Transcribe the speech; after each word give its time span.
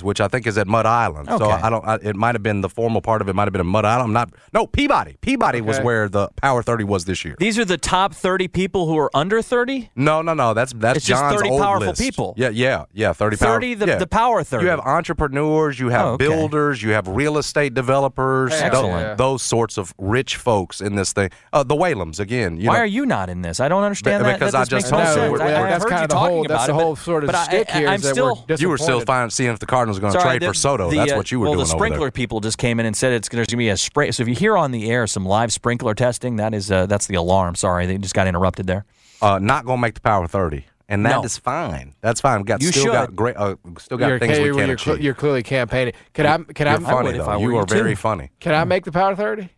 which 0.00 0.20
I 0.20 0.28
think 0.28 0.46
is 0.46 0.56
at 0.56 0.68
Mud 0.68 0.86
Island. 0.86 1.28
Okay. 1.28 1.44
So 1.44 1.50
I 1.50 1.68
don't. 1.68 1.84
I, 1.84 1.96
it 1.96 2.14
might 2.14 2.36
have 2.36 2.42
been 2.44 2.60
the 2.60 2.68
formal 2.68 3.00
part 3.00 3.20
of 3.20 3.28
it. 3.28 3.34
Might 3.34 3.44
have 3.44 3.52
been 3.52 3.60
a 3.60 3.64
Mud 3.64 3.84
Island. 3.84 4.04
I'm 4.04 4.12
not. 4.12 4.32
No, 4.52 4.68
Peabody. 4.68 5.16
Peabody 5.20 5.58
okay. 5.58 5.66
was 5.66 5.80
where 5.80 6.08
the 6.08 6.28
Power 6.36 6.62
30 6.62 6.84
was 6.84 7.04
this 7.04 7.24
year. 7.24 7.34
These 7.38 7.58
are 7.58 7.64
the 7.64 7.78
top 7.78 8.14
30 8.14 8.46
people 8.48 8.86
who 8.86 8.96
are 8.98 9.10
under 9.14 9.42
30. 9.42 9.90
No, 9.96 10.22
no, 10.22 10.34
no. 10.34 10.54
That's 10.54 10.72
that's 10.72 10.98
it's 10.98 11.06
John's 11.06 11.32
just 11.32 11.44
30 11.44 11.50
old 11.50 11.62
powerful 11.62 11.88
list. 11.88 12.00
people. 12.00 12.34
Yeah, 12.36 12.50
yeah, 12.50 12.84
yeah. 12.92 13.12
30. 13.12 13.36
30 13.36 13.44
power, 13.44 13.74
the, 13.74 13.92
yeah. 13.92 13.98
the 13.98 14.06
Power 14.06 14.44
30. 14.44 14.64
You 14.64 14.70
have 14.70 14.80
entrepreneurs. 14.80 15.80
You 15.80 15.88
have 15.88 16.06
oh, 16.06 16.12
okay. 16.12 16.28
builders. 16.28 16.82
You 16.82 16.90
have 16.90 17.08
real 17.08 17.38
estate 17.38 17.74
developers. 17.74 18.52
Excellent. 18.52 19.18
Those, 19.18 19.32
those, 19.32 19.42
sorts 19.42 19.76
of 19.76 19.92
rich 19.98 20.36
folks 20.36 20.80
in 20.80 20.94
this 20.94 21.12
thing. 21.12 21.30
Uh, 21.52 21.62
the 21.62 21.74
Whalums 21.74 22.20
again. 22.20 22.56
Why 22.56 22.74
know, 22.74 22.80
are 22.80 22.86
you 22.86 23.04
not 23.06 23.28
in 23.28 23.42
this? 23.42 23.60
I 23.60 23.68
don't 23.68 23.82
understand 23.82 24.24
that. 24.24 24.34
Because 24.34 24.52
that 24.52 24.62
I 24.62 24.64
just 24.64 24.88
sense. 24.88 25.16
I, 25.16 25.28
that's 25.28 25.84
kind 25.84 26.04
of 26.04 26.10
the 26.10 26.18
whole. 26.18 26.44
That's 26.44 26.66
the 26.66 26.74
whole 26.74 26.96
sort 26.96 27.24
of 27.24 27.34
stick 27.36 27.70
here. 27.70 27.88
I'm 27.88 28.00
still. 28.00 28.44
You 28.58 28.68
were 28.68 28.78
still 28.78 29.00
fine, 29.00 29.30
seeing 29.30 29.52
if 29.52 29.58
the 29.58 29.66
Cardinals 29.82 29.98
were 29.98 30.08
going 30.08 30.14
to 30.14 30.20
trade 30.20 30.44
for 30.44 30.54
Soto. 30.54 30.90
The, 30.90 30.96
that's 30.96 31.14
what 31.14 31.30
you 31.30 31.40
were 31.40 31.44
well, 31.44 31.54
doing. 31.54 31.58
Well, 31.58 31.66
the 31.66 31.78
sprinkler 31.78 32.10
people 32.10 32.40
just 32.40 32.58
came 32.58 32.80
in 32.80 32.86
and 32.86 32.96
said 32.96 33.12
it's 33.12 33.28
there's 33.28 33.46
going 33.46 33.52
to 33.52 33.56
be 33.56 33.68
a 33.68 33.76
spray. 33.76 34.10
So 34.10 34.22
if 34.22 34.28
you 34.28 34.34
hear 34.34 34.56
on 34.56 34.70
the 34.70 34.90
air 34.90 35.06
some 35.06 35.26
live 35.26 35.52
sprinkler 35.52 35.94
testing, 35.94 36.36
that 36.36 36.54
is 36.54 36.70
uh, 36.70 36.86
that's 36.86 37.06
the 37.06 37.16
alarm. 37.16 37.54
Sorry, 37.54 37.86
they 37.86 37.98
just 37.98 38.14
got 38.14 38.26
interrupted 38.26 38.66
there. 38.66 38.84
Uh, 39.20 39.38
not 39.38 39.64
going 39.64 39.78
to 39.78 39.82
make 39.82 39.94
the 39.94 40.00
Power 40.00 40.26
30 40.26 40.64
and 40.88 41.06
that 41.06 41.20
no. 41.20 41.24
is 41.24 41.38
fine. 41.38 41.94
That's 42.02 42.20
fine. 42.20 42.40
We've 42.40 42.46
got 42.46 42.60
you 42.60 42.68
still 42.68 42.84
should. 42.84 42.92
got 42.92 43.16
great, 43.16 43.36
uh, 43.36 43.56
still 43.78 43.96
got 43.96 44.08
you're, 44.08 44.18
things 44.18 44.38
we 44.38 44.44
you're, 44.44 44.54
can 44.54 44.66
you're, 44.66 44.74
achieve. 44.74 45.00
you're 45.00 45.14
clearly 45.14 45.42
campaigning. 45.42 45.94
Can 46.12 46.26
I? 46.26 46.36
Can 46.38 46.66
you're 46.66 46.76
I? 46.76 46.80
funny 46.80 47.08
I 47.08 47.12
would, 47.12 47.20
though. 47.20 47.38
You 47.38 47.56
are 47.56 47.64
too. 47.64 47.74
very 47.74 47.94
funny. 47.94 48.30
Can 48.40 48.54
I 48.54 48.64
make 48.64 48.84
the 48.84 48.92
Power 48.92 49.16
Thirty? 49.16 49.48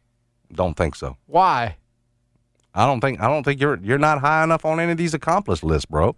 Don't 0.53 0.77
think 0.77 0.95
so. 0.95 1.17
Why? 1.27 1.77
I 2.73 2.87
don't 2.87 3.01
think 3.01 3.21
I 3.21 3.27
don't 3.27 3.43
think 3.43 3.61
you're 3.61 3.81
you're 3.83 3.99
not 3.99 4.21
high 4.21 4.45
enough 4.45 4.65
on 4.65 4.79
any 4.79 4.93
of 4.93 4.99
these 4.99 5.13
accomplished 5.13 5.65
lists, 5.65 5.87
bro. 5.87 6.15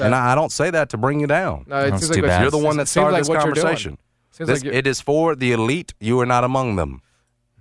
And 0.00 0.14
I, 0.14 0.32
I, 0.32 0.34
don't 0.34 0.52
say 0.52 0.70
that 0.70 0.90
to 0.90 0.96
bring 0.96 1.20
you 1.20 1.26
down. 1.26 1.64
No, 1.66 1.78
it 1.80 1.90
seems 1.98 2.08
too 2.08 2.22
like 2.22 2.30
bad. 2.30 2.42
You're 2.42 2.50
the 2.50 2.58
one 2.58 2.76
that 2.78 2.88
started 2.88 3.12
like 3.12 3.20
this 3.22 3.28
what 3.28 3.44
you're 3.44 3.52
doing. 3.54 3.64
conversation. 3.64 3.98
This, 4.38 4.64
like 4.64 4.72
it 4.72 4.86
is 4.86 5.00
for 5.00 5.34
the 5.36 5.52
elite. 5.52 5.92
You 6.00 6.18
are 6.20 6.26
not 6.26 6.44
among 6.44 6.76
them. 6.76 7.02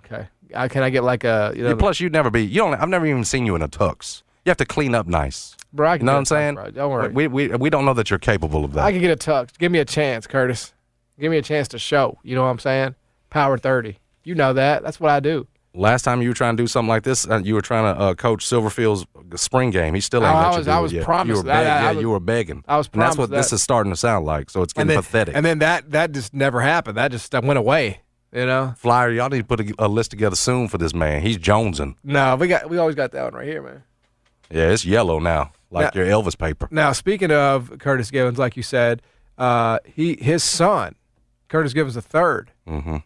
okay. 0.05 0.27
I, 0.55 0.67
can 0.67 0.81
I 0.81 0.89
get 0.89 1.03
like 1.03 1.23
a 1.23 1.53
you 1.55 1.63
know? 1.63 1.75
Plus, 1.75 1.99
you'd 1.99 2.13
never 2.13 2.29
be. 2.29 2.45
You 2.45 2.59
don't. 2.61 2.73
I've 2.75 2.89
never 2.89 3.05
even 3.05 3.25
seen 3.25 3.45
you 3.45 3.55
in 3.55 3.61
a 3.61 3.67
tux. 3.67 4.23
You 4.45 4.49
have 4.49 4.57
to 4.57 4.65
clean 4.65 4.95
up 4.95 5.05
nice. 5.05 5.55
bro, 5.73 5.89
I 5.89 5.93
You 5.93 5.99
can 5.99 6.05
know 6.05 6.13
what 6.13 6.17
I'm 6.17 6.21
a 6.21 6.25
tux, 6.25 6.27
saying? 6.27 6.55
bro. 6.55 6.71
Don't 6.71 6.91
worry. 6.91 7.09
We, 7.09 7.27
we 7.27 7.47
we 7.49 7.69
don't 7.69 7.85
know 7.85 7.93
that 7.93 8.09
you're 8.09 8.19
capable 8.19 8.63
of 8.65 8.73
that. 8.73 8.85
I 8.85 8.91
can 8.91 9.01
get 9.01 9.11
a 9.11 9.31
tux. 9.31 9.57
Give 9.57 9.71
me 9.71 9.79
a 9.79 9.85
chance, 9.85 10.25
Curtis. 10.25 10.73
Give 11.19 11.29
me 11.29 11.37
a 11.37 11.41
chance 11.41 11.67
to 11.69 11.79
show. 11.79 12.17
You 12.23 12.35
know 12.35 12.43
what 12.43 12.49
I'm 12.49 12.59
saying? 12.59 12.95
Power 13.29 13.57
thirty. 13.57 13.99
You 14.23 14.35
know 14.35 14.53
that. 14.53 14.83
That's 14.83 14.99
what 14.99 15.11
I 15.11 15.19
do. 15.19 15.47
Last 15.75 16.01
time 16.01 16.21
you 16.21 16.29
were 16.29 16.33
trying 16.33 16.57
to 16.57 16.63
do 16.63 16.67
something 16.67 16.89
like 16.89 17.03
this, 17.03 17.27
uh, 17.29 17.41
you 17.43 17.53
were 17.53 17.61
trying 17.61 17.93
to 17.93 18.01
uh, 18.01 18.13
coach 18.15 18.43
Silverfield's 18.45 19.05
spring 19.35 19.69
game. 19.69 19.93
He 19.93 20.01
still 20.01 20.25
ain't 20.25 20.35
Oh, 20.35 20.39
let 20.39 20.45
I 20.53 20.57
you 20.57 20.63
do 20.63 20.71
I 20.71 20.79
it 20.79 20.81
was 20.81 20.93
yet. 20.93 21.05
promised 21.05 21.27
you 21.29 21.35
were 21.37 21.43
that. 21.43 21.63
beg- 21.63 21.67
I- 21.67 21.77
I 21.77 21.81
yeah, 21.83 21.91
was- 21.91 22.01
you 22.01 22.09
were 22.09 22.19
begging. 22.19 22.63
I 22.67 22.77
was 22.77 22.89
And 22.91 23.01
that's 23.01 23.17
what 23.17 23.29
promised 23.29 23.51
this 23.51 23.59
is 23.59 23.63
starting 23.63 23.91
to 23.91 23.95
sound 23.95 24.25
like. 24.25 24.49
So 24.49 24.63
it's 24.63 24.73
getting 24.73 24.89
and 24.89 24.89
then, 24.89 24.97
pathetic. 25.03 25.35
And 25.35 25.45
then 25.45 25.59
that 25.59 25.91
that 25.91 26.11
just 26.11 26.33
never 26.33 26.61
happened. 26.61 26.97
That 26.97 27.11
just 27.11 27.31
that 27.31 27.43
went 27.43 27.59
away. 27.59 28.01
You 28.33 28.45
know? 28.45 28.73
Flyer, 28.77 29.11
y'all 29.11 29.29
need 29.29 29.39
to 29.39 29.43
put 29.43 29.59
a, 29.59 29.73
a 29.79 29.87
list 29.87 30.11
together 30.11 30.35
soon 30.35 30.67
for 30.67 30.77
this 30.79 30.93
man. 30.93 31.21
He's 31.21 31.37
jonesing. 31.37 31.95
No, 32.03 32.35
we 32.35 32.47
got 32.47 32.69
we 32.69 32.77
always 32.77 32.95
got 32.95 33.11
that 33.11 33.23
one 33.25 33.33
right 33.35 33.47
here, 33.47 33.61
man. 33.61 33.83
Yeah, 34.51 34.69
it's 34.71 34.83
yellow 34.85 35.19
now, 35.19 35.51
like 35.69 35.93
Yeah. 35.93 36.03
your 36.05 36.11
Elvis 36.23 36.35
paper. 36.37 36.67
Now, 36.71 36.91
speaking 36.93 37.31
of 37.31 37.77
Curtis 37.79 38.09
Givens, 38.09 38.39
like 38.39 38.57
you 38.57 38.63
said, 38.63 39.01
uh, 39.37 39.77
he 39.85 40.17
his 40.19 40.43
son, 40.43 40.95
Curtis 41.47 41.73
Givens 41.73 41.93
the 41.95 42.01
3rd 42.01 42.47
Mm-hmm. 42.67 42.97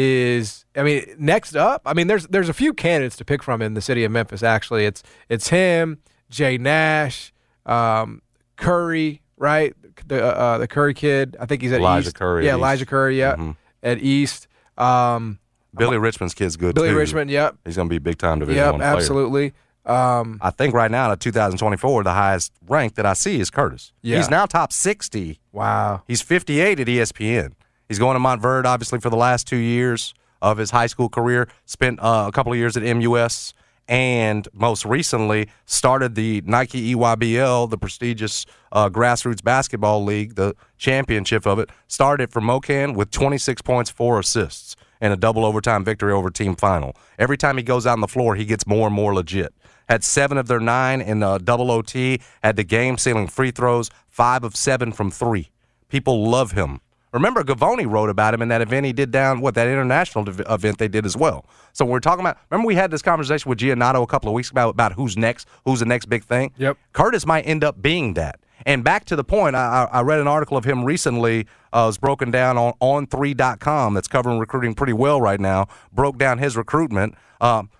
Is 0.00 0.64
I 0.76 0.84
mean 0.84 1.04
next 1.18 1.56
up. 1.56 1.82
I 1.84 1.92
mean, 1.92 2.06
there's 2.06 2.26
there's 2.28 2.48
a 2.48 2.52
few 2.54 2.72
candidates 2.72 3.16
to 3.16 3.24
pick 3.24 3.42
from 3.42 3.60
in 3.60 3.74
the 3.74 3.80
city 3.80 4.04
of 4.04 4.12
Memphis. 4.12 4.42
Actually, 4.44 4.86
it's 4.86 5.02
it's 5.28 5.48
him, 5.48 5.98
Jay 6.30 6.56
Nash, 6.56 7.32
um, 7.66 8.22
Curry, 8.56 9.22
right? 9.36 9.74
The 10.06 10.22
uh, 10.24 10.28
uh, 10.28 10.58
the 10.58 10.68
Curry 10.68 10.94
kid. 10.94 11.36
I 11.40 11.46
think 11.46 11.62
he's 11.62 11.72
at 11.72 11.80
Elijah 11.80 12.08
East. 12.08 12.16
Curry 12.16 12.46
Yeah, 12.46 12.54
Elijah 12.54 12.82
East. 12.82 12.90
Curry. 12.90 13.18
Yeah, 13.18 13.34
Mhm. 13.34 13.56
at 13.82 13.98
East. 13.98 14.46
Um, 14.76 15.40
Billy 15.76 15.98
Richmond's 15.98 16.34
kid's 16.34 16.56
good 16.56 16.74
Billy 16.76 16.90
too. 16.90 16.96
Richmond. 16.96 17.30
Yep. 17.30 17.56
He's 17.64 17.76
going 17.76 17.88
to 17.88 17.92
be 17.92 17.98
big 17.98 18.18
time 18.18 18.38
division 18.38 18.62
Yep. 18.62 18.72
one 18.74 18.80
player. 18.80 18.96
Absolutely. 18.96 19.52
Um, 19.84 20.38
I 20.40 20.50
think 20.50 20.74
right 20.74 20.90
now 20.90 21.10
in 21.10 21.18
2024, 21.18 22.04
the 22.04 22.12
highest 22.12 22.52
rank 22.68 22.94
that 22.96 23.06
I 23.06 23.14
see 23.14 23.40
is 23.40 23.50
Curtis. 23.50 23.92
Yeah. 24.02 24.18
He's 24.18 24.28
now 24.30 24.44
top 24.46 24.72
60. 24.72 25.40
wow. 25.52 26.02
He's 26.06 26.20
58 26.22 26.78
at 26.80 26.86
ESPN. 26.88 27.52
He's 27.88 27.98
going 27.98 28.14
to 28.14 28.20
Montverde, 28.20 28.66
obviously, 28.66 29.00
for 29.00 29.10
the 29.10 29.16
last 29.16 29.46
two 29.46 29.56
years 29.56 30.14
of 30.42 30.58
his 30.58 30.70
high 30.70 30.86
school 30.86 31.08
career. 31.08 31.48
Spent 31.64 31.98
uh, 32.00 32.26
a 32.28 32.32
couple 32.32 32.52
of 32.52 32.58
years 32.58 32.76
at 32.76 32.82
MUS, 32.96 33.54
and 33.88 34.46
most 34.52 34.84
recently 34.84 35.48
started 35.64 36.14
the 36.14 36.42
Nike 36.44 36.94
EYBL, 36.94 37.70
the 37.70 37.78
prestigious 37.78 38.44
uh, 38.70 38.90
grassroots 38.90 39.42
basketball 39.42 40.04
league, 40.04 40.34
the 40.34 40.54
championship 40.76 41.46
of 41.46 41.58
it. 41.58 41.70
Started 41.86 42.30
for 42.30 42.40
MoKan 42.40 42.94
with 42.94 43.10
26 43.10 43.62
points, 43.62 43.90
four 43.90 44.20
assists, 44.20 44.76
and 45.00 45.12
a 45.12 45.16
double 45.16 45.44
overtime 45.44 45.84
victory 45.84 46.12
over 46.12 46.30
Team 46.30 46.54
Final. 46.54 46.94
Every 47.18 47.38
time 47.38 47.56
he 47.56 47.62
goes 47.62 47.86
out 47.86 47.94
on 47.94 48.00
the 48.02 48.08
floor, 48.08 48.34
he 48.34 48.44
gets 48.44 48.66
more 48.66 48.88
and 48.88 48.94
more 48.94 49.14
legit. 49.14 49.54
Had 49.88 50.04
seven 50.04 50.36
of 50.36 50.48
their 50.48 50.60
nine 50.60 51.00
in 51.00 51.22
uh, 51.22 51.38
double 51.38 51.70
OT. 51.70 52.20
Had 52.42 52.56
the 52.56 52.64
game 52.64 52.98
sealing 52.98 53.26
free 53.26 53.50
throws, 53.50 53.90
five 54.06 54.44
of 54.44 54.54
seven 54.54 54.92
from 54.92 55.10
three. 55.10 55.48
People 55.88 56.28
love 56.28 56.52
him. 56.52 56.82
Remember, 57.12 57.42
Gavoni 57.42 57.90
wrote 57.90 58.10
about 58.10 58.34
him 58.34 58.42
in 58.42 58.48
that 58.48 58.60
event 58.60 58.84
he 58.86 58.92
did 58.92 59.10
down, 59.10 59.40
what, 59.40 59.54
that 59.54 59.66
international 59.66 60.24
div- 60.24 60.42
event 60.48 60.78
they 60.78 60.88
did 60.88 61.06
as 61.06 61.16
well. 61.16 61.46
So 61.72 61.84
we're 61.84 62.00
talking 62.00 62.20
about, 62.20 62.36
remember 62.50 62.66
we 62.66 62.74
had 62.74 62.90
this 62.90 63.00
conversation 63.02 63.48
with 63.48 63.58
Giannotto 63.58 64.02
a 64.02 64.06
couple 64.06 64.28
of 64.28 64.34
weeks 64.34 64.50
ago 64.50 64.68
about 64.68 64.92
who's 64.92 65.16
next, 65.16 65.48
who's 65.64 65.80
the 65.80 65.86
next 65.86 66.06
big 66.06 66.24
thing? 66.24 66.52
Yep. 66.58 66.76
Curtis 66.92 67.24
might 67.24 67.42
end 67.42 67.64
up 67.64 67.80
being 67.80 68.14
that. 68.14 68.40
And 68.66 68.82
back 68.84 69.04
to 69.06 69.16
the 69.16 69.24
point, 69.24 69.54
I, 69.56 69.88
I 69.90 70.02
read 70.02 70.18
an 70.20 70.26
article 70.26 70.56
of 70.56 70.64
him 70.64 70.84
recently. 70.84 71.46
Uh, 71.72 71.84
it 71.84 71.86
was 71.86 71.98
broken 71.98 72.30
down 72.30 72.58
on 72.58 72.72
on3.com 72.82 73.94
that's 73.94 74.08
covering 74.08 74.38
recruiting 74.38 74.74
pretty 74.74 74.92
well 74.92 75.20
right 75.20 75.40
now. 75.40 75.68
Broke 75.92 76.18
down 76.18 76.38
his 76.38 76.56
recruitment. 76.56 77.14
Um, 77.40 77.70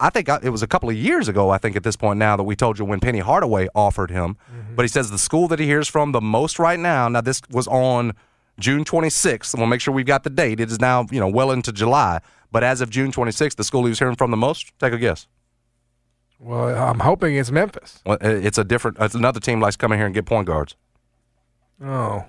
I 0.00 0.10
think 0.10 0.28
I- 0.28 0.40
it 0.42 0.50
was 0.50 0.62
a 0.62 0.66
couple 0.66 0.88
of 0.90 0.96
years 0.96 1.28
ago, 1.28 1.50
I 1.50 1.58
think 1.58 1.76
at 1.76 1.82
this 1.82 1.96
point 1.96 2.18
now, 2.18 2.36
that 2.36 2.42
we 2.44 2.56
told 2.56 2.78
you 2.78 2.84
when 2.84 3.00
Penny 3.00 3.18
Hardaway 3.20 3.68
offered 3.74 4.10
him. 4.10 4.36
But 4.74 4.82
he 4.82 4.88
says 4.88 5.10
the 5.10 5.18
school 5.18 5.48
that 5.48 5.58
he 5.58 5.66
hears 5.66 5.88
from 5.88 6.12
the 6.12 6.20
most 6.20 6.58
right 6.58 6.78
now, 6.80 7.08
now 7.08 7.20
this 7.20 7.40
was 7.50 7.66
on 7.68 8.12
June 8.58 8.84
26th. 8.84 9.52
and 9.54 9.60
We'll 9.60 9.68
make 9.68 9.80
sure 9.80 9.92
we've 9.94 10.06
got 10.06 10.24
the 10.24 10.30
date. 10.30 10.60
It 10.60 10.70
is 10.70 10.80
now, 10.80 11.06
you 11.10 11.20
know, 11.20 11.28
well 11.28 11.50
into 11.50 11.72
July. 11.72 12.20
But 12.52 12.64
as 12.64 12.80
of 12.80 12.90
June 12.90 13.12
26th, 13.12 13.56
the 13.56 13.64
school 13.64 13.82
he 13.84 13.88
was 13.90 13.98
hearing 13.98 14.16
from 14.16 14.30
the 14.30 14.36
most, 14.36 14.72
take 14.78 14.92
a 14.92 14.98
guess. 14.98 15.26
Well, 16.38 16.68
I'm 16.76 17.00
hoping 17.00 17.34
it's 17.36 17.50
Memphis. 17.50 18.00
Well, 18.06 18.18
It's 18.20 18.58
a 18.58 18.64
different, 18.64 18.98
it's 19.00 19.14
another 19.14 19.40
team 19.40 19.60
likes 19.60 19.76
coming 19.76 19.98
here 19.98 20.06
and 20.06 20.14
get 20.14 20.26
point 20.26 20.46
guards. 20.46 20.76
Oh, 21.82 22.24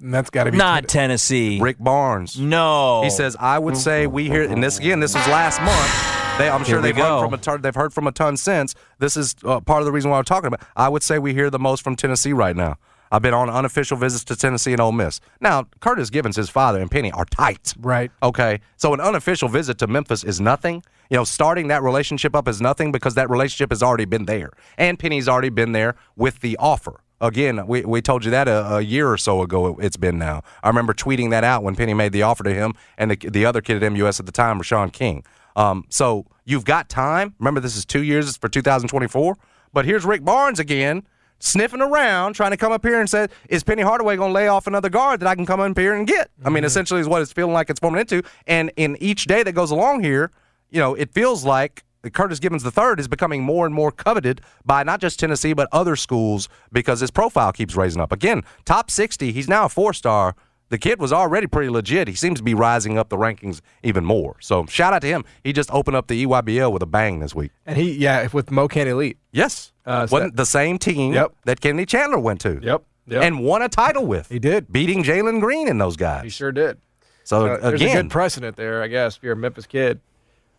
and 0.00 0.12
that's 0.12 0.30
got 0.30 0.44
to 0.44 0.52
be 0.52 0.58
Not 0.58 0.88
Tennessee. 0.88 1.60
Rick 1.60 1.76
Barnes. 1.78 2.38
No. 2.38 3.02
He 3.02 3.10
says, 3.10 3.36
I 3.38 3.58
would 3.58 3.76
say 3.76 4.06
we 4.08 4.28
hear, 4.28 4.42
and 4.42 4.62
this 4.62 4.78
again, 4.78 4.98
this 5.00 5.14
was 5.14 5.26
last 5.28 5.60
month. 5.60 6.38
They, 6.38 6.48
I'm 6.48 6.64
sure 6.64 6.76
Here 6.76 6.76
we 6.78 6.82
they've 6.88 6.96
heard, 6.96 7.20
from 7.20 7.34
a 7.34 7.38
ton, 7.38 7.60
they've 7.60 7.74
heard 7.74 7.92
from 7.92 8.06
a 8.06 8.12
ton 8.12 8.36
since. 8.36 8.74
This 8.98 9.16
is 9.16 9.36
uh, 9.44 9.60
part 9.60 9.80
of 9.80 9.86
the 9.86 9.92
reason 9.92 10.10
why 10.10 10.18
I'm 10.18 10.24
talking 10.24 10.48
about. 10.48 10.60
I 10.74 10.88
would 10.88 11.02
say 11.02 11.18
we 11.18 11.34
hear 11.34 11.50
the 11.50 11.58
most 11.58 11.82
from 11.84 11.94
Tennessee 11.94 12.32
right 12.32 12.56
now. 12.56 12.76
I've 13.12 13.20
been 13.20 13.34
on 13.34 13.50
unofficial 13.50 13.98
visits 13.98 14.24
to 14.24 14.36
Tennessee 14.36 14.72
and 14.72 14.80
Ole 14.80 14.90
Miss. 14.90 15.20
Now, 15.38 15.64
Curtis 15.80 16.08
Givens, 16.08 16.36
his 16.36 16.48
father, 16.48 16.80
and 16.80 16.90
Penny 16.90 17.12
are 17.12 17.26
tight. 17.26 17.74
Right. 17.78 18.10
Okay. 18.22 18.60
So 18.78 18.94
an 18.94 19.00
unofficial 19.00 19.50
visit 19.50 19.76
to 19.78 19.86
Memphis 19.86 20.24
is 20.24 20.40
nothing. 20.40 20.82
You 21.10 21.18
know, 21.18 21.24
starting 21.24 21.68
that 21.68 21.82
relationship 21.82 22.34
up 22.34 22.48
is 22.48 22.62
nothing 22.62 22.90
because 22.90 23.14
that 23.14 23.28
relationship 23.28 23.70
has 23.70 23.82
already 23.82 24.06
been 24.06 24.24
there. 24.24 24.50
And 24.78 24.98
Penny's 24.98 25.28
already 25.28 25.50
been 25.50 25.72
there 25.72 25.94
with 26.16 26.40
the 26.40 26.56
offer. 26.56 27.00
Again, 27.20 27.66
we, 27.66 27.82
we 27.84 28.00
told 28.00 28.24
you 28.24 28.30
that 28.30 28.48
a, 28.48 28.76
a 28.76 28.80
year 28.80 29.12
or 29.12 29.18
so 29.18 29.42
ago 29.42 29.76
it's 29.78 29.98
been 29.98 30.18
now. 30.18 30.42
I 30.62 30.68
remember 30.68 30.94
tweeting 30.94 31.30
that 31.30 31.44
out 31.44 31.62
when 31.62 31.76
Penny 31.76 31.92
made 31.92 32.12
the 32.12 32.22
offer 32.22 32.42
to 32.44 32.54
him 32.54 32.72
and 32.96 33.10
the, 33.10 33.16
the 33.28 33.44
other 33.44 33.60
kid 33.60 33.82
at 33.82 33.92
MUS 33.92 34.20
at 34.20 34.26
the 34.26 34.32
time, 34.32 34.58
Rashawn 34.58 34.90
King. 34.90 35.22
Um, 35.54 35.84
so 35.90 36.24
you've 36.46 36.64
got 36.64 36.88
time. 36.88 37.34
Remember, 37.38 37.60
this 37.60 37.76
is 37.76 37.84
two 37.84 38.02
years 38.02 38.26
It's 38.26 38.38
for 38.38 38.48
2024. 38.48 39.36
But 39.74 39.84
here's 39.84 40.04
Rick 40.06 40.24
Barnes 40.24 40.58
again 40.58 41.02
sniffing 41.42 41.80
around, 41.80 42.34
trying 42.34 42.52
to 42.52 42.56
come 42.56 42.72
up 42.72 42.84
here 42.84 43.00
and 43.00 43.10
say, 43.10 43.26
"Is 43.48 43.62
Penny 43.64 43.82
Hardaway 43.82 44.16
going 44.16 44.30
to 44.30 44.34
lay 44.34 44.48
off 44.48 44.66
another 44.66 44.88
guard 44.88 45.20
that 45.20 45.26
I 45.26 45.34
can 45.34 45.44
come 45.44 45.60
up 45.60 45.76
here 45.76 45.94
and 45.94 46.06
get?" 46.06 46.30
I 46.44 46.48
mean, 46.48 46.58
mm-hmm. 46.58 46.66
essentially, 46.66 47.00
is 47.00 47.08
what 47.08 47.20
it's 47.20 47.32
feeling 47.32 47.52
like 47.52 47.68
it's 47.68 47.80
forming 47.80 48.00
into. 48.00 48.22
And 48.46 48.72
in 48.76 48.96
each 49.00 49.26
day 49.26 49.42
that 49.42 49.52
goes 49.52 49.70
along 49.70 50.02
here, 50.02 50.30
you 50.70 50.80
know, 50.80 50.94
it 50.94 51.12
feels 51.12 51.44
like 51.44 51.84
Curtis 52.10 52.38
Givens 52.38 52.64
III 52.64 52.94
is 52.98 53.08
becoming 53.08 53.42
more 53.42 53.66
and 53.66 53.74
more 53.74 53.92
coveted 53.92 54.40
by 54.64 54.82
not 54.82 55.00
just 55.00 55.20
Tennessee 55.20 55.52
but 55.52 55.68
other 55.72 55.96
schools 55.96 56.48
because 56.72 57.00
his 57.00 57.10
profile 57.10 57.52
keeps 57.52 57.76
raising 57.76 58.00
up. 58.00 58.12
Again, 58.12 58.42
top 58.64 58.90
60, 58.90 59.32
he's 59.32 59.48
now 59.48 59.66
a 59.66 59.68
four 59.68 59.92
star. 59.92 60.34
The 60.72 60.78
kid 60.78 60.98
was 61.00 61.12
already 61.12 61.46
pretty 61.46 61.68
legit. 61.68 62.08
He 62.08 62.14
seems 62.14 62.38
to 62.38 62.42
be 62.42 62.54
rising 62.54 62.96
up 62.98 63.10
the 63.10 63.16
rankings 63.18 63.60
even 63.82 64.04
more. 64.04 64.36
So 64.40 64.64
shout 64.66 64.92
out 64.94 65.02
to 65.02 65.06
him. 65.06 65.24
He 65.44 65.52
just 65.52 65.70
opened 65.70 65.96
up 65.96 66.06
the 66.08 66.24
EYBL 66.24 66.72
with 66.72 66.82
a 66.82 66.86
bang 66.86 67.20
this 67.20 67.34
week. 67.34 67.52
And 67.66 67.76
he, 67.76 67.92
yeah, 67.92 68.26
with 68.32 68.50
Mo 68.50 68.66
MoKan 68.68 68.86
Elite. 68.86 69.18
Yes, 69.32 69.72
Uh, 69.84 70.06
so 70.06 70.14
wasn't 70.16 70.36
the 70.36 70.46
same 70.46 70.78
team 70.78 71.12
Yep. 71.12 71.32
that 71.44 71.60
Kennedy 71.60 71.84
Chandler 71.86 72.18
went 72.18 72.40
to. 72.40 72.58
Yep. 72.62 72.82
Yep. 73.06 73.22
and 73.22 73.40
won 73.44 73.60
a 73.62 73.68
title 73.68 74.06
with. 74.06 74.28
He 74.28 74.38
did. 74.38 74.72
beating 74.72 75.02
Jalen 75.02 75.40
Green 75.40 75.68
and 75.68 75.80
those 75.80 75.96
guys. 75.96 76.22
He 76.24 76.30
sure 76.30 76.52
did. 76.52 76.78
so 77.24 77.46
Uh, 77.46 77.56
there's 77.68 77.82
a 77.82 77.84
again, 77.84 77.96
good 78.04 78.10
precedent 78.10 78.56
there, 78.56 78.82
I 78.82 78.86
guess, 78.86 79.16
if 79.16 79.22
you're 79.24 79.32
a 79.32 79.36
Memphis 79.36 79.66
kid. 79.66 80.00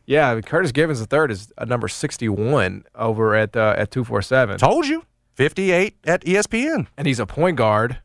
Yeah, 0.05 0.29
I 0.29 0.33
mean, 0.35 0.43
Curtis 0.43 0.71
Givens 0.73 0.99
III 1.01 1.31
is 1.31 1.51
a 1.57 1.65
number 1.65 1.87
61 1.87 2.83
over 2.95 3.33
at 3.33 3.55
uh, 3.55 3.73
at 3.77 3.89
247. 3.91 4.57
told 4.59 4.85
you, 4.85 5.05
fifty-eight 5.35 5.95
at 6.03 6.23
ESPN. 6.25 6.87
and 6.97 7.07
he's 7.07 7.19
a 7.19 7.25
point 7.25 7.57
guard, 7.57 7.99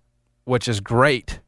which 0.44 0.69
is 0.69 0.78
great, 0.81 1.40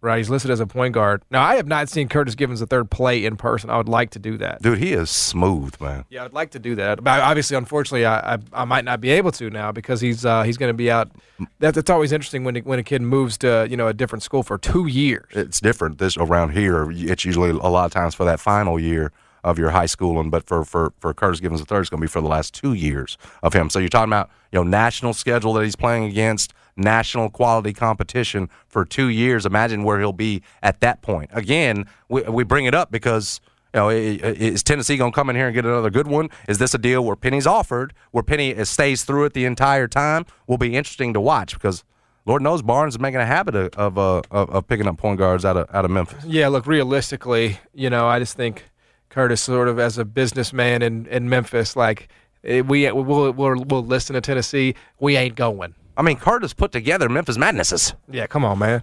right? 0.00 0.18
He's 0.18 0.30
listed 0.30 0.50
as 0.50 0.60
a 0.60 0.66
point 0.66 0.94
guard. 0.94 1.22
Now, 1.30 1.42
I 1.42 1.56
have 1.56 1.66
not 1.66 1.88
seen 1.88 2.08
Curtis 2.08 2.34
Givens 2.34 2.62
third 2.62 2.90
play 2.90 3.24
in 3.24 3.36
person. 3.36 3.70
I 3.70 3.76
would 3.76 3.88
like 3.88 4.10
to 4.10 4.18
do 4.18 4.36
that. 4.38 4.62
Dude, 4.62 4.78
he 4.78 4.92
is 4.92 5.10
smooth, 5.10 5.80
man. 5.80 6.04
Yeah, 6.10 6.24
I'd 6.24 6.32
like 6.32 6.50
to 6.52 6.58
do 6.58 6.74
that. 6.76 7.02
But 7.02 7.20
obviously, 7.20 7.56
unfortunately, 7.56 8.06
I, 8.06 8.34
I, 8.34 8.38
I 8.52 8.64
might 8.64 8.84
not 8.84 9.00
be 9.00 9.10
able 9.10 9.32
to 9.32 9.50
now 9.50 9.72
because 9.72 10.00
he's 10.00 10.24
uh, 10.24 10.42
he's 10.42 10.56
going 10.56 10.70
to 10.70 10.74
be 10.74 10.90
out. 10.90 11.10
That, 11.58 11.74
that's 11.74 11.90
always 11.90 12.12
interesting 12.12 12.44
when 12.44 12.56
when 12.56 12.78
a 12.78 12.82
kid 12.82 13.02
moves 13.02 13.38
to 13.38 13.66
you 13.68 13.76
know 13.76 13.88
a 13.88 13.94
different 13.94 14.22
school 14.22 14.42
for 14.42 14.58
two 14.58 14.86
years. 14.86 15.26
It's 15.32 15.60
different 15.60 15.98
this 15.98 16.16
around 16.16 16.50
here. 16.50 16.90
It's 16.90 17.24
usually 17.24 17.50
a 17.50 17.54
lot 17.54 17.86
of 17.86 17.92
times 17.92 18.14
for 18.14 18.24
that 18.24 18.40
final 18.40 18.78
year 18.78 19.12
of 19.46 19.60
your 19.60 19.70
high 19.70 19.86
schooling, 19.86 20.28
but 20.28 20.44
for 20.46 20.64
for 20.64 20.92
for 20.98 21.14
Curtis 21.14 21.40
Givens 21.40 21.60
III, 21.60 21.78
it's 21.78 21.88
going 21.88 22.00
to 22.00 22.04
be 22.04 22.08
for 22.08 22.20
the 22.20 22.28
last 22.28 22.52
two 22.52 22.72
years 22.72 23.16
of 23.44 23.52
him. 23.52 23.70
So 23.70 23.78
you're 23.78 23.88
talking 23.88 24.10
about 24.10 24.28
you 24.50 24.58
know 24.58 24.64
national 24.64 25.14
schedule 25.14 25.52
that 25.54 25.64
he's 25.64 25.76
playing 25.76 26.04
against, 26.04 26.52
national 26.76 27.30
quality 27.30 27.72
competition 27.72 28.48
for 28.66 28.84
two 28.84 29.08
years. 29.08 29.46
Imagine 29.46 29.82
where 29.84 29.98
he'll 29.98 30.12
be 30.12 30.42
at 30.62 30.80
that 30.80 31.02
point. 31.02 31.30
Again, 31.32 31.86
we 32.08 32.22
we 32.22 32.44
bring 32.44 32.66
it 32.66 32.74
up 32.74 32.90
because. 32.90 33.40
You 33.74 33.80
know, 33.82 33.88
is 33.90 34.62
Tennessee 34.62 34.96
going 34.96 35.12
to 35.12 35.14
come 35.14 35.28
in 35.28 35.36
here 35.36 35.48
and 35.48 35.54
get 35.54 35.66
another 35.66 35.90
good 35.90 36.06
one? 36.06 36.30
Is 36.48 36.56
this 36.56 36.72
a 36.72 36.78
deal 36.78 37.04
where 37.04 37.16
Penny's 37.16 37.46
offered, 37.46 37.92
where 38.10 38.22
Penny 38.22 38.64
stays 38.64 39.04
through 39.04 39.24
it 39.26 39.34
the 39.34 39.44
entire 39.44 39.86
time? 39.86 40.24
Will 40.46 40.56
be 40.56 40.74
interesting 40.74 41.12
to 41.12 41.20
watch 41.20 41.52
because 41.52 41.84
Lord 42.24 42.40
knows 42.40 42.62
Barnes 42.62 42.94
is 42.94 43.00
making 43.00 43.20
a 43.20 43.26
habit 43.26 43.54
of 43.54 43.74
of, 43.74 43.98
uh, 43.98 44.22
of 44.30 44.48
of 44.48 44.66
picking 44.66 44.86
up 44.86 44.96
point 44.96 45.18
guards 45.18 45.44
out 45.44 45.58
of 45.58 45.68
out 45.74 45.84
of 45.84 45.90
Memphis. 45.90 46.24
Yeah, 46.24 46.48
look, 46.48 46.66
realistically, 46.66 47.58
you 47.74 47.90
know, 47.90 48.06
I 48.06 48.18
just 48.18 48.34
think 48.34 48.64
Curtis, 49.10 49.40
sort 49.40 49.68
of 49.68 49.78
as 49.78 49.98
a 49.98 50.04
businessman 50.04 50.82
in, 50.82 51.06
in 51.06 51.28
Memphis, 51.28 51.76
like 51.76 52.08
eh, 52.44 52.60
we 52.60 52.90
we'll, 52.90 53.32
we'll 53.32 53.64
we'll 53.64 53.84
listen 53.84 54.14
to 54.14 54.20
Tennessee. 54.20 54.74
We 54.98 55.16
ain't 55.16 55.36
going. 55.36 55.74
I 55.96 56.02
mean, 56.02 56.16
Curtis 56.18 56.52
put 56.52 56.72
together 56.72 57.08
Memphis 57.08 57.36
Madnesses. 57.38 57.94
Yeah, 58.10 58.26
come 58.26 58.44
on, 58.44 58.58
man. 58.58 58.82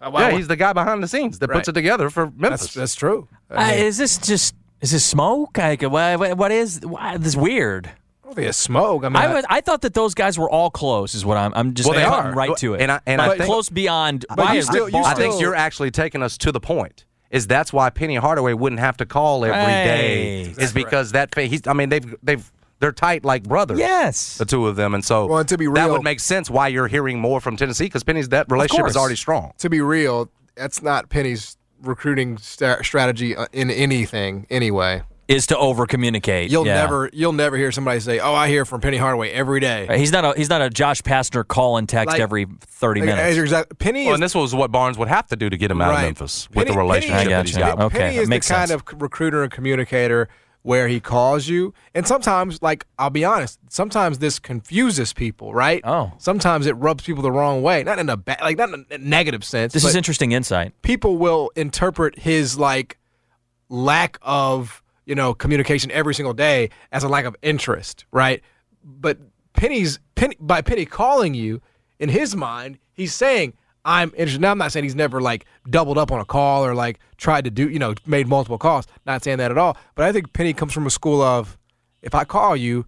Uh, 0.00 0.10
yeah, 0.14 0.30
he's 0.30 0.48
the 0.48 0.56
guy 0.56 0.72
behind 0.72 1.02
the 1.02 1.08
scenes 1.08 1.38
that 1.40 1.50
Right. 1.50 1.56
puts 1.56 1.68
it 1.68 1.72
together 1.72 2.08
for 2.08 2.30
Memphis. 2.36 2.60
that's 2.62 2.74
that's 2.74 2.94
true. 2.94 3.28
I, 3.50 3.72
Uh, 3.72 3.84
is 3.84 3.98
this 3.98 4.16
just 4.18 4.54
is 4.80 4.92
this 4.92 5.04
smoke? 5.04 5.58
Like, 5.58 5.82
what, 5.82 6.18
what- 6.18 6.36
what 6.38 6.52
is 6.52 6.80
why, 6.82 7.16
this 7.18 7.28
is 7.28 7.36
weird? 7.36 7.88
I 7.88 8.26
don't 8.32 8.34
think 8.36 8.54
smoke. 8.54 9.04
I 9.04 9.08
mean, 9.08 9.16
I, 9.16 9.34
was, 9.34 9.44
I 9.50 9.60
thought 9.60 9.82
that 9.82 9.92
those 9.92 10.14
guys 10.14 10.38
were 10.38 10.48
all 10.48 10.70
close. 10.70 11.14
Is 11.16 11.26
what 11.26 11.36
I'm. 11.36 11.52
I'm 11.54 11.74
just 11.74 11.88
Well, 11.88 11.98
they 11.98 12.04
are. 12.04 12.32
right 12.32 12.56
to 12.58 12.74
it. 12.74 12.80
And 12.80 12.92
I- 12.92 13.00
and 13.04 13.18
But 13.18 13.30
I 13.30 13.36
think- 13.38 13.44
close 13.44 13.68
beyond. 13.68 14.24
But 14.28 14.38
why 14.38 14.52
you 14.54 14.60
is 14.60 14.66
still- 14.66 14.84
Rick 14.84 14.94
you 14.94 15.00
I 15.00 15.02
Barnes- 15.02 15.18
think 15.18 15.32
still- 15.34 15.40
you're 15.42 15.54
actually 15.56 15.90
taking 15.90 16.22
us 16.22 16.38
to 16.38 16.52
the 16.52 16.60
point. 16.60 17.04
Is 17.30 17.46
that's 17.48 17.72
why 17.72 17.90
Penny 17.90 18.16
Hardaway 18.16 18.54
wouldn't 18.54 18.80
have 18.80 18.96
to 18.98 19.06
call 19.06 19.44
every 19.44 19.60
day? 19.60 20.44
Right. 20.46 20.58
Is 20.58 20.72
because 20.72 21.12
that 21.12 21.34
he's. 21.36 21.66
I 21.66 21.72
mean, 21.74 21.88
they've 21.88 22.14
they've 22.22 22.50
they're 22.80 22.92
tight 22.92 23.24
like 23.24 23.44
brothers. 23.44 23.78
Yes. 23.78 24.36
the 24.38 24.44
two 24.44 24.66
of 24.66 24.74
them, 24.76 24.94
and 24.94 25.04
so 25.04 25.26
Well, 25.26 25.38
and 25.38 25.48
to 25.48 25.56
be 25.58 25.66
real, 25.68 25.74
that 25.74 25.90
would 25.90 26.02
make 26.02 26.18
sense 26.20 26.50
why 26.50 26.68
you're 26.68 26.88
hearing 26.88 27.20
more 27.20 27.40
from 27.40 27.56
Tennessee 27.56 27.84
because 27.84 28.02
Penny's 28.02 28.30
that 28.30 28.46
relationship 28.50 28.86
is 28.88 28.96
already 28.96 29.16
strong. 29.16 29.52
to 29.58 29.70
be 29.70 29.80
real, 29.80 30.30
that's 30.56 30.82
not 30.82 31.08
Penny's 31.10 31.56
recruiting 31.82 32.36
sta- 32.38 32.82
strategy 32.82 33.36
uh, 33.36 33.46
in 33.52 33.70
anything 33.70 34.46
anyway. 34.50 35.02
Is 35.28 35.46
to 35.46 35.56
over 35.56 35.86
communicate. 35.86 36.50
You'll 36.50 36.64
never 36.64 37.08
you'll 37.12 37.32
never 37.32 37.56
hear 37.56 37.70
somebody 37.70 38.00
say, 38.00 38.18
"Oh, 38.18 38.34
I 38.34 38.48
hear 38.48 38.64
from 38.64 38.80
Penny 38.80 38.96
Hardaway 38.96 39.30
every 39.30 39.60
day." 39.60 39.86
He's 39.96 40.10
not 40.10 40.24
a 40.24 40.34
he's 40.36 40.48
not 40.50 40.60
a 40.60 40.68
Josh 40.68 41.02
Pastner 41.02 41.46
call 41.46 41.76
and 41.76 41.88
text 41.88 42.14
Like- 42.14 42.20
every 42.20 42.48
thirty 42.62 43.00
Like, 43.00 43.10
minutes. 43.14 43.38
exact- 43.38 43.78
Penny 43.78 44.06
Well, 44.06 44.14
is 44.14 44.16
and 44.16 44.22
this 44.24 44.34
was 44.34 44.56
what 44.56 44.72
Barnes 44.72 44.98
would 44.98 45.06
have 45.06 45.28
to 45.28 45.36
do 45.36 45.48
to 45.48 45.56
get 45.56 45.70
him 45.70 45.80
out 45.80 45.90
Right. 45.90 45.98
of 46.00 46.06
Memphis 46.06 46.48
with 46.52 46.66
the 46.66 46.72
relationship 46.74 47.16
Penny- 47.16 47.32
I 47.34 47.36
that 47.36 47.46
he's 47.46 47.56
got. 47.56 47.78
Okay, 47.80 47.98
Penny 47.98 48.16
that 48.16 48.22
is 48.22 48.28
makes 48.28 48.48
the 48.48 48.54
kind 48.54 48.68
sense. 48.70 48.82
of 48.90 49.00
recruiter 49.00 49.44
and 49.44 49.52
communicator 49.52 50.28
where 50.62 50.88
he 50.88 51.00
calls 51.00 51.48
you, 51.48 51.72
and 51.94 52.06
sometimes, 52.06 52.60
like 52.62 52.86
I'll 52.98 53.10
be 53.10 53.24
honest, 53.24 53.58
sometimes 53.68 54.18
this 54.18 54.38
confuses 54.38 55.12
people, 55.12 55.54
right? 55.54 55.80
Oh. 55.84 56.12
sometimes 56.18 56.66
it 56.66 56.72
rubs 56.72 57.04
people 57.04 57.22
the 57.22 57.32
wrong 57.32 57.62
way, 57.62 57.82
not 57.82 57.98
in 57.98 58.08
a 58.10 58.16
bad, 58.16 58.40
like 58.42 58.58
not 58.58 58.70
in 58.70 58.86
a 58.90 58.98
negative 58.98 59.44
sense. 59.44 59.72
This 59.72 59.84
is 59.84 59.94
interesting 59.94 60.32
insight. 60.32 60.80
people 60.82 61.16
will 61.16 61.50
interpret 61.56 62.18
his 62.18 62.58
like 62.58 62.98
lack 63.68 64.18
of 64.22 64.82
you 65.06 65.14
know 65.14 65.32
communication 65.32 65.90
every 65.92 66.14
single 66.14 66.34
day 66.34 66.70
as 66.92 67.04
a 67.04 67.08
lack 67.08 67.24
of 67.24 67.36
interest, 67.42 68.04
right? 68.12 68.42
But 68.84 69.18
Penny's 69.54 69.98
Penny 70.14 70.36
by 70.40 70.60
Penny 70.60 70.84
calling 70.84 71.34
you, 71.34 71.62
in 71.98 72.10
his 72.10 72.36
mind, 72.36 72.78
he's 72.92 73.14
saying 73.14 73.54
I'm 73.84 74.10
interested. 74.10 74.40
Now 74.40 74.50
I'm 74.50 74.58
not 74.58 74.72
saying 74.72 74.84
he's 74.84 74.94
never 74.94 75.20
like 75.20 75.46
doubled 75.68 75.96
up 75.98 76.12
on 76.12 76.20
a 76.20 76.24
call 76.24 76.64
or 76.64 76.74
like 76.74 76.98
tried 77.16 77.44
to 77.44 77.50
do 77.50 77.68
you 77.68 77.78
know 77.78 77.94
made 78.06 78.26
multiple 78.28 78.58
calls. 78.58 78.86
Not 79.06 79.24
saying 79.24 79.38
that 79.38 79.50
at 79.50 79.58
all. 79.58 79.76
But 79.94 80.06
I 80.06 80.12
think 80.12 80.32
Penny 80.32 80.52
comes 80.52 80.72
from 80.72 80.86
a 80.86 80.90
school 80.90 81.22
of 81.22 81.56
if 82.02 82.14
I 82.14 82.24
call 82.24 82.56
you, 82.56 82.86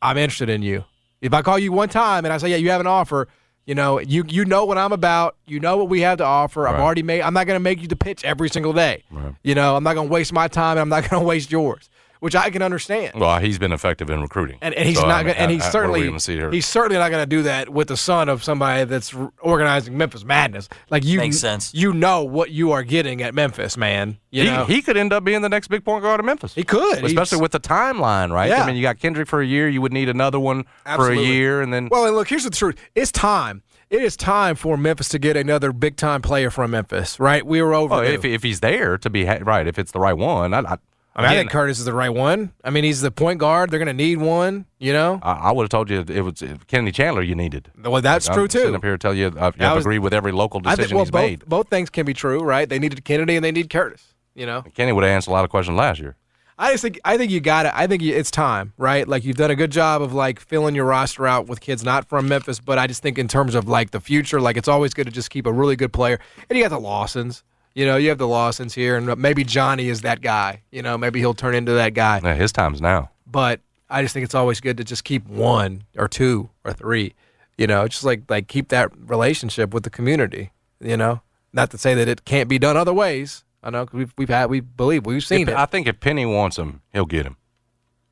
I'm 0.00 0.18
interested 0.18 0.48
in 0.48 0.62
you. 0.62 0.84
If 1.20 1.32
I 1.32 1.42
call 1.42 1.58
you 1.58 1.70
one 1.72 1.88
time 1.88 2.24
and 2.24 2.32
I 2.32 2.38
say 2.38 2.48
yeah 2.48 2.56
you 2.56 2.70
have 2.70 2.80
an 2.80 2.86
offer. 2.86 3.28
You 3.64 3.76
know, 3.76 4.00
you 4.00 4.24
you 4.26 4.44
know 4.44 4.64
what 4.64 4.76
I'm 4.76 4.90
about. 4.90 5.36
You 5.46 5.60
know 5.60 5.76
what 5.76 5.88
we 5.88 6.00
have 6.00 6.18
to 6.18 6.24
offer. 6.24 6.66
I've 6.66 6.80
already 6.80 7.04
made. 7.04 7.22
I'm 7.22 7.32
not 7.32 7.46
going 7.46 7.54
to 7.54 7.62
make 7.62 7.80
you 7.80 7.86
the 7.86 7.94
pitch 7.94 8.24
every 8.24 8.48
single 8.50 8.72
day. 8.72 9.04
You 9.44 9.54
know, 9.54 9.76
I'm 9.76 9.84
not 9.84 9.94
going 9.94 10.08
to 10.08 10.12
waste 10.12 10.32
my 10.32 10.48
time. 10.48 10.72
and 10.72 10.80
I'm 10.80 10.88
not 10.88 11.02
going 11.08 11.22
to 11.22 11.24
waste 11.28 11.52
yours, 11.52 11.88
which 12.22 12.36
I 12.36 12.50
can 12.50 12.62
understand. 12.62 13.18
Well, 13.18 13.40
he's 13.40 13.58
been 13.58 13.72
effective 13.72 14.08
in 14.08 14.20
recruiting, 14.22 14.58
And, 14.62 14.72
and 14.74 14.88
he's 14.88 14.96
So, 14.96 15.06
I 15.06 15.08
not. 15.08 15.16
mean, 15.26 15.34
Gonna, 15.34 15.38
and 15.42 15.50
he's 15.50 15.62
I- 15.62 15.66
what 15.66 15.74
are 15.74 15.90
we 15.90 15.98
certainly 16.02 16.18
see 16.20 16.34
here? 16.36 16.50
he's 16.52 16.66
certainly 16.66 16.96
not 16.98 17.10
going 17.10 17.20
to 17.22 17.26
do 17.26 17.42
that 17.42 17.68
with 17.70 17.88
the 17.88 17.96
son 17.96 18.28
of 18.28 18.44
somebody 18.44 18.84
that's 18.84 19.12
organizing 19.40 19.96
Memphis 19.98 20.24
Madness. 20.24 20.68
Like 20.88 21.04
you, 21.04 21.18
Makes 21.18 21.40
sense. 21.40 21.74
You 21.74 21.92
know 21.92 22.22
what 22.22 22.52
you 22.52 22.70
are 22.70 22.84
getting 22.84 23.22
at 23.22 23.34
Memphis, 23.34 23.76
man. 23.76 24.18
You 24.30 24.44
he, 24.44 24.48
know 24.50 24.64
he 24.66 24.82
could 24.82 24.96
end 24.96 25.12
up 25.12 25.24
being 25.24 25.42
the 25.42 25.48
next 25.48 25.66
big 25.66 25.84
point 25.84 26.04
guard 26.04 26.20
of 26.20 26.26
Memphis. 26.26 26.54
He 26.54 26.62
could. 26.62 27.02
especially 27.04 27.36
He's- 27.38 27.42
with 27.42 27.50
the 27.52 27.60
timeline, 27.60 28.30
right? 28.30 28.50
Yeah. 28.50 28.62
I 28.62 28.66
mean, 28.68 28.76
you 28.76 28.82
got 28.82 29.00
Kendrick 29.00 29.26
for 29.26 29.40
a 29.42 29.46
year. 29.46 29.68
You 29.68 29.82
would 29.82 29.92
need 29.92 30.08
another 30.08 30.38
one 30.38 30.64
Absolutely. 30.86 31.16
for 31.16 31.22
a 31.22 31.26
year, 31.26 31.60
and 31.60 31.72
then 31.74 31.88
Well, 31.90 32.06
and 32.06 32.14
look, 32.14 32.28
here's 32.28 32.44
the 32.44 32.50
truth. 32.50 32.76
It's 32.94 33.10
time. 33.10 33.62
It 33.90 34.00
is 34.00 34.16
time 34.16 34.54
for 34.54 34.76
Memphis 34.78 35.08
to 35.10 35.18
get 35.18 35.36
another 35.36 35.72
big 35.72 35.96
time 35.96 36.22
player 36.22 36.50
from 36.50 36.70
Memphis, 36.70 37.18
right? 37.20 37.44
We 37.44 37.60
were 37.60 37.74
over. 37.74 37.96
oh, 37.96 38.00
if, 38.00 38.24
if 38.24 38.42
he's 38.44 38.60
there 38.60 38.96
to 38.96 39.10
be 39.10 39.26
ha- 39.26 39.40
right, 39.42 39.66
if 39.66 39.76
it's 39.78 39.90
the 39.90 39.98
right 39.98 40.16
one, 40.16 40.54
I, 40.54 40.60
I, 40.60 40.76
I 41.14 41.22
mean, 41.22 41.30
I 41.30 41.34
think 41.36 41.50
Curtis 41.50 41.78
is 41.78 41.84
the 41.84 41.92
right 41.92 42.08
one. 42.08 42.52
I 42.64 42.70
mean, 42.70 42.84
he's 42.84 43.02
the 43.02 43.10
point 43.10 43.38
guard. 43.38 43.70
They're 43.70 43.78
going 43.78 43.86
to 43.86 43.92
need 43.92 44.16
one. 44.18 44.64
You 44.78 44.92
know. 44.94 45.20
I, 45.22 45.32
I 45.32 45.52
would 45.52 45.64
have 45.64 45.68
told 45.70 45.90
you 45.90 46.00
it 46.08 46.20
was 46.22 46.42
Kennedy 46.68 46.90
Chandler 46.92 47.22
you 47.22 47.34
needed. 47.34 47.70
Well, 47.82 48.00
that's 48.00 48.28
I'm 48.28 48.34
true 48.34 48.48
sitting 48.48 48.70
too. 48.70 48.76
up 48.76 48.82
here 48.82 48.92
to 48.92 48.98
tell 48.98 49.14
you 49.14 49.30
I, 49.38 49.46
I 49.48 49.52
I 49.60 49.72
was- 49.74 49.84
agree 49.84 49.98
with 49.98 50.14
every 50.14 50.32
local 50.32 50.60
I 50.64 50.74
decision 50.74 50.84
think 50.84 50.94
well, 50.96 51.04
he's 51.04 51.10
both 51.10 51.20
made. 51.22 51.48
both 51.48 51.68
things 51.68 51.90
can 51.90 52.06
be 52.06 52.14
true, 52.14 52.42
right? 52.42 52.68
They 52.68 52.78
needed 52.78 53.04
Kennedy 53.04 53.36
and 53.36 53.44
they 53.44 53.52
need 53.52 53.68
Curtis. 53.68 54.14
You 54.34 54.46
know. 54.46 54.62
Kennedy 54.74 54.92
would 54.92 55.04
have 55.04 55.10
answered 55.12 55.30
a 55.30 55.34
lot 55.34 55.44
of 55.44 55.50
questions 55.50 55.76
last 55.76 56.00
year. 56.00 56.16
I 56.58 56.70
just 56.72 56.82
think 56.82 56.98
I 57.04 57.18
think 57.18 57.30
you 57.30 57.40
got 57.40 57.66
it. 57.66 57.72
I 57.74 57.86
think 57.86 58.02
you, 58.02 58.14
it's 58.14 58.30
time, 58.30 58.72
right? 58.78 59.06
Like 59.08 59.24
you've 59.24 59.36
done 59.36 59.50
a 59.50 59.56
good 59.56 59.72
job 59.72 60.00
of 60.00 60.12
like 60.14 60.38
filling 60.38 60.74
your 60.74 60.84
roster 60.84 61.26
out 61.26 61.46
with 61.48 61.60
kids 61.60 61.82
not 61.82 62.08
from 62.08 62.28
Memphis, 62.28 62.60
but 62.60 62.78
I 62.78 62.86
just 62.86 63.02
think 63.02 63.18
in 63.18 63.26
terms 63.28 63.54
of 63.54 63.66
like 63.68 63.90
the 63.90 64.00
future, 64.00 64.40
like 64.40 64.56
it's 64.56 64.68
always 64.68 64.94
good 64.94 65.06
to 65.06 65.12
just 65.12 65.28
keep 65.30 65.46
a 65.46 65.52
really 65.52 65.76
good 65.76 65.92
player. 65.92 66.18
And 66.48 66.56
you 66.56 66.62
got 66.64 66.68
the 66.70 66.78
Lawsons, 66.80 67.42
you 67.74 67.86
know, 67.86 67.96
you 67.96 68.08
have 68.10 68.18
the 68.18 68.28
Lawsons 68.28 68.74
here, 68.74 68.96
and 68.96 69.16
maybe 69.18 69.44
Johnny 69.44 69.88
is 69.88 70.02
that 70.02 70.20
guy. 70.20 70.62
You 70.70 70.82
know, 70.82 70.96
maybe 70.98 71.20
he'll 71.20 71.34
turn 71.34 71.54
into 71.54 71.72
that 71.72 71.94
guy. 71.94 72.20
Yeah, 72.22 72.34
his 72.34 72.52
time's 72.52 72.80
now. 72.80 73.10
But 73.26 73.60
I 73.88 74.02
just 74.02 74.12
think 74.14 74.24
it's 74.24 74.34
always 74.34 74.60
good 74.60 74.76
to 74.78 74.84
just 74.84 75.04
keep 75.04 75.26
one 75.26 75.84
or 75.96 76.08
two 76.08 76.50
or 76.64 76.72
three. 76.72 77.14
You 77.58 77.66
know, 77.66 77.86
just 77.88 78.04
like 78.04 78.22
like 78.28 78.48
keep 78.48 78.68
that 78.68 78.90
relationship 78.96 79.72
with 79.74 79.84
the 79.84 79.90
community. 79.90 80.52
You 80.80 80.96
know, 80.96 81.20
not 81.52 81.70
to 81.70 81.78
say 81.78 81.94
that 81.94 82.08
it 82.08 82.24
can't 82.24 82.48
be 82.48 82.58
done 82.58 82.76
other 82.76 82.92
ways. 82.94 83.44
I 83.62 83.70
know 83.70 83.86
'cause 83.86 83.94
we've 83.94 84.12
we've 84.18 84.28
had 84.28 84.50
we 84.50 84.60
believe 84.60 85.06
we've 85.06 85.22
seen 85.24 85.42
If- 85.42 85.48
it. 85.50 85.54
I 85.56 85.66
think 85.66 85.86
if 85.86 86.00
Penny 86.00 86.26
wants 86.26 86.58
him, 86.58 86.82
he'll 86.92 87.04
get 87.06 87.24
him. 87.26 87.36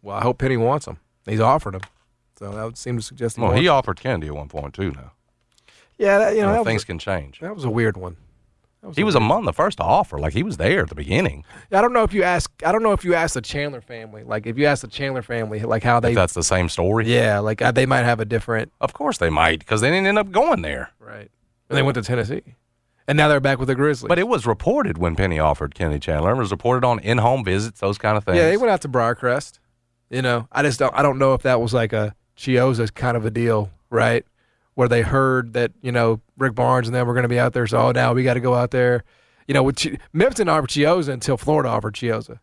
Well, 0.02 0.16
I 0.16 0.22
hope 0.22 0.38
Penny 0.38 0.56
wants 0.56 0.86
him. 0.86 0.98
He's 1.26 1.40
offered 1.40 1.74
him, 1.74 1.82
so 2.38 2.52
that 2.52 2.64
would 2.64 2.78
seem 2.78 2.96
to 2.96 3.02
suggest 3.02 3.36
he 3.36 3.42
Well, 3.42 3.52
he 3.52 3.66
offered 3.68 4.00
Kennedy 4.00 4.28
at 4.28 4.34
one 4.34 4.48
point 4.48 4.74
too. 4.74 4.92
Now, 4.92 5.12
Yeah, 5.98 6.16
that, 6.18 6.34
you 6.36 6.40
know, 6.42 6.48
You 6.50 6.54
know, 6.58 6.64
things 6.64 6.84
can 6.84 6.98
change. 6.98 7.40
that 7.40 7.54
was 7.54 7.64
a 7.64 7.70
weird 7.70 7.96
one. 7.96 8.16
He 8.96 9.04
was 9.04 9.14
among 9.14 9.44
the 9.44 9.52
first 9.52 9.76
to 9.76 9.84
offer. 9.84 10.18
Like 10.18 10.32
he 10.32 10.42
was 10.42 10.56
there 10.56 10.80
at 10.82 10.88
the 10.88 10.94
beginning. 10.94 11.44
I 11.70 11.82
don't 11.82 11.92
know 11.92 12.02
if 12.02 12.14
you 12.14 12.22
ask. 12.22 12.50
I 12.64 12.72
don't 12.72 12.82
know 12.82 12.92
if 12.92 13.04
you 13.04 13.14
ask 13.14 13.34
the 13.34 13.42
Chandler 13.42 13.80
family. 13.82 14.22
Like 14.24 14.46
if 14.46 14.56
you 14.56 14.64
ask 14.66 14.80
the 14.80 14.88
Chandler 14.88 15.22
family, 15.22 15.60
like 15.60 15.82
how 15.82 16.00
they. 16.00 16.10
If 16.10 16.14
that's 16.14 16.32
the 16.32 16.42
same 16.42 16.68
story. 16.68 17.04
yeah, 17.06 17.40
like 17.40 17.60
uh, 17.60 17.72
they 17.72 17.84
might 17.86 18.04
have 18.04 18.20
a 18.20 18.24
different. 18.24 18.72
Of 18.80 18.94
course 18.94 19.18
they 19.18 19.28
might, 19.30 19.58
because 19.58 19.82
they 19.82 19.90
didn't 19.90 20.06
end 20.06 20.18
up 20.18 20.30
going 20.30 20.62
there. 20.62 20.92
Right. 20.98 21.30
And 21.68 21.76
they 21.76 21.82
went 21.82 21.94
to 21.96 22.02
Tennessee, 22.02 22.42
and 23.06 23.16
now 23.16 23.28
they're 23.28 23.38
back 23.38 23.58
with 23.58 23.68
the 23.68 23.74
Grizzlies. 23.76 24.08
But 24.08 24.18
it 24.18 24.26
was 24.26 24.46
reported 24.46 24.98
when 24.98 25.14
Penny 25.14 25.38
offered 25.38 25.74
Kenny 25.74 25.98
Chandler. 26.00 26.32
It 26.32 26.38
was 26.38 26.50
reported 26.50 26.84
on 26.84 26.98
in-home 27.00 27.44
visits, 27.44 27.78
those 27.80 27.98
kind 27.98 28.16
of 28.16 28.24
things. 28.24 28.38
yeah, 28.38 28.48
they 28.48 28.56
went 28.56 28.70
out 28.72 28.80
to 28.82 28.88
Briarcrest. 28.88 29.58
You 30.08 30.22
know, 30.22 30.48
I 30.50 30.62
just 30.62 30.78
don't. 30.80 30.92
I 30.96 31.02
don't 31.02 31.18
know 31.18 31.34
if 31.34 31.42
that 31.42 31.60
was 31.60 31.72
like 31.74 31.92
a 31.92 32.14
Chiozza 32.36 32.92
kind 32.94 33.16
of 33.16 33.24
a 33.26 33.30
deal, 33.30 33.70
right? 33.90 34.24
Where 34.80 34.88
they 34.88 35.02
heard 35.02 35.52
that 35.52 35.72
you 35.82 35.92
know 35.92 36.22
Rick 36.38 36.54
Barnes 36.54 36.88
and 36.88 36.94
them 36.94 37.06
were 37.06 37.12
going 37.12 37.24
to 37.24 37.28
be 37.28 37.38
out 37.38 37.52
there, 37.52 37.66
so 37.66 37.76
oh, 37.78 37.92
now 37.92 38.14
we 38.14 38.22
got 38.22 38.32
to 38.32 38.40
go 38.40 38.54
out 38.54 38.70
there. 38.70 39.04
You 39.46 39.52
know, 39.52 39.62
Memphis 40.14 40.36
didn't 40.36 40.48
offer 40.48 40.66
Chiozza 40.66 41.12
until 41.12 41.36
Florida 41.36 41.68
offered 41.68 41.94
Chiozza. 41.94 42.38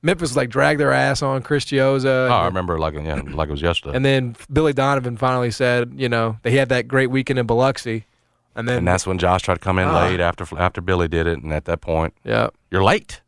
Memphis 0.00 0.34
like 0.34 0.48
dragged 0.48 0.80
their 0.80 0.94
ass 0.94 1.20
on 1.20 1.42
Chris 1.42 1.66
Chiozza. 1.66 2.30
Oh, 2.30 2.32
I 2.32 2.46
remember 2.46 2.78
like 2.78 2.94
yeah, 2.94 3.20
like 3.26 3.50
it 3.50 3.52
was 3.52 3.60
yesterday. 3.60 3.94
And 3.94 4.06
then 4.06 4.36
Billy 4.50 4.72
Donovan 4.72 5.18
finally 5.18 5.50
said, 5.50 5.92
you 5.96 6.08
know, 6.08 6.38
they 6.44 6.52
had 6.52 6.70
that 6.70 6.88
great 6.88 7.10
weekend 7.10 7.38
in 7.38 7.46
Biloxi, 7.46 8.06
and 8.54 8.66
then 8.66 8.78
And 8.78 8.88
that's 8.88 9.06
when 9.06 9.18
Josh 9.18 9.42
tried 9.42 9.56
to 9.56 9.60
come 9.60 9.78
in 9.78 9.86
Ah. 9.86 10.04
late 10.06 10.18
after 10.18 10.46
after 10.58 10.80
Billy 10.80 11.08
did 11.08 11.26
it, 11.26 11.42
and 11.42 11.52
at 11.52 11.66
that 11.66 11.82
point, 11.82 12.14
yeah, 12.24 12.48
you're 12.70 12.84
late. 12.84 13.20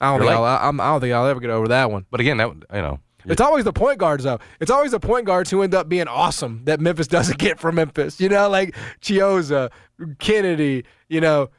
I 0.00 0.10
don't 0.12 0.22
You're 0.22 0.30
think 0.30 0.38
I'll, 0.40 0.68
I'm, 0.68 0.80
I 0.80 0.84
don't 0.92 1.00
think 1.00 1.12
I'll 1.14 1.26
ever 1.26 1.40
get 1.40 1.50
over 1.50 1.66
that 1.66 1.90
one. 1.90 2.06
But 2.12 2.20
again, 2.20 2.36
that 2.36 2.48
you 2.48 2.80
know, 2.80 3.00
It's 3.24 3.40
always 3.40 3.64
the 3.64 3.72
point 3.72 3.98
guards 3.98 4.24
though. 4.24 4.38
It's 4.60 4.70
always 4.70 4.92
the 4.92 5.00
point 5.00 5.26
guards 5.26 5.50
who 5.50 5.62
end 5.62 5.74
up 5.74 5.88
being 5.88 6.08
awesome 6.08 6.62
that 6.64 6.80
Memphis 6.80 7.06
doesn't 7.08 7.38
get 7.38 7.58
from 7.58 7.76
Memphis. 7.76 8.20
You 8.20 8.28
know, 8.28 8.48
like 8.48 8.74
Chiozza, 9.00 9.70
Kennedy. 10.18 10.84
You 11.08 11.20
know, 11.20 11.50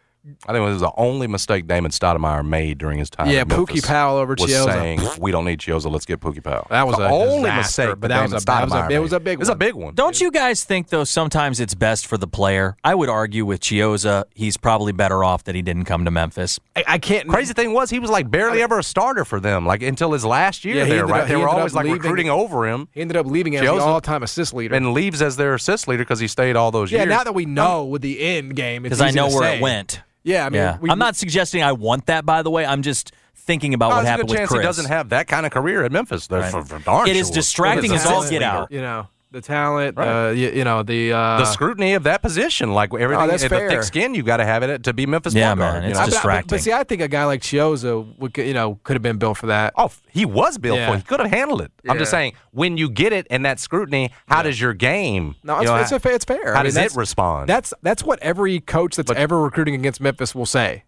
I 0.48 0.52
think 0.52 0.58
it 0.58 0.60
was 0.60 0.82
the 0.82 0.92
only 0.98 1.28
mistake 1.28 1.66
Damon 1.66 1.92
Stoudemire 1.92 2.46
made 2.46 2.78
during 2.78 3.00
his 3.00 3.10
time. 3.10 3.30
yeah, 3.30 3.40
at 3.42 3.48
Pookie 3.48 3.86
Powell 3.86 4.18
over 4.18 4.36
was 4.38 4.52
Chiozza. 4.52 4.66
saying 4.66 5.00
we 5.20 5.32
don't 5.32 5.46
need 5.46 5.60
Chiozza, 5.60 5.90
let's 5.90 6.06
get 6.06 6.20
Pookie 6.20 6.44
Powell. 6.44 6.68
That 6.70 6.86
was 6.86 6.98
the 6.98 7.04
a 7.06 7.10
only 7.12 7.50
disaster, 7.50 7.84
mistake, 7.88 8.00
but 8.02 8.08
that 8.10 8.24
was 8.24 8.32
a- 8.44 8.46
that 8.46 8.64
was 8.66 8.72
a- 8.74 8.76
Stoudemire 8.76 8.92
it 8.92 9.00
was 9.00 9.14
a 9.14 9.20
made. 9.20 9.24
big 9.24 9.40
It's 9.40 9.50
a 9.50 9.54
one. 9.54 9.58
big 9.58 9.74
one. 9.76 9.96
Don't 9.96 10.20
you 10.20 10.30
guys 10.30 10.64
think 10.66 10.90
though 10.90 11.06
sometimes 11.06 11.60
it's 11.62 11.74
best 11.74 12.06
for 12.06 12.18
the 12.18 12.28
player? 12.28 12.76
I 12.84 12.96
would 12.96 13.08
argue 13.10 13.46
with 13.46 13.62
Chiozza, 13.62 14.26
he's 14.36 14.58
probably 14.58 14.92
better 14.92 15.24
off 15.24 15.46
that 15.46 15.56
he 15.56 15.62
didn't 15.62 15.86
come 15.86 16.04
to 16.06 16.12
Memphis. 16.12 16.60
I, 16.76 16.84
I 16.88 16.98
can't. 16.98 17.28
Crazy 17.30 17.54
thing 17.54 17.72
was 17.74 17.90
he 17.90 18.00
was 18.00 18.10
like 18.10 18.30
barely 18.30 18.62
ever 18.62 18.78
a 18.80 18.84
starter 18.84 19.24
for 19.24 19.40
them, 19.40 19.66
like 19.66 19.82
until 19.82 20.12
his 20.12 20.26
last 20.26 20.66
year 20.66 20.76
Yeah, 20.78 20.86
there, 20.86 21.06
right? 21.08 21.22
up- 21.22 21.28
they 21.30 21.38
were 21.38 21.48
always 21.50 21.74
like 21.74 21.86
leaving- 21.86 22.02
recruiting 22.02 22.30
over 22.30 22.68
him 22.68 22.90
He 22.94 23.00
ended 23.02 23.16
up 23.16 23.26
leaving 23.26 23.56
as 23.56 23.62
the 23.62 23.68
all-time 23.72 24.24
assist 24.24 24.54
leader. 24.54 24.76
and 24.76 24.94
leaves 24.94 25.22
as 25.22 25.38
their 25.38 25.54
assist 25.54 25.88
leader 25.88 26.04
because 26.04 26.20
he 26.20 26.28
stayed 26.28 26.58
all 26.58 26.72
those 26.72 26.92
yeah, 26.92 27.00
years. 27.00 27.10
Yeah, 27.10 27.18
now 27.18 27.24
that 27.24 27.34
we 27.34 27.46
know 27.46 27.86
with 27.86 28.02
the 28.02 28.20
end 28.20 28.56
game, 28.58 28.84
Because 28.84 29.00
I 29.02 29.12
know 29.12 29.28
where 29.30 29.44
say. 29.44 29.58
it 29.58 29.62
went. 29.62 30.02
Yeah, 30.24 30.46
I 30.46 30.50
mean, 30.50 30.58
yeah. 30.62 30.78
we- 30.80 30.90
I'm 30.90 31.00
not 31.00 31.16
suggesting 31.16 31.64
I 31.64 31.72
want 31.72 32.08
that, 32.08 32.26
by 32.26 32.42
the 32.44 32.50
way. 32.52 32.66
I'm 32.66 32.82
just 32.82 33.12
thinking 33.36 33.74
about 33.74 33.88
Oh, 33.88 33.90
what 33.90 33.96
there's 33.98 34.06
a 34.08 34.10
happened 34.12 34.28
good 34.28 34.34
with 34.34 34.38
chance 34.40 34.50
Chris. 34.50 34.60
he 34.62 34.66
doesn't 34.66 34.86
have 34.86 35.10
that 35.10 35.28
kind 35.28 35.46
of 35.46 35.52
career 35.52 35.84
at 35.84 35.92
Memphis. 35.92 36.28
They're 36.28 36.42
Right. 36.42 36.52
for, 36.52 36.64
for 36.64 36.80
darn 36.80 37.08
It 37.08 37.16
is 37.16 37.28
sure. 37.28 37.36
distracting 37.36 37.92
With 37.92 38.02
as 38.02 38.06
all 38.08 38.30
get 38.30 38.44
out. 38.44 38.72
You 38.72 38.82
know, 38.82 39.08
the 39.32 39.42
talent. 39.42 39.98
Right. 39.98 40.28
Uh, 40.28 40.32
you, 40.32 40.50
you 40.50 40.64
know, 40.64 40.82
the 40.84 41.14
uh, 41.14 41.38
the 41.40 41.46
scrutiny 41.46 41.94
of 41.94 42.04
that 42.04 42.22
position, 42.22 42.74
like 42.74 42.94
everything, 42.94 43.24
Oh, 43.24 43.28
that's 43.28 43.44
the 43.44 43.50
fair. 43.50 43.70
thick 43.70 43.84
skin 43.84 44.16
you 44.16 44.24
got 44.24 44.38
to 44.38 44.46
have 44.46 44.64
it 44.64 44.84
to 44.84 44.94
be 44.94 45.06
Memphis. 45.06 45.34
Yeah, 45.34 45.50
point 45.52 45.60
guard, 45.60 45.74
man, 45.76 45.84
you 45.84 45.90
it's 45.90 45.98
know? 45.98 46.04
I- 46.04 46.06
but- 46.08 46.12
distracting. 46.12 46.48
But, 46.58 46.62
see, 46.62 46.74
I 46.74 46.84
think 46.84 47.02
a 47.02 47.08
guy 47.08 47.26
like 47.26 47.42
Chiozza 47.42 48.18
would, 48.18 48.38
you 48.38 48.54
know, 48.54 48.80
could 48.84 48.96
have 48.96 49.02
been 49.04 49.18
built 49.18 49.38
for 49.38 49.48
that. 49.48 49.74
Oh, 49.78 49.92
he 50.10 50.26
was 50.26 50.58
built 50.58 50.78
Yeah. 50.78 50.88
for. 50.90 50.94
it. 50.96 50.98
He 50.98 51.04
could 51.04 51.20
have 51.20 51.30
handled 51.30 51.62
it. 51.62 51.72
I'm 51.88 51.98
just 51.98 52.12
saying, 52.12 52.34
when 52.52 52.78
you 52.78 52.90
get 52.90 53.14
it 53.14 53.28
and 53.30 53.46
that 53.46 53.60
scrutiny, 53.60 54.12
how 54.28 54.42
does 54.42 54.60
your 54.60 54.74
game? 54.74 55.36
No, 55.44 55.56
you 55.56 55.62
it's, 55.62 55.70
know, 55.92 55.96
it's, 55.98 56.06
a, 56.06 56.14
it's 56.16 56.26
fair. 56.26 56.54
How 56.54 56.60
I 56.62 56.64
mean, 56.64 56.74
does 56.74 56.78
it 56.78 56.96
respond? 56.96 57.48
That's 57.50 57.74
that's 57.84 58.04
what 58.04 58.20
every 58.22 58.60
coach 58.60 58.96
that's 58.96 59.12
ever 59.12 59.40
recruiting 59.42 59.76
against 59.76 60.02
Memphis 60.02 60.34
will 60.34 60.46
say. 60.46 60.84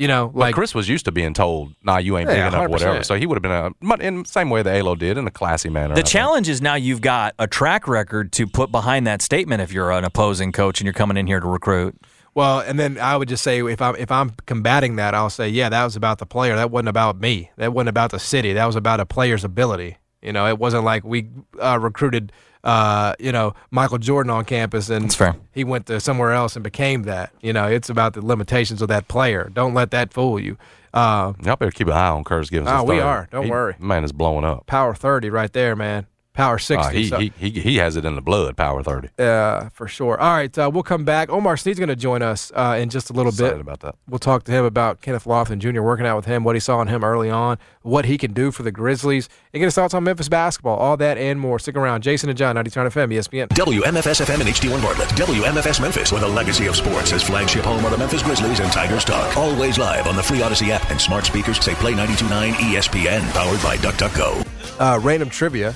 You 0.00 0.08
know, 0.08 0.28
But 0.28 0.40
like 0.40 0.54
Chris 0.54 0.74
was 0.74 0.88
used 0.88 1.04
to 1.04 1.12
being 1.12 1.34
told, 1.34 1.74
"Nah, 1.82 1.98
you 1.98 2.16
ain't 2.16 2.28
big 2.28 2.38
Yeah, 2.38 2.48
enough, 2.48 2.70
whatever." 2.70 3.00
100%. 3.00 3.04
So 3.06 3.16
he 3.16 3.26
would 3.26 3.36
have 3.36 3.42
been 3.42 3.52
a 3.52 3.70
but 3.82 4.00
in 4.00 4.22
the 4.22 4.28
same 4.28 4.48
way 4.48 4.62
that 4.62 4.74
Alo 4.74 4.94
did 4.94 5.18
in 5.18 5.26
a 5.26 5.30
classy 5.30 5.68
manner. 5.68 5.92
I 5.92 5.96
The 5.96 6.00
think. 6.02 6.08
challenge 6.08 6.48
is 6.48 6.62
now 6.62 6.74
you've 6.74 7.02
got 7.02 7.34
a 7.38 7.46
track 7.46 7.86
record 7.86 8.32
to 8.32 8.46
put 8.46 8.72
behind 8.72 9.06
that 9.06 9.20
statement 9.20 9.60
if 9.60 9.72
you're 9.72 9.90
an 9.92 10.04
opposing 10.04 10.52
coach 10.52 10.80
and 10.80 10.86
you're 10.86 10.94
coming 10.94 11.18
in 11.18 11.26
here 11.26 11.38
to 11.40 11.46
recruit. 11.46 11.96
well, 12.34 12.60
and 12.60 12.78
then 12.78 12.96
I 12.96 13.16
would 13.16 13.28
just 13.28 13.44
say 13.44 13.58
if 13.60 13.82
I'm 13.82 13.94
if 13.96 14.10
I'm 14.10 14.30
combating 14.46 14.96
that, 14.96 15.14
I'll 15.14 15.28
say, 15.28 15.48
yeah, 15.50 15.68
that 15.68 15.84
was 15.84 15.96
about 15.96 16.18
the 16.18 16.26
player. 16.26 16.56
That 16.56 16.70
wasn't 16.70 16.88
about 16.88 17.20
me. 17.20 17.50
That 17.58 17.74
wasn't 17.74 17.90
about 17.90 18.10
the 18.10 18.18
city. 18.20 18.54
That 18.54 18.64
was 18.66 18.76
about 18.76 19.00
a 19.00 19.04
player's 19.06 19.44
ability. 19.44 19.98
You 20.22 20.32
know, 20.32 20.46
it 20.46 20.58
wasn't 20.58 20.84
like 20.84 21.04
we 21.04 21.28
uh, 21.60 21.78
recruited, 21.80 22.32
uh, 22.64 23.14
you 23.18 23.32
know, 23.32 23.54
Michael 23.70 23.98
Jordan 23.98 24.30
on 24.30 24.44
campus 24.44 24.90
and 24.90 25.04
he 25.52 25.64
went 25.64 25.86
to 25.86 26.00
somewhere 26.00 26.32
else 26.32 26.56
and 26.56 26.62
became 26.62 27.02
that. 27.04 27.32
You 27.40 27.52
know, 27.52 27.66
it's 27.66 27.88
about 27.88 28.14
the 28.14 28.24
limitations 28.24 28.82
of 28.82 28.88
that 28.88 29.08
player. 29.08 29.50
Don't 29.52 29.74
let 29.74 29.90
that 29.92 30.12
fool 30.12 30.38
you. 30.38 30.56
Uh, 30.92 31.32
Y'all 31.44 31.56
better 31.56 31.70
keep 31.70 31.86
an 31.86 31.92
eye 31.92 32.08
on 32.08 32.24
Curtis 32.24 32.50
Givens. 32.50 32.68
Oh, 32.70 32.82
we 32.82 32.98
are. 33.00 33.28
Don't 33.30 33.44
He- 33.44 33.50
worry. 33.50 33.76
Man 33.78 34.02
is 34.04 34.12
blowing 34.12 34.44
up. 34.44 34.66
power 34.66 34.94
thirty 34.94 35.30
right 35.30 35.52
there, 35.52 35.76
man. 35.76 36.06
Power 36.40 36.54
Uh, 36.54 36.58
sixty. 36.58 36.96
he, 37.02 37.08
so- 37.08 37.18
he, 37.18 37.32
he 37.38 37.50
he 37.50 37.76
has 37.76 37.96
it 37.96 38.04
in 38.04 38.14
the 38.14 38.22
blood. 38.22 38.56
Power 38.56 38.82
thirty. 38.82 39.08
Uh, 39.18 39.68
for 39.70 39.86
sure. 39.88 40.18
All 40.20 40.34
right, 40.34 40.56
uh, 40.58 40.70
we'll 40.72 40.82
come 40.82 41.04
back. 41.04 41.28
Omar 41.30 41.56
Sneed's 41.56 41.78
going 41.78 41.88
to 41.88 41.96
join 41.96 42.22
us 42.22 42.50
uh, 42.54 42.76
in 42.80 42.88
just 42.88 43.10
a 43.10 43.12
little 43.12 43.30
Excited 43.30 43.52
bit. 43.54 43.60
about 43.60 43.80
that. 43.80 43.94
We'll 44.08 44.18
talk 44.18 44.44
to 44.44 44.52
him 44.52 44.64
about 44.64 45.00
Kenneth 45.02 45.24
Lofton 45.24 45.58
Jr. 45.58 45.82
working 45.82 46.06
out 46.06 46.16
with 46.16 46.24
him, 46.26 46.44
what 46.44 46.56
he 46.56 46.60
saw 46.60 46.80
in 46.82 46.88
him 46.88 47.04
early 47.04 47.30
on, 47.30 47.58
what 47.82 48.04
he 48.06 48.16
can 48.18 48.32
do 48.32 48.50
for 48.50 48.62
the 48.62 48.72
Grizzlies, 48.72 49.28
and 49.52 49.60
get 49.60 49.66
his 49.66 49.74
thoughts 49.74 49.94
on 49.94 50.04
Memphis 50.04 50.28
basketball. 50.28 50.76
All 50.76 50.96
that 50.96 51.18
and 51.18 51.38
more. 51.40 51.58
Stick 51.58 51.76
around. 51.76 52.02
Jason 52.02 52.28
and 52.28 52.38
John, 52.38 52.54
90 52.54 52.70
FM, 52.70 53.12
ESPN. 53.12 53.48
WMFS 53.48 54.20
FM 54.24 54.40
and 54.40 54.48
HD1 54.48 54.82
Bartlett. 54.82 55.08
WMFS 55.10 55.80
Memphis, 55.80 56.12
where 56.12 56.20
the 56.20 56.28
legacy 56.28 56.66
of 56.66 56.76
sports 56.76 57.12
is 57.12 57.22
flagship 57.22 57.64
home 57.64 57.84
of 57.84 57.90
the 57.90 57.98
Memphis 57.98 58.22
Grizzlies 58.22 58.60
and 58.60 58.72
Tigers 58.72 59.04
talk. 59.04 59.36
Always 59.36 59.78
live 59.78 60.06
on 60.06 60.16
the 60.16 60.22
free 60.22 60.42
Odyssey 60.42 60.72
app 60.72 60.90
and 60.90 61.00
smart 61.00 61.24
speakers. 61.26 61.58
Say 61.62 61.74
Play 61.74 61.92
92.9 61.92 62.52
ESPN, 62.52 63.20
powered 63.32 63.62
by 63.62 63.76
DuckDuckGo. 63.76 64.46
Uh, 64.78 64.98
random 65.00 65.28
trivia. 65.28 65.74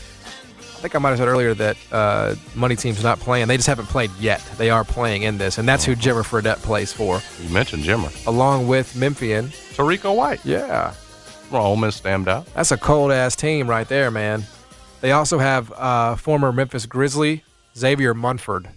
I 0.85 0.87
think 0.87 0.97
I 0.97 0.99
might 0.99 1.09
have 1.11 1.19
said 1.19 1.29
earlier 1.29 1.55
that 1.55 1.79
uh, 1.91 2.35
Money 2.55 2.77
Team's 2.77 3.03
not 3.03 3.19
playing. 3.19 3.49
They 3.49 3.57
just 3.57 3.69
haven't 3.69 3.87
played 3.87 4.11
yet. 4.21 4.45
They 4.59 4.69
are 4.69 4.85
playing 4.85 5.23
in 5.23 5.39
this, 5.39 5.57
and 5.57 5.67
that's 5.67 5.83
who 5.83 5.97
Jimmer 5.97 6.23
Fredette 6.23 6.59
plays 6.59 6.93
for, 6.93 7.23
You 7.41 7.49
mentioned 7.49 7.85
Jimmer. 7.85 8.27
along 8.27 8.69
with 8.69 8.95
Memphian. 8.95 9.47
Tarico 9.73 10.15
White. 10.15 10.45
Yeah. 10.45 10.93
Well, 11.51 11.65
Ole 11.65 11.77
Miss 11.77 11.97
stamped 11.97 12.29
out. 12.29 12.45
That's 12.53 12.71
a 12.71 12.77
cold 12.77 13.13
ass 13.13 13.35
team 13.35 13.67
right 13.67 13.89
there, 13.89 14.11
man. 14.11 14.45
They 15.01 15.13
also 15.13 15.39
have 15.39 15.73
uh, 15.73 16.17
former 16.17 16.53
Memphis 16.53 16.85
Grizzly 16.85 17.45
Xavier 17.75 18.13
Munford. 18.13 18.69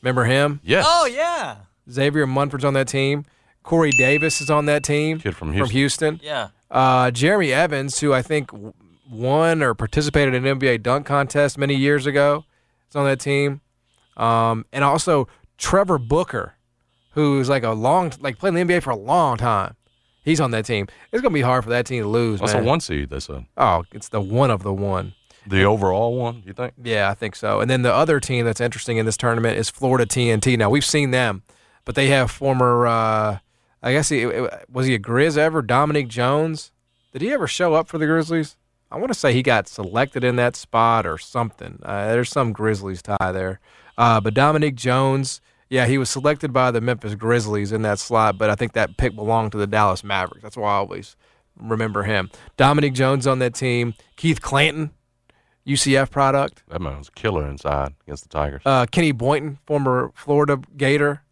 Remember 0.00 0.24
him? 0.24 0.60
Yes. 0.64 0.86
Oh, 0.88 1.04
yeah. 1.04 1.56
Xavier 1.90 2.26
Munford's 2.26 2.64
on 2.64 2.72
that 2.72 2.88
team. 2.88 3.26
Corey 3.62 3.90
Davis 3.90 4.40
is 4.40 4.48
on 4.48 4.64
that 4.64 4.82
team. 4.82 5.18
Kid 5.18 5.36
from 5.36 5.48
From 5.48 5.68
Houston. 5.68 6.14
Houston. 6.14 6.20
Yeah. 6.22 6.48
Uh, 6.70 7.10
Jeremy 7.10 7.52
Evans, 7.52 7.98
who 8.00 8.14
I 8.14 8.22
think 8.22 8.50
w- 8.50 8.72
won 9.10 9.62
or 9.62 9.74
participated 9.74 10.34
in 10.34 10.46
an 10.46 10.58
NBA 10.58 10.82
dunk 10.82 11.06
contest 11.06 11.58
many 11.58 11.74
years 11.74 12.06
ago, 12.06 12.44
is 12.88 12.96
on 12.96 13.04
that 13.04 13.20
team. 13.20 13.60
Um, 14.16 14.64
and 14.72 14.84
also 14.84 15.28
Trevor 15.58 15.98
Booker, 15.98 16.54
who's 17.10 17.48
like 17.48 17.62
a 17.64 17.70
long, 17.70 18.12
like 18.20 18.38
playing 18.38 18.56
in 18.56 18.66
the 18.66 18.74
NBA 18.74 18.82
for 18.82 18.90
a 18.90 18.96
long 18.96 19.36
time. 19.36 19.76
He's 20.24 20.40
on 20.40 20.52
that 20.52 20.64
team. 20.64 20.86
It's 21.12 21.20
gonna 21.22 21.34
be 21.34 21.42
hard 21.42 21.64
for 21.64 21.70
that 21.70 21.84
team 21.86 22.02
to 22.02 22.08
lose, 22.08 22.40
That's 22.40 22.54
man. 22.54 22.62
a 22.62 22.66
one 22.66 22.80
seed. 22.80 23.10
They 23.10 23.20
said 23.20 23.44
Oh, 23.56 23.84
it's 23.92 24.08
the 24.08 24.20
one 24.22 24.50
of 24.50 24.62
the 24.62 24.72
one. 24.72 25.12
the 25.46 25.64
overall 25.64 26.16
one. 26.16 26.40
Do 26.40 26.46
you 26.46 26.54
think? 26.54 26.72
Yeah, 26.82 27.10
I 27.10 27.14
think 27.14 27.36
so. 27.36 27.60
And 27.60 27.68
then 27.70 27.82
the 27.82 27.92
other 27.92 28.20
team 28.20 28.46
that's 28.46 28.60
interesting 28.60 28.96
in 28.96 29.04
this 29.04 29.18
tournament 29.18 29.58
is 29.58 29.68
Florida 29.68 30.06
TNT. 30.06 30.56
Now 30.56 30.70
we've 30.70 30.84
seen 30.84 31.10
them, 31.10 31.42
but 31.84 31.94
they 31.94 32.06
have 32.06 32.30
former. 32.30 32.86
Uh, 32.86 33.38
I 33.82 33.92
guess 33.92 34.08
he 34.08 34.24
was 34.24 34.86
he 34.86 34.94
a 34.94 34.98
Grizz 34.98 35.36
ever? 35.36 35.60
Dominique 35.60 36.08
Jones. 36.08 36.70
Did 37.12 37.20
he 37.20 37.30
ever 37.32 37.46
show 37.46 37.74
up 37.74 37.86
for 37.88 37.98
the 37.98 38.06
Grizzlies? 38.06 38.56
I 38.94 38.98
want 38.98 39.12
to 39.12 39.18
say 39.18 39.32
he 39.32 39.42
got 39.42 39.66
selected 39.66 40.22
in 40.22 40.36
that 40.36 40.54
spot 40.54 41.04
or 41.04 41.18
something. 41.18 41.80
Uh, 41.82 42.12
there's 42.12 42.30
some 42.30 42.52
Grizzlies 42.52 43.02
tie 43.02 43.32
there. 43.32 43.58
Uh, 43.98 44.20
but 44.20 44.34
Dominique 44.34 44.76
Jones, 44.76 45.40
yeah, 45.68 45.86
he 45.86 45.98
was 45.98 46.08
selected 46.08 46.52
by 46.52 46.70
the 46.70 46.80
Memphis 46.80 47.16
Grizzlies 47.16 47.72
in 47.72 47.82
that 47.82 47.98
slot, 47.98 48.38
but 48.38 48.50
I 48.50 48.54
think 48.54 48.72
that 48.74 48.96
pick 48.96 49.16
belonged 49.16 49.50
to 49.50 49.58
the 49.58 49.66
Dallas 49.66 50.04
Mavericks. 50.04 50.42
That's 50.42 50.56
why 50.56 50.70
I 50.70 50.74
always 50.76 51.16
remember 51.56 52.04
him. 52.04 52.30
Dominique 52.56 52.94
Jones 52.94 53.26
on 53.26 53.40
that 53.40 53.54
team. 53.54 53.94
Keith 54.14 54.40
Clanton, 54.40 54.92
UCF 55.66 56.10
product. 56.12 56.62
That 56.68 56.80
man 56.80 56.98
was 56.98 57.08
a 57.08 57.12
killer 57.12 57.48
inside 57.48 57.94
against 58.06 58.22
the 58.22 58.28
Tigers. 58.28 58.62
Uh, 58.64 58.86
Kenny 58.86 59.10
Boynton, 59.10 59.58
former 59.66 60.12
Florida 60.14 60.60
Gator, 60.76 61.22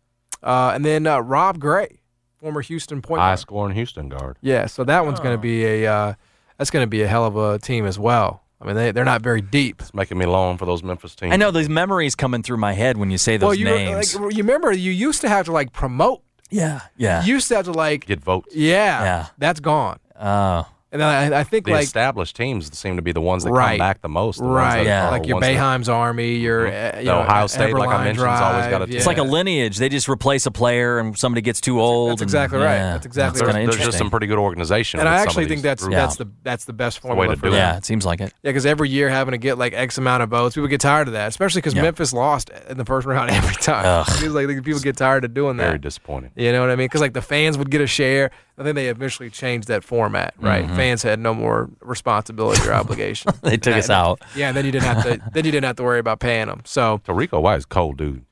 uh, 0.42 0.72
and 0.74 0.84
then 0.84 1.06
uh, 1.06 1.20
Rob 1.20 1.60
Gray, 1.60 2.00
former 2.38 2.60
Houston 2.60 3.02
point 3.02 3.20
guard. 3.20 3.22
High 3.22 3.28
guard. 3.28 3.38
scoring 3.38 3.76
Houston 3.76 4.08
guard. 4.08 4.36
Yeah, 4.40 4.66
so 4.66 4.82
that 4.82 5.04
one's 5.04 5.20
going 5.20 5.36
to 5.36 5.40
be 5.40 5.64
a 5.64 5.86
uh, 5.86 6.14
that's 6.62 6.70
going 6.70 6.84
to 6.84 6.88
be 6.88 7.02
a 7.02 7.08
hell 7.08 7.24
of 7.24 7.36
a 7.36 7.58
team 7.58 7.86
as 7.86 7.98
well. 7.98 8.44
I 8.60 8.64
mean, 8.66 8.76
they 8.76 8.92
they're 8.92 9.04
not 9.04 9.22
very 9.22 9.40
deep. 9.40 9.80
It's 9.80 9.92
making 9.92 10.16
me 10.18 10.26
long 10.26 10.56
for 10.58 10.64
those 10.64 10.84
Memphis 10.84 11.16
teams. 11.16 11.32
I 11.32 11.36
know 11.36 11.50
these 11.50 11.68
memories 11.68 12.14
coming 12.14 12.44
through 12.44 12.58
my 12.58 12.72
head 12.72 12.96
when 12.96 13.10
you 13.10 13.18
say 13.18 13.36
those 13.36 13.48
well, 13.48 13.54
you 13.54 13.64
names. 13.64 14.14
like 14.14 14.32
you 14.36 14.44
remember 14.44 14.70
you 14.70 14.92
used 14.92 15.20
to 15.22 15.28
have 15.28 15.46
to 15.46 15.52
like 15.52 15.72
promote. 15.72 16.22
yeah. 16.50 16.82
Yeah. 16.96 17.24
You 17.24 17.34
used 17.34 17.48
to 17.48 17.56
have 17.56 17.64
to 17.64 17.72
like 17.72 18.06
Get 18.06 18.20
votes. 18.20 18.54
yeah, 18.54 19.02
Yeah. 19.02 19.26
that's 19.38 19.58
gone. 19.58 19.98
Oh. 20.20 20.68
And 20.92 21.00
then 21.00 21.32
I, 21.32 21.40
I 21.40 21.44
think 21.44 21.64
The 21.64 21.72
like 21.72 21.84
established 21.84 22.36
teams 22.36 22.76
seem 22.78 22.96
to 22.96 23.02
be 23.02 23.12
the 23.12 23.20
ones 23.20 23.44
that 23.44 23.50
Right. 23.50 23.70
come 23.70 23.78
back 23.78 24.02
the 24.02 24.10
most. 24.10 24.40
The 24.40 24.44
right, 24.44 24.84
Yeah. 24.84 25.08
like 25.08 25.26
your 25.26 25.36
ones 25.40 25.46
that- 25.46 25.88
Army, 25.88 26.34
your 26.36 26.66
uh, 26.66 26.98
you 26.98 27.04
The 27.06 27.12
know, 27.12 27.20
Ohio 27.20 27.46
State, 27.46 27.72
like 27.74 27.88
I 27.88 28.04
mentioned, 28.04 28.28
has 28.28 28.40
always 28.42 28.66
got 28.66 28.82
a 28.82 28.86
team. 28.86 28.96
It's 28.96 29.06
like 29.06 29.16
a 29.16 29.22
lineage. 29.22 29.78
They 29.78 29.88
just 29.88 30.06
replace 30.08 30.44
a 30.44 30.50
player 30.50 30.98
and 30.98 31.16
somebody 31.18 31.40
gets 31.40 31.60
too 31.62 31.80
old. 31.80 32.10
that's 32.12 32.20
and- 32.20 32.28
exactly 32.28 32.58
right. 32.58 32.74
yeah, 32.74 32.92
That's 32.92 33.06
exactly 33.06 33.38
that's 33.40 33.46
right. 33.46 33.60
kinda 33.60 33.72
There's 33.72 33.86
just 33.86 33.96
some 33.98 34.10
pretty 34.10 34.26
good 34.26 34.38
organization. 34.38 35.00
And 35.00 35.08
I 35.08 35.16
actually 35.16 35.46
think 35.46 35.62
that's 35.62 35.82
groups. 35.82 35.96
that's 35.96 36.16
the 36.16 36.28
that's 36.42 36.64
the 36.66 36.72
best 36.74 37.02
way 37.02 37.08
to 37.08 37.14
formula 37.16 37.36
do 37.36 37.40
for 37.40 37.46
it. 37.48 37.52
yeah, 37.54 37.76
it 37.78 37.86
seems 37.86 38.04
like 38.04 38.20
it. 38.20 38.32
Yeah, 38.42 38.50
because 38.50 38.66
every 38.66 38.90
year 38.90 39.08
having 39.08 39.32
to 39.32 39.38
get 39.38 39.56
like 39.56 39.72
X 39.72 39.96
amount 39.96 40.22
of 40.22 40.28
votes, 40.28 40.54
people 40.56 40.68
get 40.68 40.80
tired 40.82 41.08
of 41.08 41.14
that. 41.14 41.28
Especially 41.28 41.62
because 41.62 41.72
Yeah. 41.74 41.82
Memphis 41.82 42.12
lost 42.12 42.50
in 42.68 42.76
the 42.76 42.84
first 42.84 43.06
round 43.06 43.30
every 43.32 43.54
time. 43.54 43.84
Ugh. 43.86 44.06
It 44.08 44.12
feels 44.20 44.34
like 44.34 44.46
people 44.62 44.80
get 44.80 44.96
tired 44.98 45.24
of 45.24 45.32
doing 45.32 45.56
that. 45.56 45.62
very 45.64 45.74
that. 45.78 45.80
disappointing. 45.80 46.32
You 46.36 46.52
know 46.52 46.60
what 46.60 46.68
I 46.70 46.76
mean? 46.76 46.84
Because 46.84 47.00
like 47.00 47.14
the 47.14 47.22
fans 47.22 47.56
would 47.56 47.70
get 47.70 47.80
a 47.80 47.86
share, 47.86 48.30
and 48.58 48.66
then 48.66 48.74
they 48.74 48.88
eventually 48.88 49.30
changed 49.30 49.68
that 49.68 49.82
format. 49.84 50.34
Right? 50.38 50.64
Mm-hmm. 50.66 50.76
Fans 50.76 51.02
had 51.02 51.18
no 51.20 51.34
more 51.34 51.70
responsibility 51.80 52.66
or 52.68 52.72
obligation. 52.82 53.32
They 53.42 53.56
took 53.56 53.72
And 53.72 53.78
us 53.80 53.86
that- 53.88 53.92
out. 53.94 54.22
Yeah, 54.36 54.48
and 54.48 54.56
then 54.56 54.64
you 54.66 54.72
didn't 54.72 54.84
have 54.84 55.02
to. 55.04 55.20
then 55.32 55.44
you 55.44 55.50
didn't 55.52 55.64
have 55.64 55.76
to 55.76 55.82
worry 55.82 55.98
about 55.98 56.20
paying 56.20 56.46
them. 56.48 56.62
So 56.64 57.00
Tarico 57.04 57.40
White 57.42 57.58
is 57.58 57.64
cold 57.64 57.96
dude. 57.98 58.24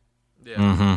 Yeah. 0.44 0.56
Mm-hmm. 0.56 0.94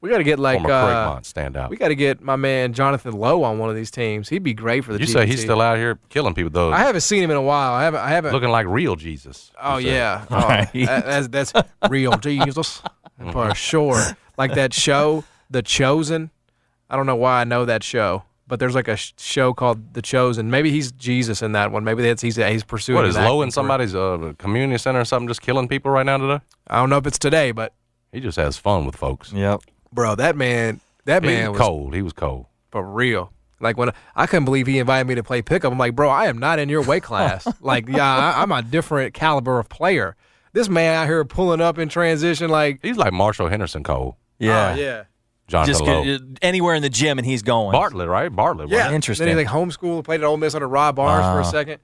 we 0.00 0.10
got 0.10 0.18
to 0.18 0.24
get 0.24 0.38
like 0.38 0.58
Former 0.60 0.74
uh, 0.74 1.16
Craigmont 1.16 1.32
standout. 1.32 1.68
we 1.70 1.76
got 1.76 1.88
to 1.88 1.94
get 1.94 2.20
my 2.20 2.36
man 2.36 2.72
Jonathan 2.72 3.12
Lowe 3.12 3.44
on 3.44 3.58
one 3.58 3.68
of 3.70 3.76
these 3.76 3.90
teams. 3.90 4.28
He'd 4.28 4.42
be 4.42 4.54
great 4.54 4.84
for 4.84 4.92
the. 4.92 4.98
You 4.98 5.06
say 5.06 5.26
he's 5.26 5.40
TNT. 5.40 5.42
still 5.44 5.60
out 5.60 5.76
here 5.76 5.98
killing 6.08 6.34
people 6.34 6.50
though, 6.50 6.72
I 6.72 6.78
haven't 6.78 7.02
seen 7.02 7.22
him 7.22 7.30
in 7.30 7.36
a 7.36 7.42
while. 7.42 7.72
I 7.74 7.84
haven't. 7.84 8.00
I 8.00 8.08
haven't. 8.10 8.32
looking 8.32 8.48
like 8.50 8.66
real 8.66 8.96
Jesus. 8.96 9.50
Oh 9.60 9.76
yeah, 9.76 10.24
oh, 10.30 10.36
Right. 10.40 10.68
that- 10.72 11.04
that's 11.28 11.28
that's 11.52 11.52
real 11.90 12.16
Jesus 12.18 12.82
for 13.32 13.54
sure. 13.54 14.02
Like 14.36 14.54
that 14.54 14.72
show, 14.74 15.24
The 15.50 15.62
Chosen. 15.62 16.30
I 16.90 16.96
don't 16.96 17.06
know 17.06 17.16
why 17.16 17.40
I 17.40 17.44
know 17.44 17.64
that 17.66 17.82
show, 17.82 18.22
but 18.48 18.58
there's 18.58 18.74
like 18.74 18.88
a 18.88 18.96
sh- 18.96 19.12
show 19.18 19.52
called 19.54 19.94
The 19.94 20.02
Chosen. 20.02 20.50
Maybe 20.50 20.70
he's 20.70 20.90
Jesus 20.92 21.42
in 21.42 21.52
that 21.52 21.70
one. 21.70 21.84
Maybe 21.84 22.02
that's 22.02 22.22
he's 22.22 22.36
he's 22.36 22.64
pursuing. 22.64 22.96
What 22.96 23.04
is 23.06 23.16
an 23.16 23.24
Lowe 23.24 23.42
in 23.42 23.50
somebody's 23.50 23.94
uh, 23.94 24.32
community 24.38 24.78
center 24.78 25.00
or 25.00 25.04
something, 25.04 25.28
just 25.28 25.42
killing 25.42 25.68
people 25.68 25.90
right 25.90 26.06
now 26.06 26.16
today? 26.16 26.42
I 26.66 26.76
don't 26.76 26.90
know 26.90 26.96
if 26.96 27.06
it's 27.06 27.18
today, 27.18 27.52
but 27.52 27.74
He 28.12 28.20
just 28.20 28.36
has 28.36 28.56
fun 28.56 28.86
with 28.86 28.96
folks. 28.96 29.32
Yep. 29.32 29.60
bro, 29.92 30.14
that 30.16 30.36
man, 30.36 30.80
that 31.04 31.22
He 31.22 31.28
man 31.28 31.50
was 31.52 31.58
was 31.58 31.66
cold. 31.66 31.94
He 31.94 32.02
was 32.02 32.12
cold. 32.12 32.46
for 32.70 32.82
real. 32.82 33.32
Like 33.60 33.76
when 33.76 33.90
I 34.14 34.26
couldn't 34.26 34.44
believe 34.44 34.66
he 34.66 34.78
invited 34.78 35.06
me 35.08 35.14
to 35.16 35.22
play 35.22 35.42
pickup. 35.42 35.72
I'm 35.72 35.78
like, 35.78 35.94
bro, 35.96 36.08
I 36.08 36.26
am 36.26 36.38
not 36.38 36.58
in 36.58 36.68
your 36.68 36.82
weight 36.82 37.02
class. 37.02 37.46
like, 37.60 37.88
yeah, 37.88 38.06
I, 38.34 38.42
I'm 38.42 38.52
a 38.52 38.62
different 38.62 39.14
caliber 39.14 39.58
of 39.58 39.68
player. 39.68 40.14
This 40.52 40.68
man 40.68 40.94
out 40.94 41.06
here 41.06 41.24
pulling 41.24 41.60
up 41.60 41.78
in 41.78 41.88
transition, 41.88 42.50
like, 42.50 42.78
He's 42.82 42.96
like 42.96 43.12
Marshall 43.12 43.48
Henderson 43.48 43.82
cold. 43.82 44.14
Yeah. 44.38 44.74
oh, 44.76 44.80
yeah. 44.80 45.04
Jonathan 45.48 45.72
Just 45.72 45.82
Lowe. 45.82 46.04
get, 46.04 46.20
uh, 46.20 46.24
anywhere 46.42 46.74
in 46.74 46.82
the 46.82 46.90
gym 46.90 47.18
and 47.18 47.26
he's 47.26 47.42
going. 47.42 47.72
Bartlett, 47.72 48.08
right? 48.08 48.28
Bartlett. 48.28 48.68
Yeah, 48.68 48.76
wasn't 48.76 48.94
Interesting. 48.96 49.26
Then 49.26 49.38
he 49.38 49.44
like 49.44 49.52
homeschooled, 49.52 50.04
played 50.04 50.20
at 50.20 50.24
Ole 50.24 50.36
Miss 50.36 50.54
under 50.54 50.68
Rob 50.68 50.96
Barnes 50.96 51.24
for 51.24 51.38
a 51.38 51.40
uh-huh. 51.40 51.50
second. 51.50 51.80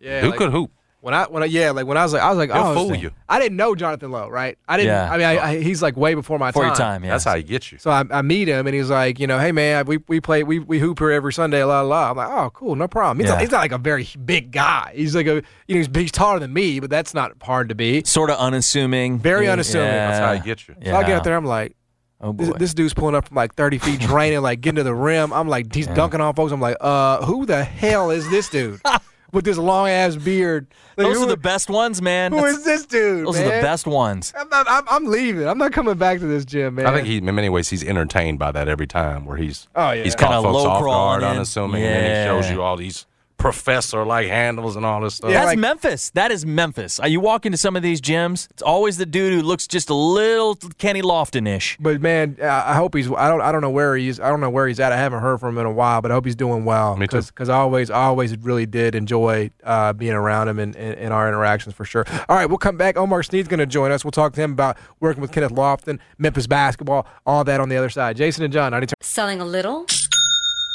Yeah. 0.00 0.20
Who 0.20 0.30
like, 0.30 0.38
could 0.38 0.52
hoop? 0.52 0.70
when 1.00 1.14
I 1.14 1.24
when 1.26 1.42
I 1.42 1.46
yeah 1.46 1.70
like 1.70 1.86
when 1.86 1.96
I 1.96 2.02
was 2.02 2.12
like 2.12 2.22
I 2.22 2.28
was 2.28 2.38
like 2.38 2.50
He'll 2.50 2.62
oh 2.62 2.74
fool 2.74 2.94
you. 2.94 3.12
I 3.28 3.38
didn't 3.38 3.56
know 3.56 3.74
Jonathan 3.74 4.10
Lowe 4.10 4.28
right 4.28 4.58
I 4.68 4.76
didn't 4.76 4.88
Yeah. 4.88 5.12
I 5.12 5.16
mean 5.16 5.26
I, 5.26 5.38
I, 5.38 5.60
he's 5.60 5.80
like 5.80 5.96
way 5.96 6.14
before 6.14 6.38
my 6.38 6.50
For 6.50 6.62
time 6.62 6.68
your 6.68 6.76
time, 6.76 7.04
yeah. 7.04 7.10
That's 7.10 7.24
how 7.24 7.36
he 7.36 7.42
gets 7.42 7.70
you. 7.70 7.78
so 7.78 7.90
I, 7.90 8.04
I 8.10 8.22
meet 8.22 8.48
him 8.48 8.66
and 8.66 8.74
he's 8.74 8.90
like 8.90 9.20
you 9.20 9.26
know 9.26 9.38
hey 9.38 9.52
man 9.52 9.86
we 9.86 9.98
we 10.08 10.20
play 10.20 10.42
we, 10.42 10.58
we 10.58 10.80
hoop 10.80 10.98
here 10.98 11.12
every 11.12 11.32
Sunday 11.32 11.62
la 11.62 11.82
la 11.82 11.88
la 11.88 12.10
I'm 12.10 12.16
like 12.16 12.28
oh 12.28 12.50
cool 12.50 12.74
no 12.74 12.88
problem 12.88 13.18
he's, 13.18 13.28
Yeah. 13.28 13.34
not, 13.34 13.40
he's 13.40 13.50
not 13.50 13.60
like 13.60 13.72
a 13.72 13.78
very 13.78 14.08
big 14.24 14.50
guy 14.50 14.92
he's 14.94 15.14
like 15.14 15.26
a 15.26 15.42
you 15.66 15.74
know 15.74 15.76
he's, 15.76 15.88
he's 15.94 16.12
taller 16.12 16.40
than 16.40 16.52
me 16.52 16.80
but 16.80 16.90
that's 16.90 17.14
not 17.14 17.32
hard 17.42 17.68
to 17.68 17.74
be 17.74 18.02
Sort 18.04 18.30
of 18.30 18.38
unassuming. 18.38 19.18
Very 19.18 19.46
Yeah. 19.46 19.52
unassuming. 19.52 19.88
That's 19.88 20.18
how 20.18 20.34
he 20.34 20.40
gets 20.40 20.66
you. 20.68 20.74
so 20.74 20.96
I 20.96 21.02
get 21.02 21.10
Yeah. 21.10 21.16
out 21.16 21.24
there 21.24 21.36
I'm 21.36 21.44
like 21.44 21.76
Oh 22.20 22.32
boy. 22.32 22.44
this, 22.46 22.54
this 22.58 22.74
dude's 22.74 22.94
pulling 22.94 23.14
up 23.14 23.28
from 23.28 23.36
like 23.36 23.54
30 23.54 23.78
feet 23.78 24.00
draining 24.10 24.40
like 24.42 24.60
getting 24.60 24.76
to 24.76 24.82
the 24.82 24.94
rim 24.94 25.32
I'm 25.32 25.48
like 25.48 25.72
he's 25.74 25.86
dunking 25.86 26.20
on 26.20 26.34
folks 26.34 26.52
I'm 26.52 26.60
like 26.60 26.76
uh 26.80 27.24
who 27.24 27.46
the 27.46 27.62
hell 27.62 28.10
is 28.10 28.28
this 28.28 28.48
dude 28.48 28.80
with 29.32 29.44
this 29.44 29.56
long 29.58 29.88
ass 29.88 30.16
beard 30.16 30.66
Like, 30.96 31.06
Those 31.06 31.18
who- 31.18 31.24
are 31.24 31.28
the 31.28 31.36
best 31.36 31.70
ones, 31.70 32.02
man. 32.02 32.32
who 32.32 32.38
That's- 32.38 32.56
is 32.56 32.64
this 32.64 32.86
dude 32.86 33.26
Those 33.26 33.38
are 33.38 33.44
the 33.44 33.50
best 33.50 33.86
ones. 33.86 34.32
I'm 34.36 34.48
not. 34.48 34.66
I'm, 34.68 34.84
I'm 34.88 35.04
leaving. 35.04 35.46
I'm 35.46 35.58
not 35.58 35.70
coming 35.72 35.94
back 35.96 36.18
to 36.20 36.26
this 36.26 36.44
gym, 36.44 36.74
man. 36.76 36.86
I 36.86 36.94
think 36.94 37.06
he, 37.06 37.18
in 37.18 37.24
many 37.34 37.48
ways, 37.50 37.68
he's 37.68 37.84
entertained 37.84 38.38
by 38.40 38.50
that 38.52 38.68
every 38.68 38.86
time 38.88 39.24
where 39.26 39.36
he's 39.36 39.68
Oh, 39.76 39.90
yeah. 39.92 40.02
he's 40.02 40.16
Kinda 40.16 40.32
caught 40.34 40.42
folks 40.44 40.54
low 40.64 40.70
off 40.70 40.82
crawling 40.82 41.20
guard, 41.20 41.22
in. 41.22 41.28
unassuming, 41.36 41.82
and 41.84 41.94
then 42.06 42.26
he 42.26 42.42
shows 42.42 42.50
you 42.50 42.62
all 42.62 42.76
these 42.76 43.06
professor 43.38 44.04
like 44.04 44.26
handles 44.26 44.76
and 44.76 44.84
all 44.84 45.00
this 45.00 45.14
stuff. 45.14 45.30
Yeah, 45.30 45.38
That's 45.38 45.46
like- 45.46 45.58
Memphis. 45.58 46.10
That 46.10 46.30
is 46.30 46.44
Memphis. 46.44 47.00
Uh, 47.00 47.06
You 47.06 47.20
walk 47.20 47.46
into 47.46 47.56
some 47.56 47.76
of 47.76 47.82
these 47.82 48.00
gyms, 48.00 48.48
it's 48.50 48.62
always 48.62 48.98
the 48.98 49.06
dude 49.06 49.32
who 49.32 49.42
looks 49.42 49.66
just 49.66 49.88
a 49.88 49.94
little 49.94 50.56
Kenny 50.78 51.00
Lofton-ish. 51.00 51.78
But 51.80 52.00
man, 52.02 52.36
I 52.42 52.58
I 52.68 52.74
hope 52.74 52.94
he's. 52.94 53.10
I 53.10 53.28
don't. 53.28 53.40
I 53.40 53.50
don't 53.52 53.60
know 53.62 53.70
where 53.70 53.96
he's. 53.96 54.20
I 54.20 54.28
don't 54.28 54.40
know 54.40 54.50
where 54.50 54.66
he's 54.68 54.80
at. 54.80 54.92
I 54.92 54.96
haven't 54.96 55.20
heard 55.20 55.38
from 55.40 55.54
him 55.54 55.60
in 55.60 55.66
a 55.66 55.72
while, 55.72 56.02
but 56.02 56.10
I 56.10 56.14
hope 56.14 56.24
he's 56.26 56.36
doing 56.36 56.64
well. 56.64 56.96
Me 56.96 57.06
too. 57.06 57.22
Because 57.22 57.48
I 57.48 57.56
always, 57.56 57.90
I 57.90 58.04
always 58.04 58.36
really 58.38 58.66
did 58.66 58.94
enjoy 58.94 59.50
uh, 59.64 59.92
being 59.92 60.12
around 60.12 60.48
him 60.48 60.58
and 60.58 60.74
in, 60.76 60.94
in, 60.94 61.12
our 61.12 61.28
interactions 61.28 61.74
for 61.74 61.84
sure. 61.84 62.04
All 62.28 62.36
right, 62.36 62.46
we'll 62.46 62.58
come 62.58 62.76
back. 62.76 62.96
Omar 62.96 63.22
Sneed's 63.22 63.48
going 63.48 63.60
to 63.60 63.66
join 63.66 63.90
us. 63.90 64.04
We'll 64.04 64.10
talk 64.10 64.32
to 64.34 64.40
him 64.40 64.52
about 64.52 64.76
working 65.00 65.20
with 65.20 65.32
Kenneth 65.32 65.52
Lofton, 65.52 65.98
Memphis 66.18 66.46
basketball, 66.46 67.06
all 67.24 67.44
that 67.44 67.60
on 67.60 67.68
the 67.68 67.76
other 67.76 67.90
side. 67.90 68.16
Jason 68.16 68.44
and 68.44 68.52
John, 68.52 68.72
90 68.72 68.94
Selling 69.00 69.40
a 69.40 69.44
little 69.46 69.86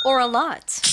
or 0.06 0.20
a 0.20 0.28
lot? 0.28 0.93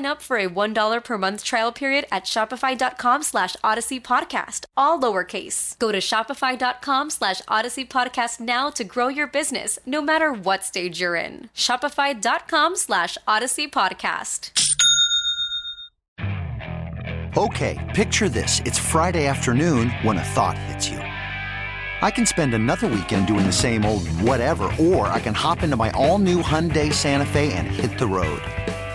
up 0.05 0.21
for 0.21 0.37
a 0.37 0.47
$1 0.47 1.03
per 1.03 1.17
month 1.17 1.43
trial 1.43 1.71
period 1.71 2.05
at 2.11 2.25
shopify.com 2.25 3.23
slash 3.23 3.55
odyssey 3.63 3.99
podcast, 3.99 4.65
all 4.77 4.99
lowercase. 4.99 5.77
Go 5.79 5.91
to 5.91 5.99
shopify.com 5.99 7.09
slash 7.09 7.41
odyssey 7.47 7.85
podcast 7.85 8.39
now 8.39 8.69
to 8.69 8.83
grow 8.83 9.07
your 9.07 9.27
business, 9.27 9.79
no 9.85 10.01
matter 10.01 10.31
what 10.31 10.63
stage 10.63 10.99
you're 11.01 11.15
in. 11.15 11.49
Shopify.com 11.55 12.75
slash 12.75 13.17
odyssey 13.27 13.67
podcast. 13.67 14.51
Okay, 17.37 17.79
picture 17.95 18.27
this. 18.27 18.59
It's 18.65 18.77
Friday 18.77 19.25
afternoon 19.25 19.89
when 20.01 20.17
a 20.17 20.23
thought 20.23 20.57
hits 20.57 20.89
you. 20.89 20.97
I 22.03 22.09
can 22.09 22.25
spend 22.25 22.53
another 22.53 22.87
weekend 22.87 23.27
doing 23.27 23.45
the 23.45 23.53
same 23.53 23.85
old 23.85 24.07
whatever, 24.07 24.63
or 24.79 25.07
I 25.07 25.19
can 25.19 25.35
hop 25.35 25.61
into 25.61 25.77
my 25.77 25.91
all 25.91 26.17
new 26.17 26.41
Hyundai 26.41 26.91
Santa 26.91 27.25
Fe 27.25 27.53
and 27.53 27.67
hit 27.67 27.97
the 27.99 28.07
road. 28.07 28.41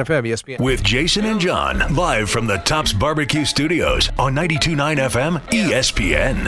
FM, 0.00 0.26
ESPN. 0.26 0.58
With 0.58 0.82
Jason 0.82 1.26
and 1.26 1.38
John, 1.38 1.94
live 1.94 2.30
from 2.30 2.46
the 2.46 2.56
Tops 2.56 2.94
Barbecue 2.94 3.44
Studios 3.44 4.08
on 4.18 4.34
92.9 4.34 4.96
FM 4.96 5.38
ESPN. 5.50 6.46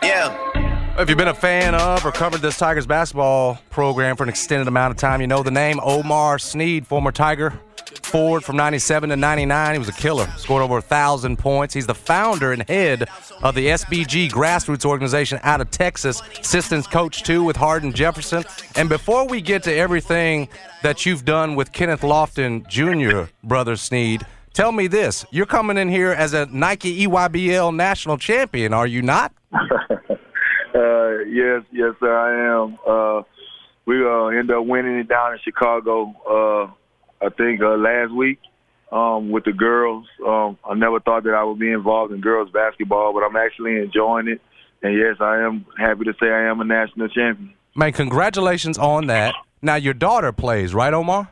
Yeah. 0.00 0.96
If 0.96 1.08
you've 1.08 1.18
been 1.18 1.26
a 1.26 1.34
fan 1.34 1.74
of 1.74 2.06
or 2.06 2.12
covered 2.12 2.40
this 2.40 2.56
Tigers 2.56 2.86
basketball 2.86 3.58
program 3.70 4.14
for 4.14 4.22
an 4.22 4.28
extended 4.28 4.68
amount 4.68 4.92
of 4.92 4.96
time, 4.96 5.20
you 5.20 5.26
know 5.26 5.42
the 5.42 5.50
name 5.50 5.80
Omar 5.82 6.38
Sneed, 6.38 6.86
former 6.86 7.10
Tiger 7.10 7.58
forward 7.98 8.44
from 8.44 8.56
97 8.56 9.10
to 9.10 9.16
99. 9.16 9.72
He 9.72 9.78
was 9.78 9.88
a 9.88 9.92
killer, 9.92 10.26
scored 10.36 10.62
over 10.62 10.74
a 10.74 10.80
1,000 10.80 11.38
points. 11.38 11.74
He's 11.74 11.86
the 11.86 11.94
founder 11.94 12.52
and 12.52 12.68
head 12.68 13.08
of 13.42 13.54
the 13.54 13.66
SBG 13.68 14.30
grassroots 14.30 14.84
organization 14.84 15.38
out 15.42 15.60
of 15.60 15.70
Texas, 15.70 16.22
assistant 16.38 16.90
coach 16.90 17.22
too 17.22 17.42
with 17.44 17.56
Hardin 17.56 17.92
Jefferson. 17.92 18.44
And 18.76 18.88
before 18.88 19.26
we 19.26 19.40
get 19.40 19.62
to 19.64 19.74
everything 19.74 20.48
that 20.82 21.06
you've 21.06 21.24
done 21.24 21.54
with 21.54 21.72
Kenneth 21.72 22.02
Lofton 22.02 22.66
Jr., 22.68 23.30
Brother 23.42 23.76
Sneed, 23.76 24.26
tell 24.54 24.72
me 24.72 24.86
this. 24.86 25.24
You're 25.30 25.46
coming 25.46 25.76
in 25.78 25.88
here 25.88 26.10
as 26.10 26.34
a 26.34 26.46
Nike 26.46 27.06
EYBL 27.06 27.74
national 27.74 28.18
champion, 28.18 28.72
are 28.72 28.86
you 28.86 29.02
not? 29.02 29.32
Uh, 30.72 31.18
yes, 31.28 31.62
yes, 31.72 31.94
sir, 31.98 32.16
I 32.16 32.62
am. 32.62 32.78
Uh, 32.86 33.22
we 33.86 34.04
uh, 34.04 34.26
ended 34.26 34.56
up 34.56 34.64
winning 34.64 34.98
it 34.98 35.08
down 35.08 35.32
in 35.32 35.38
Chicago. 35.42 36.14
Uh, 36.24 36.72
I 37.20 37.28
think 37.28 37.60
uh, 37.60 37.76
last 37.76 38.12
week 38.12 38.38
um, 38.92 39.30
with 39.30 39.44
the 39.44 39.52
girls. 39.52 40.06
Um, 40.26 40.58
I 40.64 40.74
never 40.74 41.00
thought 41.00 41.24
that 41.24 41.34
I 41.34 41.44
would 41.44 41.58
be 41.58 41.70
involved 41.70 42.12
in 42.12 42.20
girls 42.20 42.50
basketball, 42.50 43.12
but 43.12 43.22
I'm 43.22 43.36
actually 43.36 43.76
enjoying 43.76 44.28
it. 44.28 44.40
And 44.82 44.96
yes, 44.96 45.16
I 45.20 45.38
am 45.38 45.66
happy 45.78 46.04
to 46.04 46.14
say 46.20 46.28
I 46.28 46.48
am 46.50 46.60
a 46.60 46.64
national 46.64 47.08
champion. 47.08 47.52
Man, 47.74 47.92
congratulations 47.92 48.78
on 48.78 49.06
that. 49.06 49.34
Now 49.62 49.74
your 49.76 49.94
daughter 49.94 50.32
plays, 50.32 50.74
right, 50.74 50.92
Omar? 50.92 51.30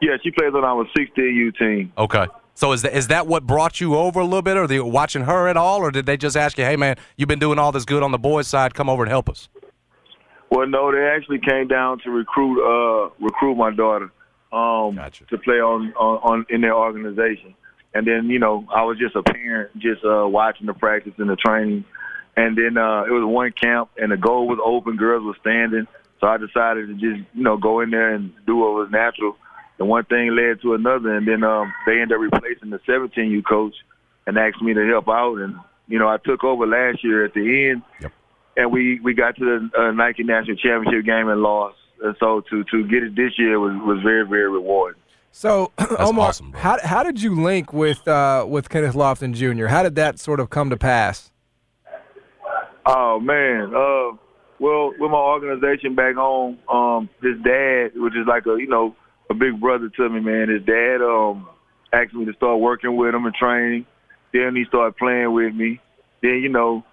Yeah, 0.00 0.16
she 0.22 0.32
plays 0.32 0.52
on 0.54 0.64
our 0.64 0.84
16U 0.96 1.56
team. 1.56 1.92
Okay. 1.96 2.26
So 2.54 2.72
is 2.72 2.82
that 2.82 2.94
is 2.94 3.08
that 3.08 3.26
what 3.26 3.46
brought 3.46 3.80
you 3.80 3.96
over 3.96 4.20
a 4.20 4.24
little 4.24 4.42
bit, 4.42 4.56
or 4.56 4.64
are 4.64 4.66
they 4.66 4.78
watching 4.78 5.22
her 5.22 5.48
at 5.48 5.56
all, 5.56 5.78
or 5.78 5.90
did 5.90 6.04
they 6.04 6.18
just 6.18 6.36
ask 6.36 6.58
you, 6.58 6.64
"Hey, 6.64 6.76
man, 6.76 6.96
you've 7.16 7.28
been 7.28 7.38
doing 7.38 7.58
all 7.58 7.72
this 7.72 7.86
good 7.86 8.02
on 8.02 8.12
the 8.12 8.18
boys' 8.18 8.46
side. 8.46 8.74
Come 8.74 8.90
over 8.90 9.02
and 9.02 9.10
help 9.10 9.30
us." 9.30 9.48
Well, 10.50 10.66
no, 10.66 10.92
they 10.92 11.02
actually 11.16 11.38
came 11.38 11.66
down 11.66 12.00
to 12.00 12.10
recruit 12.10 12.60
uh, 12.60 13.08
recruit 13.20 13.54
my 13.54 13.70
daughter 13.70 14.12
um, 14.52 14.96
Gotcha. 14.96 15.24
to 15.26 15.38
play 15.38 15.56
on, 15.60 15.92
on 15.94 16.18
on 16.22 16.46
in 16.50 16.60
their 16.60 16.74
organization. 16.76 17.54
And 17.94 18.06
then 18.06 18.30
you 18.30 18.38
know 18.38 18.66
I 18.74 18.82
was 18.84 18.98
just 18.98 19.16
a 19.16 19.22
parent, 19.22 19.70
just 19.78 20.04
uh, 20.04 20.26
watching 20.28 20.66
the 20.66 20.74
practice 20.74 21.12
and 21.18 21.28
the 21.30 21.36
training. 21.36 21.84
And 22.36 22.56
then 22.56 22.78
uh, 22.78 23.02
it 23.04 23.10
was 23.10 23.24
one 23.26 23.52
camp, 23.52 23.90
and 23.98 24.10
the 24.12 24.16
goal 24.16 24.48
was 24.48 24.58
open. 24.64 24.96
Girls 24.96 25.22
were 25.24 25.36
standing, 25.40 25.86
so 26.20 26.26
I 26.26 26.38
decided 26.38 26.86
to 26.88 26.94
just 26.94 27.28
you 27.34 27.42
know 27.42 27.56
go 27.58 27.80
in 27.80 27.90
there 27.90 28.14
and 28.14 28.32
do 28.46 28.56
what 28.56 28.72
was 28.72 28.88
natural. 28.90 29.36
And 29.78 29.88
one 29.88 30.04
thing 30.04 30.34
led 30.34 30.62
to 30.62 30.74
another, 30.74 31.14
and 31.14 31.26
then 31.28 31.44
um, 31.44 31.72
they 31.86 32.00
ended 32.00 32.12
up 32.12 32.20
replacing 32.20 32.70
the 32.70 32.78
17U 32.88 33.42
coach 33.44 33.74
and 34.26 34.38
asked 34.38 34.62
me 34.62 34.72
to 34.74 34.86
help 34.86 35.08
out. 35.08 35.36
And 35.38 35.56
you 35.88 35.98
know 35.98 36.08
I 36.08 36.16
took 36.18 36.42
over 36.44 36.66
last 36.66 37.04
year 37.04 37.24
at 37.26 37.34
the 37.34 37.70
end, 37.70 37.82
Yep. 38.00 38.12
and 38.56 38.72
we 38.72 39.00
we 39.00 39.12
got 39.12 39.36
to 39.36 39.44
the 39.74 39.78
uh, 39.78 39.90
Nike 39.92 40.22
National 40.22 40.56
Championship 40.56 41.04
game 41.04 41.28
and 41.28 41.42
lost. 41.42 41.76
And 42.02 42.16
so 42.18 42.42
to 42.50 42.64
to 42.64 42.84
get 42.88 43.02
it 43.02 43.14
this 43.14 43.32
year 43.38 43.60
was 43.60 43.72
was 43.82 44.02
very 44.02 44.26
very 44.26 44.50
rewarding. 44.50 45.00
So, 45.34 45.72
Omar, 45.98 46.28
awesome, 46.28 46.52
how, 46.52 46.78
how 46.82 47.02
did 47.02 47.22
you 47.22 47.40
link 47.40 47.72
with 47.72 48.06
uh, 48.06 48.44
with 48.46 48.68
Kenneth 48.68 48.94
Lofton 48.94 49.32
Jr.? 49.32 49.66
How 49.66 49.82
did 49.82 49.94
that 49.94 50.18
sort 50.18 50.40
of 50.40 50.50
come 50.50 50.68
to 50.68 50.76
pass? 50.76 51.30
Oh 52.84 53.18
man, 53.18 53.74
uh, 53.74 54.16
well, 54.58 54.92
with 54.98 55.10
my 55.10 55.16
organization 55.16 55.94
back 55.94 56.16
home, 56.16 56.58
um, 56.68 57.08
his 57.22 57.40
dad, 57.42 57.92
which 57.94 58.14
is 58.14 58.26
like 58.26 58.44
a 58.46 58.56
you 58.58 58.68
know 58.68 58.94
a 59.30 59.34
big 59.34 59.60
brother 59.60 59.88
to 59.88 60.08
me, 60.08 60.20
man. 60.20 60.48
His 60.48 60.62
dad 60.64 61.00
um 61.00 61.48
asked 61.92 62.14
me 62.14 62.24
to 62.26 62.32
start 62.34 62.60
working 62.60 62.96
with 62.96 63.14
him 63.14 63.24
and 63.24 63.34
training. 63.34 63.86
Then 64.32 64.54
he 64.54 64.64
started 64.66 64.96
playing 64.96 65.32
with 65.32 65.54
me. 65.54 65.80
Then 66.22 66.40
you 66.42 66.48
know, 66.48 66.84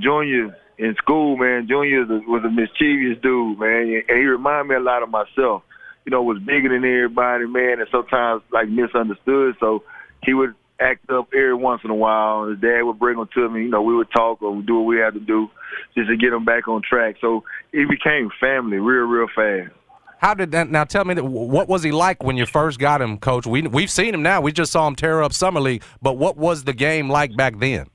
Junior 0.00 0.56
in 0.78 0.94
school, 0.96 1.36
man. 1.36 1.66
Junior 1.68 2.04
was 2.06 2.42
a, 2.44 2.50
mischievous 2.50 3.20
dude, 3.22 3.58
man, 3.58 4.02
and 4.08 4.18
he 4.18 4.24
reminded 4.24 4.68
me 4.70 4.76
a 4.76 4.80
lot 4.80 5.02
of 5.02 5.10
myself. 5.10 5.62
You 6.04 6.10
know, 6.10 6.22
was 6.22 6.38
bigger 6.38 6.68
than 6.68 6.84
everybody, 6.84 7.46
man, 7.46 7.80
and 7.80 7.88
sometimes 7.90 8.42
like 8.52 8.68
misunderstood. 8.68 9.56
So 9.58 9.84
he 10.22 10.34
would 10.34 10.54
act 10.80 11.08
up 11.10 11.28
every 11.32 11.54
once 11.54 11.80
in 11.84 11.90
a 11.90 11.94
while. 11.94 12.46
His 12.46 12.58
dad 12.60 12.82
would 12.82 12.98
bring 12.98 13.18
him 13.18 13.28
to 13.34 13.48
me. 13.48 13.62
You 13.62 13.70
know, 13.70 13.82
we 13.82 13.94
would 13.94 14.10
talk 14.14 14.42
or 14.42 14.60
do 14.62 14.76
what 14.76 14.86
we 14.86 14.98
had 14.98 15.14
to 15.14 15.20
do 15.20 15.48
just 15.94 16.08
to 16.08 16.16
get 16.16 16.32
him 16.32 16.44
back 16.44 16.68
on 16.68 16.82
track. 16.82 17.16
So 17.20 17.44
it 17.72 17.88
became 17.88 18.30
family 18.38 18.78
real, 18.78 19.06
real 19.06 19.28
fast. 19.34 19.72
How 20.18 20.34
did 20.34 20.52
that? 20.52 20.70
Now 20.70 20.84
tell 20.84 21.04
me 21.04 21.14
that. 21.14 21.24
What 21.24 21.68
was 21.68 21.82
he 21.82 21.92
like 21.92 22.22
when 22.22 22.36
you 22.36 22.46
first 22.46 22.78
got 22.78 23.02
him, 23.02 23.18
Coach? 23.18 23.46
We 23.46 23.62
we've 23.62 23.90
seen 23.90 24.14
him 24.14 24.22
now. 24.22 24.40
We 24.40 24.52
just 24.52 24.72
saw 24.72 24.86
him 24.86 24.94
tear 24.96 25.22
up 25.22 25.32
summer 25.32 25.60
league. 25.60 25.82
But 26.00 26.14
what 26.14 26.36
was 26.36 26.64
the 26.64 26.72
game 26.72 27.10
like 27.10 27.36
back 27.36 27.58
then? 27.58 27.88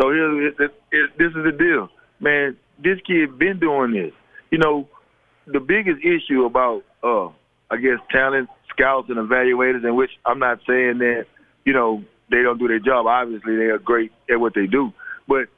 So 0.00 0.10
here, 0.10 0.48
it, 0.48 0.54
it, 0.58 0.74
it, 0.90 1.10
this 1.18 1.28
is 1.28 1.44
the 1.44 1.52
deal, 1.56 1.88
man. 2.20 2.56
This 2.82 2.98
kid 3.06 3.38
been 3.38 3.60
doing 3.60 3.92
this. 3.92 4.12
You 4.50 4.58
know, 4.58 4.88
the 5.46 5.60
biggest 5.60 6.04
issue 6.04 6.44
about, 6.44 6.82
uh, 7.02 7.28
I 7.70 7.76
guess, 7.76 7.98
talent 8.10 8.48
scouts 8.70 9.08
and 9.08 9.18
evaluators, 9.18 9.84
in 9.84 9.94
which 9.94 10.10
I'm 10.26 10.38
not 10.38 10.58
saying 10.66 10.98
that, 10.98 11.26
you 11.64 11.72
know, 11.72 12.02
they 12.30 12.42
don't 12.42 12.58
do 12.58 12.68
their 12.68 12.80
job. 12.80 13.06
Obviously, 13.06 13.56
they 13.56 13.64
are 13.64 13.78
great 13.78 14.10
at 14.30 14.40
what 14.40 14.54
they 14.54 14.66
do. 14.66 14.92
But 15.28 15.48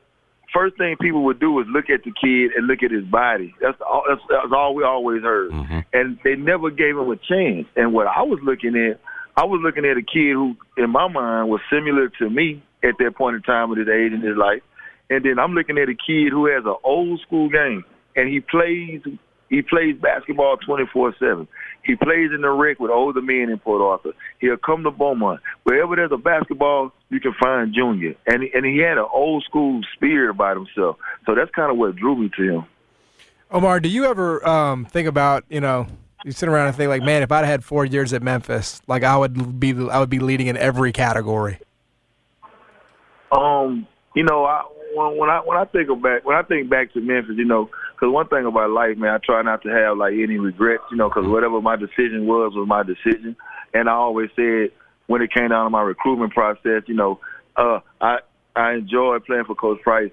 first 0.53 0.77
thing 0.77 0.97
people 1.01 1.25
would 1.25 1.41
do 1.41 1.59
is 1.61 1.67
look 1.69 1.89
at 1.89 2.05
the 2.05 2.13
kid 2.13 2.53
and 2.57 2.67
look 2.67 2.83
at 2.83 2.91
his 2.91 3.05
body. 3.05 3.55
That's 3.61 3.81
all. 3.81 4.05
That's, 4.09 4.21
that's 4.29 4.53
all 4.55 4.75
we 4.75 4.85
always 4.85 5.23
heard. 5.23 5.53
And 5.93 6.19
they 6.25 6.35
never 6.35 6.71
gave 6.71 6.97
him 6.97 7.11
a 7.11 7.17
chance. 7.17 7.67
And 7.77 7.93
what 7.93 8.07
I 8.07 8.23
was 8.23 8.41
looking 8.43 8.77
at, 8.77 9.01
I 9.37 9.45
was 9.45 9.61
looking 9.63 9.85
at 9.85 9.97
a 9.97 10.03
kid 10.03 10.33
who, 10.33 10.57
in 10.77 10.91
my 10.91 11.09
mind, 11.09 11.49
was 11.49 11.61
similar 11.71 12.09
to 12.19 12.31
me 12.31 12.63
at 12.83 12.95
that 12.99 13.17
point 13.17 13.37
in 13.37 13.43
time 13.43 13.71
of 13.71 13.79
his 13.79 13.89
age 13.89 14.13
in 14.13 14.21
his 14.21 14.37
life. 14.37 14.63
And 15.09 15.25
then 15.25 15.39
I'm 15.39 15.53
looking 15.53 15.79
at 15.79 15.89
a 15.89 15.95
kid 15.95 16.31
who 16.31 16.47
has 16.47 16.65
an 16.65 16.75
old 16.83 17.21
school 17.21 17.49
game, 17.49 17.85
and 18.15 18.29
he 18.29 18.41
plays. 18.41 19.03
He 19.49 19.63
plays 19.63 19.95
basketball 19.97 20.57
24/7. 20.57 21.47
He 21.85 21.95
plays 21.95 22.33
in 22.35 22.41
the 22.41 22.51
rec 22.51 22.81
with 22.81 22.91
older 22.91 23.23
men 23.23 23.49
in 23.49 23.59
Port 23.61 23.81
Arthur. 23.81 24.19
He'll 24.41 24.57
come 24.57 24.83
to 24.83 24.91
Beaumont. 24.91 25.41
Wherever 25.63 25.95
there's 25.95 26.11
a 26.11 26.17
basketball, 26.17 26.93
you 27.11 27.21
can 27.21 27.33
find 27.35 27.73
Junior. 27.73 28.17
And 28.27 28.43
and 28.43 28.67
he 28.67 28.79
had 28.79 28.99
an 28.99 29.07
old 29.13 29.45
school 29.45 29.83
spirit 29.95 30.31
about 30.31 30.57
himself. 30.57 30.97
So 31.27 31.37
that's 31.37 31.51
kind 31.53 31.71
of 31.71 31.77
what 31.77 31.95
drew 31.95 32.17
me 32.17 32.31
to 32.37 32.43
him. 32.43 32.65
Omar, 33.53 33.79
do 33.79 33.89
you 33.89 34.07
ever 34.07 34.45
um, 34.47 34.85
think 34.87 35.07
about 35.07 35.45
you 35.49 35.61
know 35.61 35.87
you 36.25 36.33
sit 36.33 36.49
around 36.49 36.67
and 36.67 36.77
think 36.77 36.89
like, 36.89 37.03
man, 37.03 37.23
if 37.23 37.31
I'd 37.31 37.45
had 37.45 37.65
four 37.65 37.85
years 37.85 38.13
at 38.13 38.21
Memphis, 38.21 38.83
like 38.89 39.05
I 39.05 39.17
would 39.17 39.61
be 39.61 39.73
I 39.89 40.01
would 40.01 40.11
be 40.11 40.19
leading 40.19 40.49
in 40.49 40.57
every 40.57 40.91
category. 40.91 41.61
Um, 43.33 43.87
you 44.15 44.25
know, 44.25 44.45
I 44.45 44.63
when, 44.95 45.19
when 45.19 45.31
I 45.31 45.41
when 45.45 45.59
I 45.59 45.65
think 45.65 45.89
back 46.03 46.25
when 46.25 46.37
I 46.37 46.43
think 46.43 46.71
back 46.71 46.93
to 46.95 47.01
Memphis, 47.01 47.37
you 47.37 47.45
know, 47.45 47.69
because 47.95 48.13
one 48.13 48.29
thing 48.29 48.47
about 48.47 48.71
life, 48.71 48.97
man, 48.97 49.15
I 49.15 49.19
try 49.25 49.43
not 49.43 49.63
to 49.63 49.69
have 49.69 49.99
like 49.99 50.13
any 50.13 50.39
regrets, 50.39 50.85
you 50.91 50.97
know, 50.97 51.09
because 51.09 51.27
whatever 51.27 51.61
my 51.61 51.77
decision 51.77 52.27
was 52.27 52.53
was 52.55 52.67
my 52.69 52.83
decision, 52.83 53.37
and 53.75 53.89
I 53.89 53.93
always 53.93 54.31
said 54.37 54.71
when 55.07 55.23
it 55.23 55.33
came 55.33 55.51
down 55.51 55.67
to 55.67 55.71
my 55.71 55.83
recruitment 55.83 56.33
process, 56.33 56.83
you 56.87 56.95
know, 56.95 57.21
uh, 57.57 57.81
I 58.01 58.19
I 58.55 58.73
enjoyed 58.75 59.25
playing 59.25 59.45
for 59.45 59.55
Coach 59.55 59.83
Price 59.83 60.13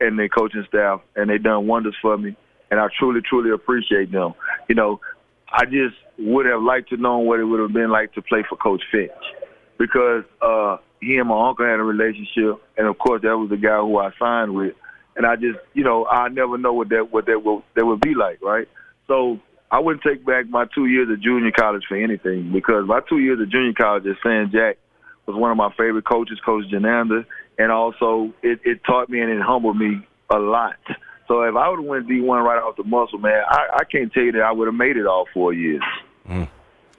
and 0.00 0.18
their 0.18 0.28
coaching 0.28 0.64
staff, 0.68 1.00
and 1.16 1.28
they 1.28 1.38
done 1.38 1.66
wonders 1.66 1.96
for 2.00 2.16
me, 2.16 2.36
and 2.70 2.80
I 2.80 2.88
truly 2.98 3.20
truly 3.20 3.50
appreciate 3.50 4.10
them. 4.10 4.34
You 4.68 4.74
know, 4.74 5.00
I 5.52 5.64
just 5.64 5.96
would 6.18 6.46
have 6.46 6.62
liked 6.62 6.88
to 6.90 6.96
know 6.96 7.18
what 7.18 7.40
it 7.40 7.44
would 7.44 7.60
have 7.60 7.72
been 7.72 7.90
like 7.90 8.12
to 8.14 8.22
play 8.22 8.44
for 8.48 8.56
Coach 8.56 8.82
Finch 8.90 9.10
because 9.78 10.24
uh, 10.40 10.78
he 11.04 11.16
and 11.18 11.28
my 11.28 11.48
uncle 11.48 11.66
had 11.66 11.78
a 11.78 11.82
relationship, 11.82 12.62
and 12.76 12.86
of 12.86 12.98
course 12.98 13.22
that 13.22 13.36
was 13.36 13.50
the 13.50 13.56
guy 13.56 13.78
who 13.78 13.98
I 13.98 14.10
signed 14.18 14.54
with. 14.54 14.74
And 15.16 15.26
I 15.26 15.36
just, 15.36 15.58
you 15.74 15.84
know, 15.84 16.06
I 16.06 16.28
never 16.28 16.58
know 16.58 16.72
what 16.72 16.88
that 16.88 17.12
what 17.12 17.26
that 17.26 17.44
will 17.44 17.62
that 17.74 17.86
would 17.86 18.00
be 18.00 18.14
like, 18.14 18.42
right? 18.42 18.68
So 19.06 19.38
I 19.70 19.80
wouldn't 19.80 20.02
take 20.02 20.24
back 20.24 20.48
my 20.48 20.66
two 20.74 20.86
years 20.86 21.08
of 21.10 21.20
junior 21.20 21.52
college 21.52 21.84
for 21.88 21.96
anything 21.96 22.52
because 22.52 22.86
my 22.86 23.00
two 23.08 23.18
years 23.18 23.40
of 23.40 23.50
junior 23.50 23.72
college 23.72 24.06
at 24.06 24.16
San 24.22 24.50
Jack 24.50 24.78
was 25.26 25.36
one 25.36 25.50
of 25.50 25.56
my 25.56 25.70
favorite 25.76 26.04
coaches, 26.04 26.38
Coach 26.44 26.64
Gernander, 26.72 27.24
and 27.58 27.72
also 27.72 28.32
it, 28.42 28.60
it 28.64 28.80
taught 28.84 29.08
me 29.08 29.20
and 29.20 29.30
it 29.30 29.40
humbled 29.40 29.76
me 29.76 30.06
a 30.30 30.38
lot. 30.38 30.76
So 31.28 31.42
if 31.42 31.56
I 31.56 31.68
would 31.68 31.78
have 31.78 31.86
went 31.86 32.08
D1 32.08 32.44
right 32.44 32.62
off 32.62 32.76
the 32.76 32.84
muscle, 32.84 33.18
man, 33.18 33.42
I, 33.48 33.78
I 33.80 33.84
can't 33.84 34.12
tell 34.12 34.24
you 34.24 34.32
that 34.32 34.42
I 34.42 34.52
would 34.52 34.68
have 34.68 34.74
made 34.74 34.96
it 34.96 35.06
all 35.06 35.26
four 35.32 35.52
years. 35.52 35.82
Mm. 36.28 36.48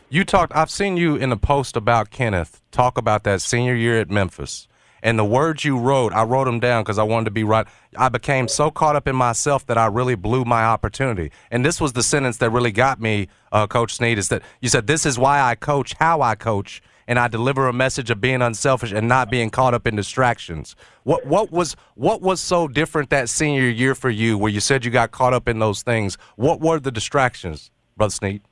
You 0.10 0.24
talked. 0.24 0.56
I've 0.56 0.70
seen 0.70 0.98
you 0.98 1.16
in 1.16 1.32
a 1.32 1.38
post 1.38 1.76
about 1.76 2.12
Kenneth 2.12 2.62
talk 2.72 2.98
about 2.98 3.24
that 3.24 3.42
senior 3.42 3.74
year 3.74 4.00
at 4.00 4.12
Memphis, 4.12 4.68
and 5.02 5.18
the 5.18 5.26
words 5.26 5.66
you 5.66 5.80
wrote. 5.80 6.14
I 6.14 6.24
wrote 6.24 6.46
them 6.46 6.60
down 6.60 6.84
because 6.84 7.00
I 7.00 7.04
wanted 7.04 7.26
to 7.26 7.32
be 7.32 7.44
right. 7.44 7.66
I 7.98 8.10
became 8.10 8.48
so 8.48 8.70
caught 8.70 8.96
up 8.96 9.08
in 9.08 9.16
myself 9.16 9.66
that 9.66 9.80
I 9.80 9.88
really 9.88 10.14
blew 10.14 10.46
my 10.46 10.64
opportunity. 10.64 11.32
And 11.50 11.66
this 11.66 11.82
was 11.82 11.94
the 11.94 12.04
sentence 12.04 12.38
that 12.38 12.52
really 12.52 12.72
got 12.72 13.02
me, 13.02 13.30
uh, 13.52 13.66
Coach 13.66 13.96
Sneed, 13.96 14.20
Is 14.20 14.30
that 14.30 14.44
you 14.62 14.70
said 14.70 14.86
this 14.86 15.08
is 15.08 15.18
why 15.18 15.42
I 15.42 15.56
coach, 15.56 15.96
how 16.00 16.22
I 16.22 16.36
coach, 16.36 16.84
and 17.08 17.18
I 17.18 17.28
deliver 17.28 17.68
a 17.68 17.74
message 17.74 18.12
of 18.12 18.22
being 18.22 18.44
unselfish 18.44 18.92
and 18.92 19.08
not 19.08 19.32
being 19.32 19.50
caught 19.50 19.74
up 19.74 19.88
in 19.88 19.96
distractions. 19.96 20.76
What 21.02 21.26
what 21.26 21.52
was 21.52 21.76
what 21.96 22.22
was 22.22 22.42
so 22.42 22.68
different 22.68 23.10
that 23.10 23.28
senior 23.28 23.70
year 23.70 23.96
for 23.96 24.12
you, 24.12 24.38
where 24.38 24.52
you 24.52 24.60
said 24.60 24.86
you 24.86 24.92
got 24.92 25.10
caught 25.10 25.34
up 25.34 25.48
in 25.48 25.58
those 25.58 25.82
things? 25.82 26.16
What 26.36 26.60
were 26.62 26.80
the 26.80 26.92
distractions, 26.92 27.72
brother 27.98 28.12
Sneed? 28.12 28.44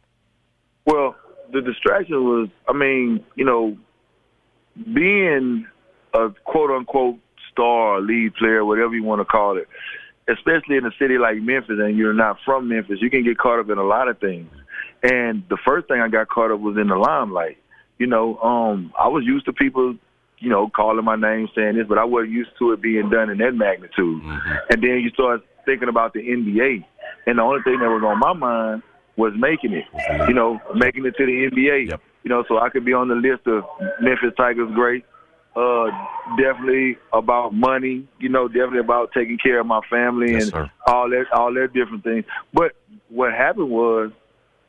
Well, 0.86 1.16
the 1.54 1.62
distraction 1.62 2.24
was, 2.24 2.50
I 2.68 2.74
mean, 2.74 3.24
you 3.36 3.46
know, 3.46 3.78
being 4.94 5.68
a 6.14 6.30
quote 6.44 6.72
unquote 6.72 7.20
star, 7.52 8.02
lead 8.02 8.34
player, 8.36 8.66
whatever 8.66 8.96
you 8.96 9.04
want 9.04 9.22
to 9.22 9.26
call 9.26 9.58
it, 9.58 9.68
especially 10.28 10.78
in 10.78 10.86
a 10.86 10.92
city 11.00 11.18
like 11.18 11.38
Memphis 11.38 11.78
and 11.80 11.98
you're 11.98 12.14
not 12.14 12.38
from 12.44 12.68
Memphis, 12.68 12.98
you 13.02 13.10
can 13.10 13.24
get 13.24 13.38
caught 13.38 13.60
up 13.60 13.70
in 13.70 13.78
a 13.78 13.84
lot 13.84 14.08
of 14.08 14.20
things. 14.20 14.50
And 15.04 15.44
the 15.50 15.58
first 15.66 15.88
thing 15.88 16.02
I 16.02 16.08
got 16.08 16.30
caught 16.30 16.52
up 16.52 16.60
was 16.60 16.78
in 16.78 16.88
the 16.88 16.96
limelight. 16.96 17.58
You 18.00 18.08
know, 18.08 18.38
um, 18.40 18.92
I 19.00 19.08
was 19.08 19.24
used 19.26 19.46
to 19.46 19.54
people, 19.54 19.96
you 20.40 20.50
know, 20.50 20.70
calling 20.70 21.06
my 21.06 21.16
name, 21.16 21.48
saying 21.56 21.76
this, 21.76 21.86
but 21.88 21.98
I 21.98 22.06
wasn't 22.06 22.32
used 22.32 22.52
to 22.60 22.72
it 22.72 22.82
being 22.82 23.10
done 23.10 23.30
in 23.30 23.38
that 23.38 23.54
magnitude. 23.54 24.24
Mm-hmm. 24.24 24.52
And 24.72 24.82
then 24.82 25.02
you 25.04 25.10
start 25.12 25.42
thinking 25.66 25.90
about 25.90 26.14
the 26.14 26.20
NBA, 26.20 26.84
and 27.28 27.38
the 27.38 27.44
only 27.44 27.62
thing 27.64 27.80
that 27.80 27.90
was 27.90 28.04
on 28.04 28.20
my 28.20 28.34
mind 28.34 28.84
was 29.16 29.34
making 29.36 29.74
it. 29.74 29.86
You 30.28 30.34
know, 30.34 30.60
making 30.76 31.06
it 31.06 31.16
to 31.18 31.26
the 31.26 31.50
NBA. 31.52 31.90
Yep. 31.90 32.02
You 32.24 32.30
know, 32.30 32.44
so 32.48 32.58
I 32.58 32.70
could 32.70 32.86
be 32.86 32.94
on 32.94 33.10
the 33.10 33.16
list 33.16 33.46
of 33.48 33.64
Memphis 34.02 34.34
Tigers 34.38 34.72
great. 34.74 35.06
Uh, 35.56 35.88
definitely 36.38 36.98
about 37.12 37.54
money. 37.54 38.08
You 38.20 38.30
know, 38.30 38.48
definitely 38.48 38.80
about 38.80 39.12
taking 39.14 39.38
care 39.38 39.60
of 39.60 39.68
my 39.68 39.82
family 39.90 40.32
yes, 40.32 40.44
and 40.44 40.52
sir. 40.52 40.72
all 40.88 41.10
that, 41.10 41.26
all 41.34 41.54
that 41.54 41.74
different 41.74 42.04
things. 42.04 42.26
But 42.54 42.74
what 43.10 43.34
happened 43.34 43.70
was, 43.70 44.12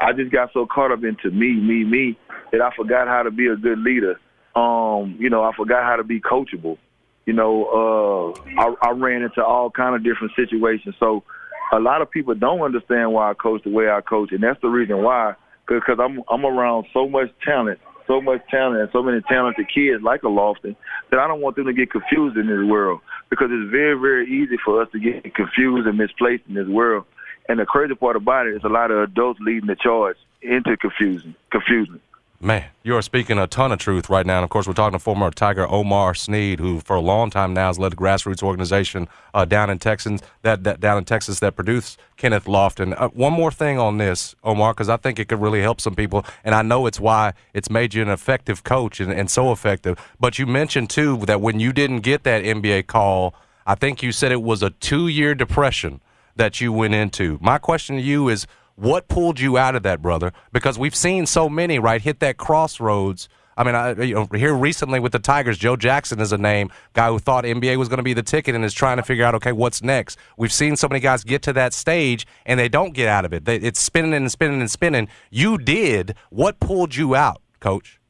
I 0.00 0.12
just 0.12 0.30
got 0.30 0.52
so 0.52 0.66
caught 0.66 0.92
up 0.92 1.04
into 1.04 1.30
me, 1.30 1.54
me, 1.54 1.84
me 1.84 2.18
that 2.52 2.60
I 2.60 2.70
forgot 2.76 3.08
how 3.08 3.22
to 3.22 3.30
be 3.30 3.46
a 3.46 3.56
good 3.56 3.78
leader. 3.78 4.20
Um, 4.54 5.16
you 5.18 5.30
know, 5.30 5.42
I 5.42 5.52
forgot 5.56 5.84
how 5.84 5.96
to 5.96 6.04
be 6.04 6.20
coachable. 6.20 6.78
You 7.26 7.32
know, 7.32 8.34
uh, 8.36 8.60
I, 8.60 8.88
I 8.88 8.90
ran 8.90 9.22
into 9.22 9.42
all 9.42 9.70
kind 9.70 9.94
of 9.94 10.04
different 10.04 10.34
situations. 10.36 10.94
So 11.00 11.24
a 11.72 11.80
lot 11.80 12.02
of 12.02 12.10
people 12.10 12.34
don't 12.34 12.60
understand 12.60 13.12
why 13.12 13.30
I 13.30 13.34
coach 13.34 13.62
the 13.64 13.70
way 13.70 13.90
I 13.90 14.00
coach, 14.00 14.32
and 14.32 14.42
that's 14.42 14.60
the 14.60 14.68
reason 14.68 15.02
why. 15.02 15.34
Because 15.66 15.98
I'm 15.98 16.22
I'm 16.28 16.44
around 16.44 16.86
so 16.92 17.08
much 17.08 17.30
talent, 17.44 17.80
so 18.06 18.20
much 18.20 18.42
talent, 18.50 18.82
and 18.82 18.90
so 18.92 19.02
many 19.02 19.22
talented 19.22 19.66
kids 19.74 20.02
like 20.02 20.22
a 20.22 20.26
Lofton 20.26 20.76
that 21.10 21.18
I 21.18 21.26
don't 21.26 21.40
want 21.40 21.56
them 21.56 21.66
to 21.66 21.72
get 21.72 21.90
confused 21.90 22.36
in 22.36 22.46
this 22.46 22.70
world. 22.70 23.00
Because 23.30 23.48
it's 23.50 23.70
very 23.70 23.98
very 23.98 24.26
easy 24.26 24.56
for 24.62 24.82
us 24.82 24.88
to 24.92 25.00
get 25.00 25.34
confused 25.34 25.86
and 25.86 25.96
misplaced 25.96 26.44
in 26.48 26.54
this 26.54 26.68
world. 26.68 27.06
And 27.48 27.58
the 27.58 27.66
crazy 27.66 27.94
part 27.94 28.16
about 28.16 28.46
it 28.46 28.56
is 28.56 28.64
a 28.64 28.68
lot 28.68 28.90
of 28.90 28.98
adults 28.98 29.40
leading 29.40 29.66
the 29.66 29.76
charge 29.76 30.16
into 30.42 30.76
confusion. 30.76 31.34
Confusion. 31.50 32.00
Man, 32.40 32.64
you 32.82 32.96
are 32.96 33.00
speaking 33.00 33.38
a 33.38 33.46
ton 33.46 33.72
of 33.72 33.78
truth 33.78 34.10
right 34.10 34.26
now. 34.26 34.38
And 34.38 34.44
of 34.44 34.50
course, 34.50 34.66
we're 34.66 34.74
talking 34.74 34.98
to 34.98 35.02
former 35.02 35.30
Tiger 35.30 35.66
Omar 35.70 36.14
Sneed, 36.14 36.58
who 36.58 36.80
for 36.80 36.96
a 36.96 37.00
long 37.00 37.30
time 37.30 37.54
now 37.54 37.68
has 37.68 37.78
led 37.78 37.92
a 37.92 37.96
grassroots 37.96 38.42
organization 38.42 39.08
uh, 39.32 39.44
down 39.44 39.70
in 39.70 39.78
Texas 39.78 40.20
that, 40.42 40.64
that, 40.64 40.80
down 40.80 40.98
in 40.98 41.04
Texas 41.04 41.40
that 41.40 41.56
produced 41.56 41.98
Kenneth 42.16 42.44
Lofton. 42.44 43.00
Uh, 43.00 43.08
one 43.08 43.32
more 43.32 43.50
thing 43.50 43.78
on 43.78 43.98
this, 43.98 44.34
Omar, 44.42 44.74
because 44.74 44.88
I 44.88 44.96
think 44.96 45.18
it 45.18 45.28
could 45.28 45.40
really 45.40 45.62
help 45.62 45.80
some 45.80 45.94
people, 45.94 46.26
and 46.42 46.54
I 46.54 46.62
know 46.62 46.86
it's 46.86 47.00
why 47.00 47.32
it's 47.54 47.70
made 47.70 47.94
you 47.94 48.02
an 48.02 48.10
effective 48.10 48.64
coach 48.64 49.00
and, 49.00 49.12
and 49.12 49.30
so 49.30 49.52
effective. 49.52 49.98
But 50.20 50.38
you 50.38 50.46
mentioned 50.46 50.90
too 50.90 51.18
that 51.26 51.40
when 51.40 51.60
you 51.60 51.72
didn't 51.72 52.00
get 52.00 52.24
that 52.24 52.44
NBA 52.44 52.88
call, 52.88 53.34
I 53.66 53.74
think 53.74 54.02
you 54.02 54.12
said 54.12 54.32
it 54.32 54.42
was 54.42 54.62
a 54.62 54.70
two-year 54.70 55.34
depression 55.34 56.02
that 56.36 56.60
you 56.60 56.72
went 56.72 56.94
into. 56.94 57.38
My 57.40 57.58
question 57.58 57.96
to 57.96 58.02
you 58.02 58.28
is 58.28 58.46
what 58.76 59.08
pulled 59.08 59.40
you 59.40 59.56
out 59.56 59.74
of 59.74 59.82
that, 59.84 60.02
brother? 60.02 60.32
Because 60.52 60.78
we've 60.78 60.94
seen 60.94 61.26
so 61.26 61.48
many, 61.48 61.78
right, 61.78 62.00
hit 62.00 62.20
that 62.20 62.36
crossroads. 62.36 63.28
I 63.56 63.62
mean, 63.62 63.74
I, 63.74 63.92
you 64.02 64.14
know, 64.14 64.28
here 64.34 64.52
recently 64.52 64.98
with 64.98 65.12
the 65.12 65.20
Tigers, 65.20 65.58
Joe 65.58 65.76
Jackson 65.76 66.20
is 66.20 66.32
a 66.32 66.38
name, 66.38 66.70
guy 66.92 67.08
who 67.08 67.20
thought 67.20 67.44
NBA 67.44 67.76
was 67.76 67.88
going 67.88 67.98
to 67.98 68.02
be 68.04 68.12
the 68.12 68.22
ticket 68.22 68.54
and 68.54 68.64
is 68.64 68.74
trying 68.74 68.96
to 68.96 69.02
figure 69.02 69.24
out, 69.24 69.34
okay, 69.36 69.52
what's 69.52 69.82
next. 69.82 70.18
We've 70.36 70.52
seen 70.52 70.76
so 70.76 70.88
many 70.88 71.00
guys 71.00 71.22
get 71.22 71.42
to 71.42 71.52
that 71.52 71.72
stage 71.72 72.26
and 72.44 72.58
they 72.58 72.68
don't 72.68 72.94
get 72.94 73.08
out 73.08 73.24
of 73.24 73.32
it. 73.32 73.44
They, 73.44 73.56
it's 73.56 73.80
spinning 73.80 74.14
and 74.14 74.30
spinning 74.30 74.60
and 74.60 74.70
spinning. 74.70 75.08
You 75.30 75.56
did. 75.56 76.16
What 76.30 76.58
pulled 76.58 76.96
you 76.96 77.14
out, 77.14 77.40
Coach? 77.60 78.00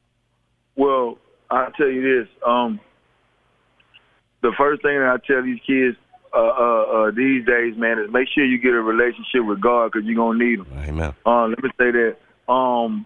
Well, 0.75 1.19
I'll 1.51 1.71
tell 1.71 1.89
you 1.89 2.01
this. 2.01 2.27
Um, 2.45 2.79
the 4.41 4.51
first 4.57 4.81
thing 4.81 4.99
that 4.99 5.09
I 5.09 5.17
tell 5.25 5.43
these 5.43 5.61
kids 5.65 5.95
uh, 6.35 6.39
uh, 6.39 6.83
uh, 7.07 7.11
these 7.11 7.45
days, 7.45 7.77
man, 7.77 7.99
is 7.99 8.11
make 8.11 8.27
sure 8.33 8.45
you 8.45 8.57
get 8.57 8.73
a 8.73 8.81
relationship 8.81 9.45
with 9.45 9.61
God 9.61 9.91
because 9.91 10.05
you're 10.05 10.15
gonna 10.15 10.37
need 10.37 10.59
Him. 10.59 10.67
Amen. 10.77 11.13
Uh, 11.25 11.47
let 11.47 11.63
me 11.63 11.69
say 11.77 11.91
that. 11.91 12.17
Um, 12.51 13.05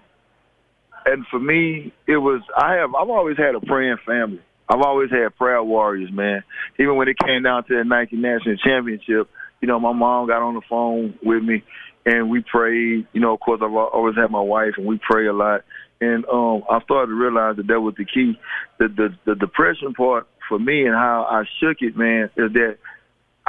and 1.06 1.26
for 1.28 1.40
me, 1.40 1.94
it 2.08 2.18
was 2.18 2.42
I 2.58 2.76
have 2.76 2.96
I've 2.96 3.10
always 3.10 3.38
had 3.38 3.56
a 3.56 3.60
praying 3.62 3.98
family. 4.06 4.42
I've 4.68 4.82
always 4.82 5.10
had 5.10 5.36
prayer 5.36 5.64
warriors, 5.64 6.12
man. 6.12 6.44
Even 6.80 6.96
when 6.96 7.08
it 7.08 7.18
came 7.18 7.44
down 7.44 7.64
to 7.66 7.78
the 7.78 7.84
Nike 7.84 8.18
National 8.18 8.56
Championship, 8.58 9.30
you 9.62 9.68
know, 9.68 9.80
my 9.80 9.94
mom 9.94 10.28
got 10.28 10.42
on 10.42 10.54
the 10.54 10.62
phone 10.70 11.18
with 11.24 11.44
me 11.44 11.64
and 12.06 12.30
we 12.30 12.42
prayed. 12.42 13.08
You 13.14 13.22
know, 13.22 13.34
of 13.34 13.40
course, 13.40 13.62
I've 13.64 13.74
always 13.74 14.16
had 14.16 14.30
my 14.30 14.42
wife 14.42 14.74
and 14.78 14.86
we 14.86 15.00
pray 15.00 15.28
a 15.28 15.34
lot. 15.34 15.62
And 16.02 16.24
um, 16.26 16.64
I 16.70 16.82
started 16.84 17.08
to 17.08 17.16
realize 17.16 17.58
that 17.58 17.68
that 17.68 17.82
was 17.82 17.96
the 17.98 18.06
key. 18.06 18.40
The, 18.78 18.88
the 18.88 19.10
the 19.26 19.36
depression 19.36 19.94
part 19.94 20.28
for 20.48 20.60
me 20.60 20.86
and 20.86 20.96
how 20.96 21.28
I 21.30 21.44
shook 21.60 21.78
it, 21.82 21.98
man, 21.98 22.30
is 22.38 22.54
that 22.54 22.78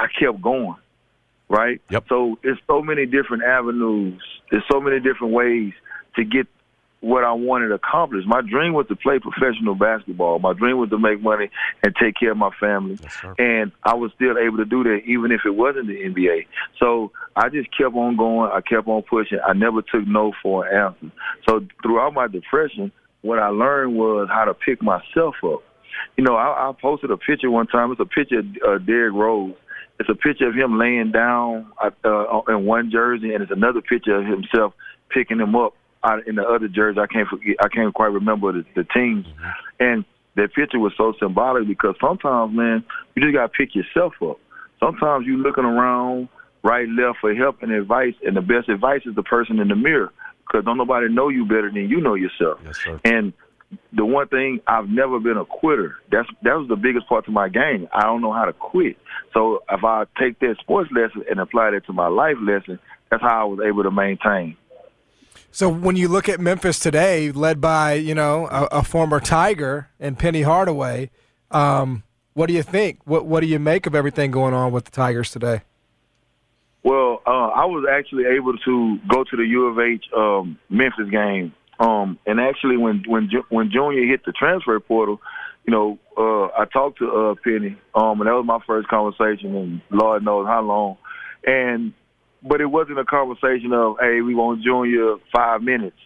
I 0.01 0.07
kept 0.19 0.41
going, 0.41 0.77
right? 1.49 1.81
Yep. 1.91 2.05
So 2.09 2.39
it's 2.43 2.61
so 2.67 2.81
many 2.81 3.05
different 3.05 3.43
avenues. 3.43 4.23
There's 4.51 4.65
so 4.71 4.81
many 4.81 4.99
different 4.99 5.35
ways 5.35 5.73
to 6.17 6.25
get 6.25 6.47
what 7.01 7.25
I 7.25 7.33
wanted 7.33 7.73
accomplished. 7.73 8.27
My 8.27 8.41
dream 8.43 8.73
was 8.73 8.87
to 8.89 8.97
play 8.97 9.19
professional 9.19 9.75
basketball. 9.75 10.39
My 10.39 10.53
dream 10.53 10.79
was 10.79 10.91
to 10.91 10.99
make 10.99 11.21
money 11.23 11.51
and 11.83 11.95
take 11.97 12.15
care 12.19 12.33
of 12.33 12.37
my 12.37 12.51
family. 12.59 12.99
Yes, 13.03 13.25
and 13.39 13.73
I 13.85 13.95
was 13.95 14.11
still 14.15 14.37
able 14.39 14.59
to 14.59 14.65
do 14.65 14.85
that 14.85 15.01
even 15.07 15.33
if 15.33 15.43
it 15.45 15.51
wasn't 15.51 15.89
the 15.89 15.95
NBA. 15.95 16.47
So 16.79 17.13
I 17.37 17.49
just 17.49 17.69
kept 17.77 17.95
on 17.95 18.17
going. 18.17 18.51
I 18.53 18.61
kept 18.61 18.87
on 18.89 19.03
pushing. 19.03 19.39
I 19.47 19.53
never 19.53 19.83
took 19.83 20.07
no 20.07 20.33
for 20.43 20.67
an 20.67 20.95
answer. 20.95 21.15
So 21.49 21.67
throughout 21.83 22.15
my 22.15 22.27
depression, 22.27 22.93
what 23.23 23.39
I 23.39 23.49
learned 23.49 23.97
was 23.97 24.29
how 24.31 24.45
to 24.45 24.55
pick 24.55 24.83
myself 24.83 25.35
up. 25.45 25.63
You 26.17 26.25
know, 26.25 26.37
I, 26.37 26.69
I 26.69 26.73
posted 26.81 27.11
a 27.11 27.17
picture 27.17 27.51
one 27.51 27.67
time. 27.67 27.93
It's 27.93 28.01
a 28.01 28.05
picture 28.05 28.39
of 28.39 28.47
uh, 28.67 28.79
Derrick 28.79 29.15
Rose 29.15 29.55
it's 30.01 30.09
a 30.09 30.15
picture 30.15 30.49
of 30.49 30.55
him 30.55 30.79
laying 30.79 31.13
down 31.13 31.71
uh, 31.79 32.41
in 32.49 32.65
one 32.65 32.91
jersey, 32.91 33.35
and 33.35 33.43
it's 33.43 33.53
another 33.53 33.83
picture 33.83 34.17
of 34.17 34.25
himself 34.25 34.73
picking 35.11 35.39
him 35.39 35.55
up 35.55 35.75
out 36.03 36.27
in 36.27 36.37
the 36.37 36.43
other 36.43 36.69
jersey. 36.69 36.99
I 36.99 37.07
can't 37.07 37.29
forget. 37.29 37.57
I 37.63 37.69
can't 37.69 37.93
quite 37.93 38.11
remember 38.11 38.51
the, 38.53 38.65
the 38.75 38.85
teams. 38.85 39.27
Mm-hmm. 39.27 39.49
And 39.79 40.05
that 40.37 40.55
picture 40.55 40.79
was 40.79 40.95
so 40.97 41.13
symbolic 41.21 41.69
because 41.69 41.97
sometimes, 42.01 42.57
man, 42.57 42.83
you 43.15 43.23
just 43.23 43.35
gotta 43.35 43.51
pick 43.51 43.75
yourself 43.75 44.15
up. 44.23 44.41
Sometimes 44.79 45.27
you 45.27 45.37
looking 45.37 45.65
around 45.65 46.31
right, 46.63 46.89
left 46.89 47.19
for 47.21 47.35
help 47.35 47.63
and 47.63 47.71
advice, 47.71 48.15
and 48.25 48.35
the 48.35 48.41
best 48.41 48.71
advice 48.71 49.03
is 49.05 49.15
the 49.15 49.23
person 49.23 49.59
in 49.59 49.69
the 49.69 49.77
mirror 49.77 50.13
because 50.47 50.65
don't 50.65 50.79
nobody 50.79 51.09
know 51.09 51.29
you 51.29 51.45
better 51.45 51.71
than 51.71 51.91
you 51.91 52.01
know 52.01 52.15
yourself. 52.15 52.59
Yes, 52.65 52.79
sir. 52.83 53.01
And 53.05 53.35
the 53.93 54.05
one 54.05 54.29
thing 54.29 54.61
I've 54.67 54.89
never 54.89 55.21
been 55.21 55.37
a 55.37 55.45
quitter. 55.45 55.97
That's 56.11 56.29
that 56.43 56.55
was 56.55 56.69
the 56.69 56.77
biggest 56.77 57.09
part 57.09 57.25
to 57.27 57.31
my 57.31 57.49
game. 57.49 57.89
I 57.93 58.03
don't 58.03 58.21
know 58.21 58.33
how 58.33 58.45
to 58.45 58.53
quit. 58.53 58.97
So 59.33 59.63
if 59.71 59.85
I 59.85 60.05
take 60.19 60.39
that 60.41 60.57
sports 60.61 60.91
lesson 60.93 61.25
and 61.31 61.41
apply 61.41 61.71
that 61.71 61.87
to 61.87 61.93
my 61.93 62.09
life 62.09 62.37
lesson, 62.41 62.79
that's 63.11 63.23
how 63.23 63.43
I 63.43 63.45
was 63.45 63.61
able 63.65 63.83
to 63.85 63.91
maintain. 63.91 64.57
So 65.53 65.69
when 65.69 65.97
you 65.97 66.09
look 66.09 66.29
at 66.29 66.39
Memphis 66.41 66.79
today, 66.79 67.33
led 67.33 67.61
by 67.61 67.95
you 67.95 68.15
know 68.15 68.47
a, 68.47 68.69
a 68.73 68.83
former 68.83 69.21
Tiger 69.21 69.89
and 69.99 70.19
Penny 70.19 70.43
Hardaway, 70.43 71.11
um, 71.51 72.03
what 72.35 72.47
do 72.47 72.55
you 72.55 72.63
think? 72.63 73.01
What 73.05 73.27
what 73.27 73.41
do 73.41 73.47
you 73.47 73.59
make 73.59 73.87
of 73.87 73.95
everything 73.95 74.31
going 74.31 74.55
on 74.55 74.73
with 74.73 74.85
the 74.85 74.91
Tigers 74.91 75.31
today? 75.31 75.63
Well, 76.83 77.21
uh, 77.27 77.49
I 77.49 77.67
was 77.67 77.85
actually 77.91 78.25
able 78.25 78.57
to 78.57 78.99
go 79.09 79.23
to 79.23 79.37
the 79.37 79.45
U 79.45 79.67
of 79.67 79.79
H 79.79 80.05
um, 80.17 80.59
Memphis 80.71 81.11
game 81.11 81.53
um, 81.81 82.19
and 82.27 82.39
actually, 82.39 82.77
when 82.77 83.03
when 83.07 83.31
when 83.49 83.71
Junior 83.71 84.07
hit 84.07 84.25
the 84.27 84.33
transfer 84.33 84.79
portal, 84.81 85.19
you 85.65 85.73
know, 85.73 85.99
uh, 86.17 86.47
I 86.61 86.67
talked 86.71 86.99
to 86.99 87.11
uh, 87.11 87.35
Penny, 87.43 87.77
um, 87.95 88.21
and 88.21 88.29
that 88.29 88.35
was 88.35 88.45
my 88.47 88.61
first 88.67 88.89
conversation, 88.89 89.57
and 89.57 89.81
Lord 89.91 90.23
knows 90.23 90.47
how 90.47 90.61
long. 90.61 90.99
And 91.45 91.95
but 92.43 92.61
it 92.61 92.67
wasn't 92.67 92.99
a 92.99 93.05
conversation 93.05 93.73
of, 93.73 93.97
hey, 93.99 94.21
we 94.21 94.35
want 94.35 94.63
Junior 94.63 95.17
five 95.35 95.63
minutes. 95.63 95.97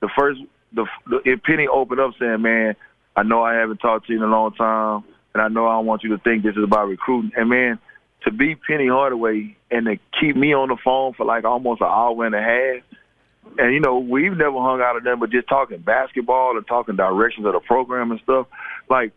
The 0.00 0.08
first, 0.16 0.40
the, 0.72 0.86
the 1.06 1.36
Penny 1.44 1.66
opened 1.66 2.00
up 2.00 2.12
saying, 2.18 2.42
man, 2.42 2.76
I 3.16 3.24
know 3.24 3.42
I 3.42 3.54
haven't 3.54 3.78
talked 3.78 4.06
to 4.06 4.12
you 4.12 4.18
in 4.18 4.24
a 4.24 4.30
long 4.30 4.52
time, 4.54 5.02
and 5.34 5.42
I 5.42 5.48
know 5.48 5.66
I 5.66 5.74
don't 5.74 5.86
want 5.86 6.04
you 6.04 6.10
to 6.10 6.18
think 6.18 6.44
this 6.44 6.56
is 6.56 6.62
about 6.64 6.86
recruiting. 6.86 7.32
And 7.36 7.48
man, 7.48 7.80
to 8.22 8.30
be 8.30 8.54
Penny 8.54 8.86
Hardaway 8.86 9.56
and 9.70 9.86
to 9.86 9.96
keep 10.20 10.36
me 10.36 10.54
on 10.54 10.68
the 10.68 10.76
phone 10.84 11.12
for 11.14 11.26
like 11.26 11.44
almost 11.44 11.80
an 11.80 11.88
hour 11.88 12.24
and 12.24 12.34
a 12.36 12.40
half 12.40 12.82
and 13.58 13.72
you 13.72 13.80
know 13.80 13.98
we've 13.98 14.36
never 14.36 14.58
hung 14.58 14.80
out 14.80 14.96
of 14.96 15.04
them, 15.04 15.20
but 15.20 15.30
just 15.30 15.48
talking 15.48 15.78
basketball 15.78 16.56
and 16.56 16.66
talking 16.66 16.96
directions 16.96 17.46
of 17.46 17.52
the 17.52 17.60
program 17.60 18.10
and 18.10 18.20
stuff. 18.22 18.46
Like, 18.88 19.12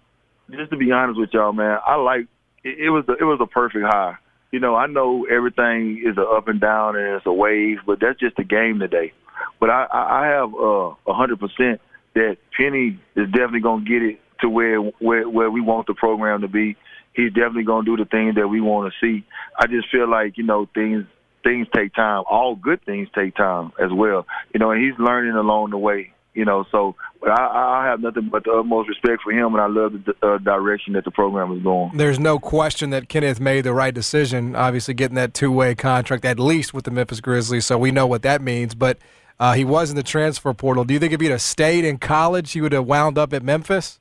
just 0.51 0.71
to 0.71 0.77
be 0.77 0.91
honest 0.91 1.19
with 1.19 1.29
y'all, 1.33 1.53
man, 1.53 1.79
I 1.85 1.95
like 1.95 2.27
it, 2.63 2.79
it 2.79 2.89
was 2.89 3.05
the 3.07 3.13
it 3.13 3.23
was 3.23 3.39
a 3.41 3.47
perfect 3.47 3.85
high. 3.85 4.15
You 4.51 4.59
know, 4.59 4.75
I 4.75 4.87
know 4.87 5.25
everything 5.25 6.03
is 6.05 6.17
a 6.17 6.21
up 6.21 6.47
and 6.47 6.61
down 6.61 6.95
and 6.95 7.15
it's 7.15 7.25
a 7.25 7.33
wave, 7.33 7.79
but 7.85 7.99
that's 7.99 8.19
just 8.19 8.37
the 8.37 8.43
game 8.43 8.79
today. 8.79 9.13
But 9.59 9.69
I 9.69 9.85
I 9.91 10.23
I 10.23 10.27
have 10.27 10.53
uh, 10.53 10.93
a 11.07 11.13
hundred 11.13 11.39
percent 11.39 11.81
that 12.15 12.37
Penny 12.55 12.99
is 13.15 13.27
definitely 13.27 13.61
gonna 13.61 13.85
get 13.85 14.01
it 14.01 14.19
to 14.41 14.49
where 14.49 14.79
where 14.79 15.27
where 15.27 15.51
we 15.51 15.61
want 15.61 15.87
the 15.87 15.93
program 15.93 16.41
to 16.41 16.47
be. 16.47 16.77
He's 17.13 17.33
definitely 17.33 17.63
gonna 17.63 17.85
do 17.85 17.97
the 17.97 18.05
things 18.05 18.35
that 18.35 18.47
we 18.47 18.61
want 18.61 18.93
to 18.93 19.05
see. 19.05 19.25
I 19.57 19.67
just 19.67 19.89
feel 19.91 20.09
like 20.09 20.37
you 20.37 20.43
know 20.43 20.67
things 20.73 21.05
things 21.47 21.67
take 21.73 21.93
time. 21.93 22.23
All 22.29 22.55
good 22.55 22.83
things 22.83 23.07
take 23.15 23.35
time 23.35 23.71
as 23.79 23.91
well. 23.91 24.25
You 24.53 24.59
know, 24.59 24.71
and 24.71 24.83
he's 24.83 24.97
learning 24.99 25.33
along 25.33 25.69
the 25.69 25.77
way. 25.77 26.11
You 26.33 26.45
know, 26.45 26.65
so 26.71 26.95
but 27.19 27.31
I, 27.31 27.81
I 27.81 27.85
have 27.87 27.99
nothing 27.99 28.29
but 28.29 28.43
the 28.43 28.51
utmost 28.51 28.89
respect 28.89 29.23
for 29.23 29.31
him, 29.31 29.55
and 29.55 29.61
I 29.61 29.65
love 29.65 29.93
the 30.05 30.13
uh, 30.21 30.37
direction 30.37 30.93
that 30.93 31.03
the 31.03 31.09
program 31.09 31.51
is 31.57 31.63
going. 31.63 31.97
There's 31.97 32.19
no 32.19 32.37
question 32.37 32.91
that 32.91 33.09
Kenneth 33.09 33.39
made 33.39 33.61
the 33.61 33.73
right 33.73 33.93
decision. 33.93 34.55
Obviously, 34.55 34.93
getting 34.93 35.15
that 35.15 35.33
two-way 35.33 35.73
contract 35.73 36.25
at 36.25 36.39
least 36.39 36.75
with 36.75 36.85
the 36.85 36.91
Memphis 36.91 37.21
Grizzlies, 37.21 37.65
so 37.65 37.77
we 37.79 37.89
know 37.89 38.05
what 38.05 38.21
that 38.21 38.43
means. 38.43 38.75
But 38.75 38.99
uh, 39.39 39.53
he 39.53 39.65
was 39.65 39.89
in 39.89 39.95
the 39.95 40.03
transfer 40.03 40.53
portal. 40.53 40.83
Do 40.83 40.93
you 40.93 40.99
think 40.99 41.11
if 41.11 41.21
he'd 41.21 41.31
have 41.31 41.41
stayed 41.41 41.85
in 41.85 41.97
college, 41.97 42.51
he 42.51 42.61
would 42.61 42.73
have 42.73 42.85
wound 42.85 43.17
up 43.17 43.33
at 43.33 43.41
Memphis? 43.41 43.99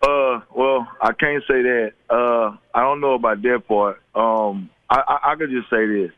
Uh, 0.00 0.40
well, 0.54 0.86
I 1.00 1.12
can't 1.12 1.42
say 1.48 1.62
that. 1.62 1.92
Uh, 2.08 2.56
I 2.72 2.82
don't 2.82 3.00
know 3.00 3.14
about 3.14 3.42
that 3.42 3.66
part. 3.66 4.00
Um, 4.14 4.70
I, 4.92 5.00
I, 5.08 5.32
I 5.32 5.36
could 5.36 5.50
just 5.50 5.70
say 5.70 5.86
this. 5.86 6.10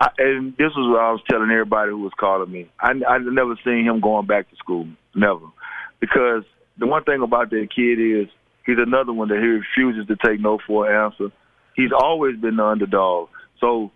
I, 0.00 0.08
and 0.18 0.52
this 0.56 0.72
was 0.74 0.90
what 0.90 1.00
I 1.00 1.12
was 1.12 1.20
telling 1.30 1.50
everybody 1.50 1.90
who 1.90 1.98
was 1.98 2.12
calling 2.18 2.50
me. 2.50 2.70
I 2.80 2.92
I 3.08 3.18
never 3.18 3.54
seen 3.64 3.84
him 3.84 4.00
going 4.00 4.26
back 4.26 4.50
to 4.50 4.56
school, 4.56 4.88
never, 5.14 5.46
because 6.00 6.44
the 6.78 6.86
one 6.86 7.04
thing 7.04 7.22
about 7.22 7.50
that 7.50 7.68
kid 7.74 8.00
is 8.00 8.28
he's 8.64 8.78
another 8.78 9.12
one 9.12 9.28
that 9.28 9.38
he 9.38 9.46
refuses 9.46 10.06
to 10.08 10.16
take 10.26 10.40
no 10.40 10.58
for 10.66 10.90
an 10.90 11.12
answer. 11.12 11.32
He's 11.76 11.92
always 11.92 12.36
been 12.36 12.56
the 12.56 12.64
underdog. 12.64 13.28
So, 13.60 13.92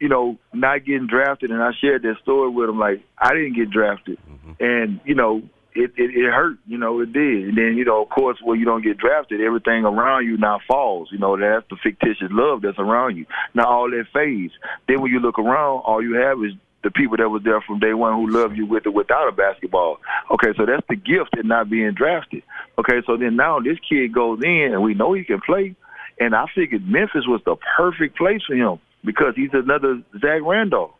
you 0.00 0.08
know, 0.08 0.38
not 0.52 0.84
getting 0.84 1.08
drafted, 1.08 1.50
and 1.50 1.62
I 1.62 1.72
shared 1.80 2.02
that 2.02 2.16
story 2.22 2.50
with 2.50 2.70
him. 2.70 2.78
Like 2.78 3.02
I 3.18 3.30
didn't 3.34 3.56
get 3.56 3.70
drafted, 3.70 4.18
mm-hmm. 4.18 4.52
and 4.60 5.00
you 5.04 5.16
know, 5.16 5.42
it, 5.74 5.92
it 5.96 6.10
it 6.14 6.32
hurt. 6.32 6.58
You 6.66 6.78
know, 6.78 7.00
it 7.00 7.12
did. 7.12 7.48
And 7.48 7.58
then 7.58 7.76
you 7.76 7.84
know, 7.84 8.02
of 8.02 8.08
course, 8.08 8.38
when 8.42 8.58
you 8.58 8.64
don't 8.64 8.82
get 8.82 8.98
drafted, 8.98 9.40
everything 9.40 9.84
around 9.84 10.26
you 10.26 10.36
now 10.36 10.60
falls. 10.66 11.08
You 11.10 11.18
know, 11.18 11.36
that's 11.36 11.68
the 11.68 11.76
fictitious 11.82 12.28
love 12.30 12.62
that's 12.62 12.78
around 12.78 13.16
you. 13.16 13.26
Now 13.54 13.66
all 13.66 13.90
that 13.90 14.06
fades. 14.12 14.52
Then 14.88 15.00
when 15.00 15.12
you 15.12 15.20
look 15.20 15.38
around, 15.38 15.82
all 15.84 16.02
you 16.02 16.14
have 16.14 16.38
is 16.44 16.52
the 16.84 16.90
people 16.90 17.16
that 17.16 17.30
was 17.30 17.42
there 17.42 17.60
from 17.62 17.80
day 17.80 17.94
one 17.94 18.14
who 18.14 18.30
love 18.30 18.54
you 18.54 18.66
with 18.66 18.86
or 18.86 18.92
without 18.92 19.28
a 19.28 19.32
basketball. 19.32 19.98
Okay, 20.30 20.52
so 20.56 20.66
that's 20.66 20.86
the 20.88 20.96
gift 20.96 21.36
in 21.36 21.48
not 21.48 21.70
being 21.70 21.92
drafted. 21.94 22.42
Okay, 22.78 23.02
so 23.06 23.16
then 23.16 23.36
now 23.36 23.58
this 23.58 23.78
kid 23.88 24.12
goes 24.12 24.40
in 24.44 24.70
and 24.72 24.82
we 24.82 24.94
know 24.94 25.14
he 25.14 25.24
can 25.24 25.40
play. 25.40 25.74
And 26.20 26.34
I 26.34 26.44
figured 26.54 26.86
Memphis 26.86 27.26
was 27.26 27.40
the 27.44 27.56
perfect 27.76 28.16
place 28.16 28.42
for 28.46 28.54
him 28.54 28.78
because 29.02 29.34
he's 29.34 29.50
another 29.52 30.00
Zach 30.20 30.42
Randolph. 30.42 30.92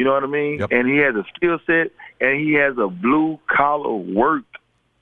You 0.00 0.06
know 0.06 0.14
what 0.14 0.24
I 0.24 0.28
mean? 0.28 0.60
Yep. 0.60 0.70
And 0.72 0.88
he 0.88 0.96
has 0.96 1.14
a 1.14 1.24
skill 1.36 1.58
set 1.66 1.92
and 2.22 2.40
he 2.40 2.54
has 2.54 2.78
a 2.78 2.88
blue 2.88 3.38
collar 3.54 3.92
work 3.92 4.44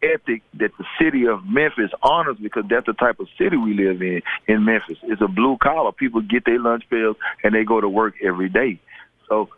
ethic 0.03 0.43
that 0.55 0.73
the 0.77 0.85
city 1.01 1.25
of 1.25 1.47
Memphis 1.47 1.93
honors 2.03 2.37
because 2.43 2.65
that's 2.69 2.87
the 2.87 2.95
type 2.95 3.21
of 3.21 3.29
city 3.39 3.57
we 3.57 3.75
live 3.75 4.03
in 4.03 4.23
in 4.49 4.65
Memphis. 4.65 4.99
It's 5.05 5.23
a 5.23 5.29
blue 5.29 5.57
collar. 5.63 5.93
People 5.93 6.23
get 6.23 6.45
their 6.45 6.59
lunch 6.59 6.83
bills 6.91 7.17
and 7.45 7.55
they 7.55 7.63
go 7.63 7.81
to 7.81 7.89
work 7.89 8.15
every 8.25 8.49
day. 8.49 8.81
So 9.29 9.51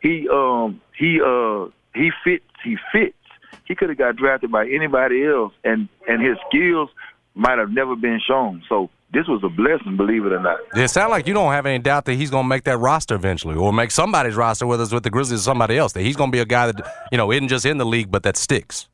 he 0.00 0.28
um 0.28 0.80
he 0.96 1.20
uh 1.20 1.70
he 1.92 2.12
fits 2.22 2.44
he 2.62 2.76
fits. 2.92 3.16
He 3.64 3.74
could 3.74 3.88
have 3.88 3.98
got 3.98 4.14
drafted 4.14 4.52
by 4.52 4.68
anybody 4.68 5.24
else 5.24 5.54
and 5.64 5.88
and 6.06 6.22
his 6.22 6.36
skills 6.48 6.88
might 7.34 7.58
have 7.58 7.72
never 7.72 7.96
been 7.96 8.20
shown. 8.24 8.62
So 8.68 8.90
this 9.14 9.26
was 9.28 9.42
a 9.44 9.48
blessing, 9.48 9.96
believe 9.96 10.26
it 10.26 10.32
or 10.32 10.40
not. 10.40 10.58
It 10.74 10.88
sounds 10.88 11.10
like 11.10 11.26
you 11.26 11.34
don't 11.34 11.52
have 11.52 11.66
any 11.66 11.78
doubt 11.78 12.04
that 12.06 12.14
he's 12.14 12.30
going 12.30 12.44
to 12.44 12.48
make 12.48 12.64
that 12.64 12.78
roster 12.78 13.14
eventually, 13.14 13.54
or 13.54 13.72
make 13.72 13.90
somebody's 13.90 14.34
roster, 14.34 14.66
whether 14.66 14.82
it's 14.82 14.92
with 14.92 15.04
the 15.04 15.10
Grizzlies 15.10 15.40
or 15.40 15.42
somebody 15.42 15.78
else. 15.78 15.92
That 15.92 16.02
he's 16.02 16.16
going 16.16 16.30
to 16.30 16.36
be 16.36 16.40
a 16.40 16.44
guy 16.44 16.72
that 16.72 17.08
you 17.10 17.18
know 17.18 17.30
isn't 17.32 17.48
just 17.48 17.64
in 17.64 17.78
the 17.78 17.86
league, 17.86 18.10
but 18.10 18.24
that 18.24 18.36
sticks. 18.36 18.88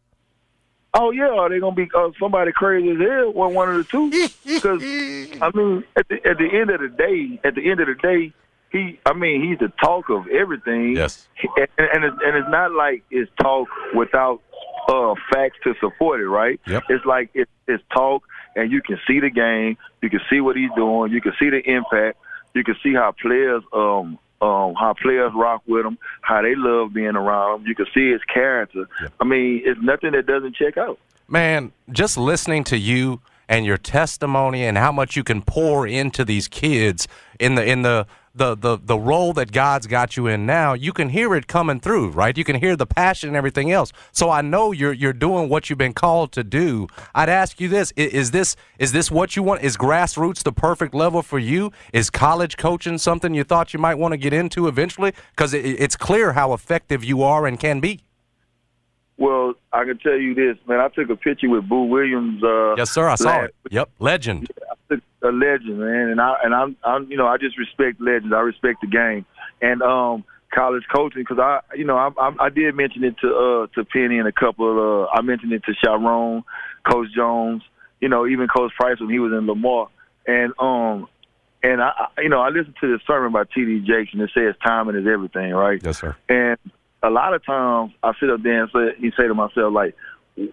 Oh 0.92 1.12
yeah, 1.12 1.28
are 1.28 1.48
they 1.48 1.60
gonna 1.60 1.74
be 1.74 1.88
uh, 1.94 2.10
somebody 2.18 2.50
crazy 2.52 2.90
as 2.90 2.98
hell? 2.98 3.32
One, 3.32 3.54
one 3.54 3.68
of 3.68 3.76
the 3.76 3.84
two. 3.84 4.10
Because 4.44 4.82
I 4.82 5.50
mean, 5.54 5.84
at 5.96 6.08
the 6.08 6.16
at 6.26 6.38
the 6.38 6.48
end 6.52 6.70
of 6.70 6.80
the 6.80 6.88
day, 6.88 7.40
at 7.44 7.54
the 7.54 7.70
end 7.70 7.80
of 7.80 7.86
the 7.86 7.94
day, 7.94 8.32
he. 8.72 8.98
I 9.06 9.12
mean, 9.12 9.48
he's 9.48 9.58
the 9.58 9.72
talk 9.82 10.10
of 10.10 10.26
everything. 10.28 10.96
Yes. 10.96 11.28
And 11.56 11.68
and 11.78 12.04
it's, 12.04 12.16
and 12.24 12.36
it's 12.36 12.48
not 12.50 12.72
like 12.72 13.04
it's 13.10 13.30
talk 13.40 13.68
without 13.94 14.42
uh 14.88 15.14
facts 15.32 15.58
to 15.64 15.74
support 15.80 16.20
it, 16.20 16.28
right? 16.28 16.60
Yep. 16.66 16.82
It's 16.88 17.04
like 17.04 17.30
it, 17.34 17.48
it's 17.68 17.82
talk, 17.94 18.24
and 18.56 18.70
you 18.70 18.82
can 18.82 18.98
see 19.06 19.20
the 19.20 19.30
game, 19.30 19.76
you 20.02 20.10
can 20.10 20.20
see 20.30 20.40
what 20.40 20.56
he's 20.56 20.70
doing, 20.76 21.12
you 21.12 21.20
can 21.20 21.32
see 21.38 21.50
the 21.50 21.60
impact, 21.68 22.18
you 22.54 22.64
can 22.64 22.76
see 22.82 22.94
how 22.94 23.12
players 23.12 23.62
um 23.72 24.18
um, 24.42 24.74
how 24.74 24.94
players 24.94 25.32
rock 25.34 25.62
with 25.66 25.84
him, 25.84 25.98
how 26.22 26.40
they 26.40 26.54
love 26.54 26.94
being 26.94 27.14
around 27.14 27.60
him. 27.60 27.66
You 27.66 27.74
can 27.74 27.86
see 27.92 28.10
his 28.10 28.22
character. 28.22 28.88
I 29.20 29.24
mean, 29.24 29.62
it's 29.64 29.80
nothing 29.82 30.12
that 30.12 30.26
doesn't 30.26 30.56
check 30.56 30.78
out. 30.78 30.98
Man, 31.28 31.72
just 31.92 32.16
listening 32.16 32.64
to 32.64 32.78
you 32.78 33.20
and 33.48 33.66
your 33.66 33.76
testimony 33.76 34.64
and 34.64 34.78
how 34.78 34.92
much 34.92 35.16
you 35.16 35.24
can 35.24 35.42
pour 35.42 35.86
into 35.86 36.24
these 36.24 36.48
kids 36.48 37.06
in 37.38 37.56
the 37.56 37.64
in 37.64 37.82
the 37.82 38.06
the 38.34 38.54
the, 38.54 38.78
the 38.82 38.98
role 38.98 39.32
that 39.34 39.52
God's 39.52 39.86
got 39.86 40.16
you 40.16 40.26
in 40.26 40.46
now, 40.46 40.72
you 40.72 40.92
can 40.92 41.08
hear 41.08 41.34
it 41.34 41.46
coming 41.46 41.80
through, 41.80 42.10
right? 42.10 42.36
You 42.36 42.44
can 42.44 42.56
hear 42.56 42.76
the 42.76 42.86
passion 42.86 43.28
and 43.28 43.36
everything 43.36 43.70
else. 43.70 43.92
So 44.12 44.30
I 44.30 44.40
know 44.40 44.72
you're 44.72 44.92
you're 44.92 45.12
doing 45.12 45.48
what 45.48 45.68
you've 45.68 45.78
been 45.78 45.94
called 45.94 46.32
to 46.32 46.44
do. 46.44 46.86
I'd 47.14 47.28
ask 47.28 47.60
you 47.60 47.68
this: 47.68 47.92
is, 47.96 48.12
is 48.12 48.30
this 48.30 48.56
is 48.78 48.92
this 48.92 49.10
what 49.10 49.36
you 49.36 49.42
want? 49.42 49.62
Is 49.62 49.76
grassroots 49.76 50.42
the 50.42 50.52
perfect 50.52 50.94
level 50.94 51.22
for 51.22 51.38
you? 51.38 51.72
Is 51.92 52.10
college 52.10 52.56
coaching 52.56 52.98
something 52.98 53.34
you 53.34 53.44
thought 53.44 53.74
you 53.74 53.80
might 53.80 53.96
want 53.96 54.12
to 54.12 54.18
get 54.18 54.32
into 54.32 54.68
eventually? 54.68 55.12
Because 55.30 55.52
it, 55.52 55.64
it's 55.64 55.96
clear 55.96 56.32
how 56.32 56.52
effective 56.52 57.02
you 57.04 57.22
are 57.22 57.46
and 57.46 57.58
can 57.58 57.80
be. 57.80 58.00
Well, 59.16 59.52
I 59.70 59.84
can 59.84 59.98
tell 59.98 60.16
you 60.16 60.34
this, 60.34 60.56
man. 60.66 60.80
I 60.80 60.88
took 60.88 61.10
a 61.10 61.16
picture 61.16 61.50
with 61.50 61.68
Boo 61.68 61.84
Williams. 61.84 62.42
Uh, 62.42 62.74
Yes, 62.76 62.90
sir. 62.90 63.06
I 63.06 63.16
saw 63.16 63.28
last 63.28 63.44
it. 63.44 63.54
Yep, 63.70 63.90
legend. 63.98 64.48
A 65.22 65.28
legend, 65.28 65.78
man, 65.78 66.08
and 66.08 66.20
I 66.20 66.34
and 66.42 66.54
I'm, 66.54 66.76
I'm, 66.82 67.10
you 67.10 67.16
know, 67.16 67.26
I 67.26 67.36
just 67.36 67.58
respect 67.58 68.00
legends. 68.00 68.32
I 68.34 68.40
respect 68.40 68.80
the 68.80 68.86
game 68.86 69.26
and 69.60 69.82
um 69.82 70.24
college 70.52 70.82
coaching 70.94 71.22
because 71.22 71.38
I, 71.38 71.60
you 71.76 71.84
know, 71.84 71.96
I, 71.96 72.08
I, 72.18 72.46
I 72.46 72.48
did 72.48 72.74
mention 72.74 73.04
it 73.04 73.16
to 73.20 73.28
uh 73.28 73.66
to 73.74 73.84
Penny 73.84 74.18
and 74.18 74.26
a 74.26 74.32
couple. 74.32 74.70
Of, 74.70 75.08
uh, 75.08 75.10
I 75.12 75.20
mentioned 75.22 75.52
it 75.52 75.62
to 75.64 75.74
Sharon, 75.84 76.42
Coach 76.90 77.08
Jones, 77.14 77.62
you 78.00 78.08
know, 78.08 78.26
even 78.26 78.48
Coach 78.48 78.72
Price 78.78 78.98
when 78.98 79.10
he 79.10 79.18
was 79.18 79.32
in 79.32 79.46
Lamar, 79.46 79.88
and 80.26 80.52
um. 80.58 81.08
And 81.62 81.82
I, 81.82 81.90
I- 82.16 82.22
you 82.22 82.30
know, 82.30 82.40
I 82.40 82.48
listened 82.48 82.76
to 82.80 82.90
this 82.90 83.06
sermon 83.06 83.32
by 83.32 83.44
T.D. 83.44 83.80
Jakes, 83.80 84.14
and 84.14 84.22
it 84.22 84.30
says 84.32 84.54
timing 84.64 84.96
is 84.96 85.06
everything, 85.06 85.52
right? 85.52 85.78
Yes, 85.84 85.98
sir. 86.00 86.16
And 86.30 86.56
a 87.02 87.10
lot 87.10 87.34
of 87.34 87.44
times 87.44 87.92
I 88.02 88.12
sit 88.18 88.30
up 88.30 88.42
there 88.42 88.62
and 88.62 88.70
say, 88.72 88.94
you 88.98 89.10
say 89.10 89.28
to 89.28 89.34
myself, 89.34 89.70
like, 89.74 89.94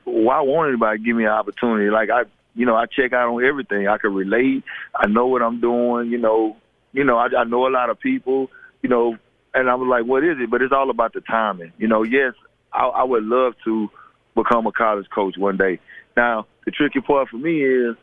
why 0.04 0.42
won't 0.42 0.68
anybody 0.68 1.00
give 1.02 1.16
me 1.16 1.24
an 1.24 1.30
opportunity? 1.30 1.90
Like 1.90 2.10
I, 2.10 2.24
you 2.58 2.66
know, 2.66 2.76
I 2.76 2.86
check 2.88 3.14
out 3.14 3.30
on 3.30 3.46
everything. 3.46 3.88
I 3.88 3.98
can 3.98 4.14
relate. 4.14 4.64
I 4.96 5.08
know 5.08 5.28
what 5.28 5.42
I'm 5.42 5.62
doing. 5.62 6.10
You 6.10 6.18
know, 6.18 6.58
you 6.92 7.04
know, 7.04 7.18
I, 7.18 7.28
I 7.38 7.44
know 7.44 7.68
a 7.68 7.70
lot 7.70 7.90
of 7.90 8.00
people. 8.00 8.50
You 8.82 8.90
know, 8.90 9.18
and 9.54 9.70
I 9.70 9.76
was 9.76 9.88
like, 9.90 10.06
what 10.06 10.24
is 10.24 10.38
it? 10.40 10.50
But 10.50 10.62
it's 10.62 10.74
all 10.74 10.90
about 10.90 11.14
the 11.14 11.22
timing. 11.22 11.72
You 11.78 11.88
know, 11.88 12.04
yes, 12.04 12.34
I, 12.74 12.88
I 12.88 13.04
would 13.04 13.24
love 13.24 13.54
to 13.66 13.90
become 14.36 14.68
a 14.68 14.72
college 14.72 15.08
coach 15.14 15.38
one 15.38 15.58
day. 15.58 15.80
Now, 16.16 16.48
the 16.66 16.72
tricky 16.72 17.00
part 17.00 17.30
for 17.30 17.38
me 17.38 17.64
is 17.64 17.96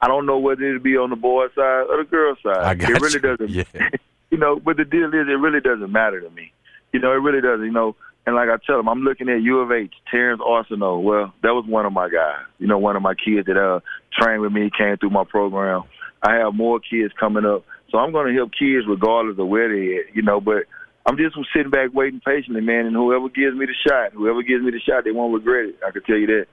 I 0.00 0.08
don't 0.08 0.26
know 0.26 0.38
whether 0.38 0.64
it'll 0.64 0.82
be 0.82 0.96
on 0.96 1.10
the 1.10 1.16
boy 1.16 1.46
side 1.54 1.86
or 1.88 1.98
the 1.98 2.08
girl 2.10 2.34
side. 2.42 2.58
I 2.58 2.74
got 2.74 2.90
it 2.90 3.00
really 3.00 3.14
you. 3.14 3.20
doesn't. 3.20 3.50
Yeah. 3.50 3.88
you 4.30 4.38
know, 4.38 4.58
but 4.58 4.76
the 4.76 4.84
deal 4.84 5.06
is, 5.06 5.28
it 5.28 5.38
really 5.38 5.60
doesn't 5.60 5.92
matter 5.92 6.20
to 6.20 6.30
me. 6.30 6.52
You 6.92 6.98
know, 6.98 7.12
it 7.12 7.16
really 7.16 7.40
doesn't. 7.40 7.64
You 7.64 7.72
know, 7.72 7.94
and 8.26 8.36
like 8.36 8.48
I 8.48 8.56
tell 8.64 8.76
them, 8.76 8.88
I'm 8.88 9.00
looking 9.00 9.28
at 9.28 9.42
U 9.42 9.58
of 9.58 9.72
H, 9.72 9.92
Terrance 10.10 10.40
Arceneaux. 10.40 11.02
Well, 11.02 11.34
that 11.42 11.54
was 11.54 11.64
one 11.66 11.86
of 11.86 11.92
my 11.92 12.08
guys. 12.08 12.44
You 12.58 12.68
know, 12.68 12.78
one 12.78 12.96
of 12.96 13.02
my 13.02 13.14
kids 13.14 13.46
that 13.46 13.56
uh 13.56 13.80
trained 14.18 14.42
with 14.42 14.52
me, 14.52 14.70
came 14.76 14.96
through 14.96 15.10
my 15.10 15.24
program. 15.24 15.82
I 16.22 16.34
have 16.34 16.54
more 16.54 16.78
kids 16.78 17.12
coming 17.18 17.44
up, 17.44 17.64
so 17.90 17.98
I'm 17.98 18.12
going 18.12 18.28
to 18.28 18.34
help 18.34 18.52
kids 18.52 18.86
regardless 18.86 19.38
of 19.38 19.48
where 19.48 19.68
they 19.68 19.96
at. 19.96 20.14
You 20.14 20.22
know, 20.22 20.40
but 20.40 20.64
I'm 21.04 21.16
just 21.16 21.36
sitting 21.54 21.70
back 21.70 21.92
waiting 21.92 22.20
patiently, 22.24 22.60
man. 22.60 22.86
And 22.86 22.94
whoever 22.94 23.28
gives 23.28 23.56
me 23.56 23.66
the 23.66 23.74
shot, 23.86 24.12
whoever 24.12 24.42
gives 24.42 24.62
me 24.62 24.70
the 24.70 24.80
shot, 24.80 25.04
they 25.04 25.10
won't 25.10 25.34
regret 25.34 25.66
it. 25.66 25.80
I 25.86 25.90
can 25.90 26.02
tell 26.04 26.16
you 26.16 26.26
that. 26.28 26.46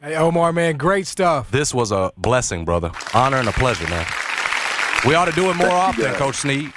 Hey, 0.00 0.16
Omar, 0.16 0.52
man, 0.52 0.78
great 0.78 1.06
stuff. 1.06 1.52
This 1.52 1.72
was 1.72 1.92
a 1.92 2.12
blessing, 2.16 2.64
brother. 2.64 2.90
Honor 3.14 3.36
and 3.36 3.48
a 3.48 3.52
pleasure, 3.52 3.88
man. 3.88 4.04
We 5.06 5.14
ought 5.14 5.26
to 5.26 5.32
do 5.32 5.48
it 5.50 5.54
more 5.54 5.70
often, 5.70 6.02
guys. 6.04 6.16
Coach 6.16 6.36
Sneed. 6.36 6.72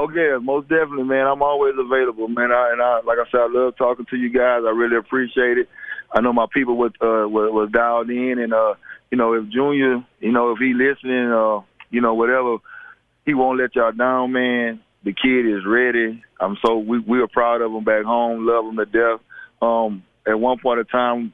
Oh 0.00 0.08
yeah, 0.14 0.38
most 0.40 0.68
definitely, 0.68 1.02
man. 1.02 1.26
I'm 1.26 1.42
always 1.42 1.74
available, 1.76 2.28
man. 2.28 2.52
I, 2.52 2.70
and 2.70 2.80
I, 2.80 3.00
like 3.04 3.18
I 3.18 3.28
said, 3.32 3.40
I 3.40 3.48
love 3.50 3.76
talking 3.76 4.06
to 4.10 4.16
you 4.16 4.30
guys. 4.30 4.62
I 4.64 4.70
really 4.70 4.96
appreciate 4.96 5.58
it. 5.58 5.68
I 6.14 6.20
know 6.20 6.32
my 6.32 6.46
people 6.54 6.76
was 6.76 6.92
uh, 7.02 7.26
was, 7.26 7.50
was 7.52 7.70
dialed 7.72 8.08
in, 8.08 8.38
and 8.38 8.54
uh, 8.54 8.74
you 9.10 9.18
know, 9.18 9.32
if 9.32 9.48
Junior, 9.48 10.06
you 10.20 10.30
know, 10.30 10.52
if 10.52 10.58
he 10.58 10.72
listening, 10.72 11.32
uh, 11.32 11.62
you 11.90 12.00
know, 12.00 12.14
whatever, 12.14 12.58
he 13.26 13.34
won't 13.34 13.58
let 13.58 13.74
y'all 13.74 13.90
down, 13.90 14.30
man. 14.30 14.80
The 15.02 15.12
kid 15.12 15.46
is 15.50 15.66
ready. 15.66 16.22
I'm 16.38 16.56
so 16.64 16.78
we 16.78 17.00
we 17.00 17.18
are 17.18 17.26
proud 17.26 17.60
of 17.60 17.72
him 17.72 17.82
back 17.82 18.04
home. 18.04 18.46
Love 18.46 18.66
him 18.66 18.76
to 18.76 18.86
death. 18.86 19.20
Um, 19.60 20.04
at 20.24 20.38
one 20.38 20.60
point 20.60 20.78
in 20.78 20.86
time, 20.86 21.32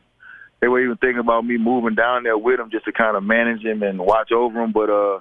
they 0.63 0.69
were 0.69 0.83
even 0.83 0.97
thinking 0.97 1.21
about 1.21 1.45
me 1.45 1.59
moving 1.59 1.97
down 1.97 2.23
there 2.23 2.39
with 2.39 2.61
him 2.61 2.71
just 2.71 2.87
to 2.87 2.93
kind 2.93 3.15
of 3.15 3.25
manage 3.25 3.63
him 3.63 3.83
and 3.83 3.99
watch 3.99 4.33
over 4.33 4.63
him. 4.63 4.73
But 4.73 4.89
uh, 4.89 5.21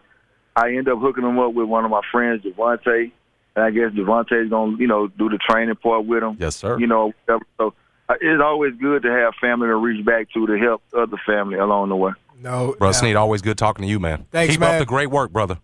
I 0.55 0.69
ended 0.69 0.87
up 0.87 0.99
hooking 0.99 1.25
him 1.25 1.39
up 1.39 1.53
with 1.53 1.67
one 1.67 1.83
of 1.83 1.91
my 1.91 2.01
friends, 2.09 2.41
Javante, 2.45 3.11
And 3.55 3.65
I 3.65 3.71
guess 3.71 3.91
Devontae's 3.93 4.49
gonna, 4.49 4.77
you 4.77 4.87
know, 4.87 5.07
do 5.07 5.29
the 5.29 5.37
training 5.37 5.75
part 5.75 6.05
with 6.05 6.23
him. 6.23 6.37
Yes, 6.39 6.55
sir. 6.55 6.79
You 6.79 6.87
know, 6.87 7.13
whatever. 7.25 7.45
so 7.57 7.73
uh, 8.09 8.15
it's 8.19 8.41
always 8.43 8.73
good 8.81 9.03
to 9.03 9.11
have 9.11 9.33
family 9.39 9.67
to 9.67 9.75
reach 9.75 10.05
back 10.05 10.27
to 10.33 10.47
to 10.47 10.57
help 10.57 10.81
other 10.97 11.17
family 11.25 11.57
along 11.57 11.89
the 11.89 11.95
way. 11.95 12.11
No, 12.39 12.75
Bro, 12.77 12.89
no. 12.89 12.91
Sneed, 12.93 13.15
always 13.15 13.41
good 13.41 13.57
talking 13.57 13.83
to 13.83 13.89
you, 13.89 13.99
man. 13.99 14.25
Thanks, 14.31 14.53
Keep 14.53 14.61
man. 14.61 14.75
up 14.75 14.79
the 14.79 14.85
great 14.85 15.09
work, 15.11 15.31
brother. 15.31 15.59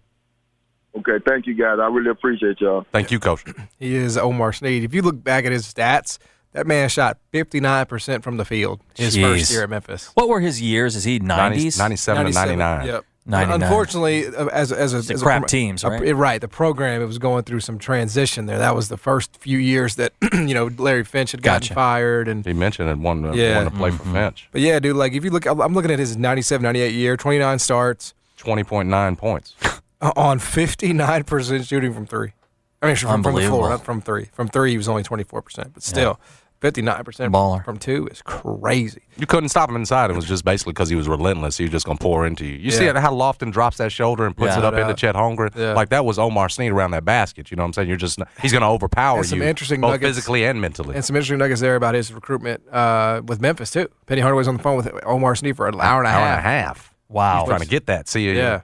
Okay, 0.97 1.23
thank 1.27 1.45
you 1.45 1.53
guys. 1.53 1.77
I 1.79 1.87
really 1.87 2.09
appreciate 2.09 2.59
y'all. 2.61 2.85
Thank 2.91 3.11
you, 3.11 3.19
Coach. 3.19 3.43
He 3.79 3.95
is 3.95 4.17
Omar 4.17 4.53
Sneed. 4.53 4.83
If 4.83 4.93
you 4.93 5.01
look 5.01 5.23
back 5.23 5.45
at 5.45 5.51
his 5.51 5.71
stats, 5.71 6.17
that 6.53 6.65
man 6.67 6.89
shot 6.89 7.17
59% 7.33 8.23
from 8.23 8.37
the 8.37 8.45
field 8.45 8.81
his 8.95 9.15
Jeez. 9.15 9.21
first 9.21 9.51
year 9.51 9.63
at 9.63 9.69
Memphis. 9.69 10.11
What 10.15 10.27
were 10.29 10.39
his 10.39 10.61
years? 10.61 10.95
Is 10.95 11.03
he 11.03 11.19
90, 11.19 11.65
90s? 11.65 11.77
97 11.77 12.25
to 12.25 12.31
99. 12.31 12.85
Yep. 12.87 13.05
99. 13.29 13.61
Unfortunately, 13.61 14.27
uh, 14.27 14.47
as 14.47 14.71
as 14.71 14.93
a, 14.93 14.97
It's 14.99 15.09
as 15.11 15.21
a 15.21 15.23
crap 15.25 15.41
pro- 15.43 15.47
teams, 15.47 15.83
a- 15.83 15.89
right? 15.89 16.15
right. 16.15 16.41
The 16.41 16.47
program 16.47 17.01
it 17.01 17.05
was 17.05 17.17
going 17.19 17.43
through 17.43 17.59
some 17.61 17.77
transition 17.79 18.45
there. 18.47 18.57
That 18.57 18.75
was 18.75 18.89
the 18.89 18.97
first 18.97 19.37
few 19.37 19.57
years 19.57 19.95
that 19.95 20.13
you 20.33 20.53
know 20.53 20.69
Larry 20.77 21.03
Finch 21.03 21.31
had 21.31 21.41
gotten 21.41 21.61
Gotcha. 21.61 21.73
fired, 21.75 22.27
and 22.27 22.45
He 22.45 22.53
mentioned 22.53 22.89
it 22.89 22.97
one, 22.97 23.23
uh, 23.23 23.33
Yeah. 23.33 23.57
one 23.57 23.65
to 23.65 23.71
play 23.77 23.91
for 23.91 24.03
Finch. 24.03 24.49
but 24.51 24.61
yeah, 24.61 24.79
dude. 24.79 24.95
Like 24.95 25.13
if 25.13 25.23
you 25.23 25.29
look, 25.29 25.45
I'm 25.45 25.73
looking 25.73 25.91
at 25.91 25.99
his 25.99 26.17
97, 26.17 26.63
98 26.63 26.93
year, 26.93 27.15
29 27.15 27.59
starts 27.59 28.13
20.9 28.39 29.17
points. 29.17 29.55
uh, 30.01 30.11
on 30.15 30.39
59 30.39 31.23
percent 31.23 31.65
shooting 31.65 31.93
from 31.93 32.05
three. 32.05 32.33
I 32.81 32.87
mean, 32.87 32.95
from, 32.95 33.21
from 33.23 33.35
the 33.35 33.41
floor, 33.41 33.67
not 33.69 33.83
from 33.83 33.99
three. 34.01 34.29
From 34.31 34.47
three, 34.47 34.71
he 34.71 34.77
was 34.77 34.87
only 34.87 35.03
24 35.03 35.41
percent, 35.41 35.73
but 35.73 35.83
still. 35.83 36.19
59% 36.61 37.03
Baller. 37.31 37.63
from 37.63 37.77
two 37.77 38.07
is 38.07 38.21
crazy. 38.21 39.01
You 39.17 39.25
couldn't 39.25 39.47
stop 39.49 39.69
him 39.69 39.77
inside. 39.77 40.09
It 40.09 40.15
was 40.15 40.25
just 40.25 40.43
basically 40.43 40.73
because 40.73 40.89
he 40.89 40.95
was 40.95 41.07
relentless. 41.07 41.57
He 41.57 41.63
was 41.63 41.71
just 41.71 41.85
going 41.85 41.97
to 41.97 42.01
pour 42.01 42.27
into 42.27 42.45
you. 42.45 42.57
You 42.57 42.71
see 42.71 42.83
Yeah. 42.83 42.91
it, 42.91 42.95
how 42.97 43.13
Lofton 43.13 43.51
drops 43.51 43.77
that 43.77 43.91
shoulder 43.93 44.25
and 44.25 44.35
puts 44.35 44.53
Yeah. 44.53 44.59
it 44.59 44.65
up 44.65 44.73
No 44.73 44.81
into. 44.81 44.93
Chet 44.93 45.15
Holmgren? 45.15 45.55
Yeah. 45.55 45.73
Like 45.73 45.89
that 45.89 46.03
was 46.03 46.19
Omar 46.19 46.49
Sneed 46.49 46.71
around 46.71 46.91
that 46.91 47.05
basket. 47.05 47.49
You 47.49 47.55
know 47.55 47.63
what 47.63 47.67
I'm 47.67 47.73
saying? 47.73 47.87
You're 47.87 47.97
just 47.97 48.19
he's 48.41 48.51
going 48.51 48.61
to 48.61 48.67
overpower 48.67 49.19
And 49.19 49.27
some 49.27 49.39
you, 49.41 49.45
interesting 49.47 49.79
both 49.79 49.91
nuggets. 49.91 50.17
physically 50.17 50.43
and 50.45 50.59
mentally. 50.59 50.95
And 50.95 51.05
some 51.05 51.15
interesting 51.15 51.37
nuggets 51.37 51.61
there 51.61 51.75
about 51.77 51.95
his 51.95 52.11
recruitment 52.13 52.61
uh, 52.71 53.21
with 53.25 53.39
Memphis, 53.41 53.71
too. 53.71 53.87
Penny 54.05 54.19
Hardaway's 54.21 54.47
on 54.49 54.57
the 54.57 54.63
phone 54.63 54.75
with 54.75 54.89
Omar 55.05 55.35
Sneed 55.35 55.55
for 55.55 55.67
an 55.67 55.79
hour 55.79 55.99
and 56.03 56.07
a 56.07 56.11
hour 56.11 56.25
half. 56.25 56.37
and 56.39 56.45
a 56.45 56.49
half. 56.49 56.93
Wow. 57.07 57.39
He's 57.39 57.47
trying 57.49 57.61
to 57.61 57.67
get 57.67 57.85
that. 57.87 58.09
See, 58.09 58.23
you. 58.25 58.31
Yeah. 58.33 58.61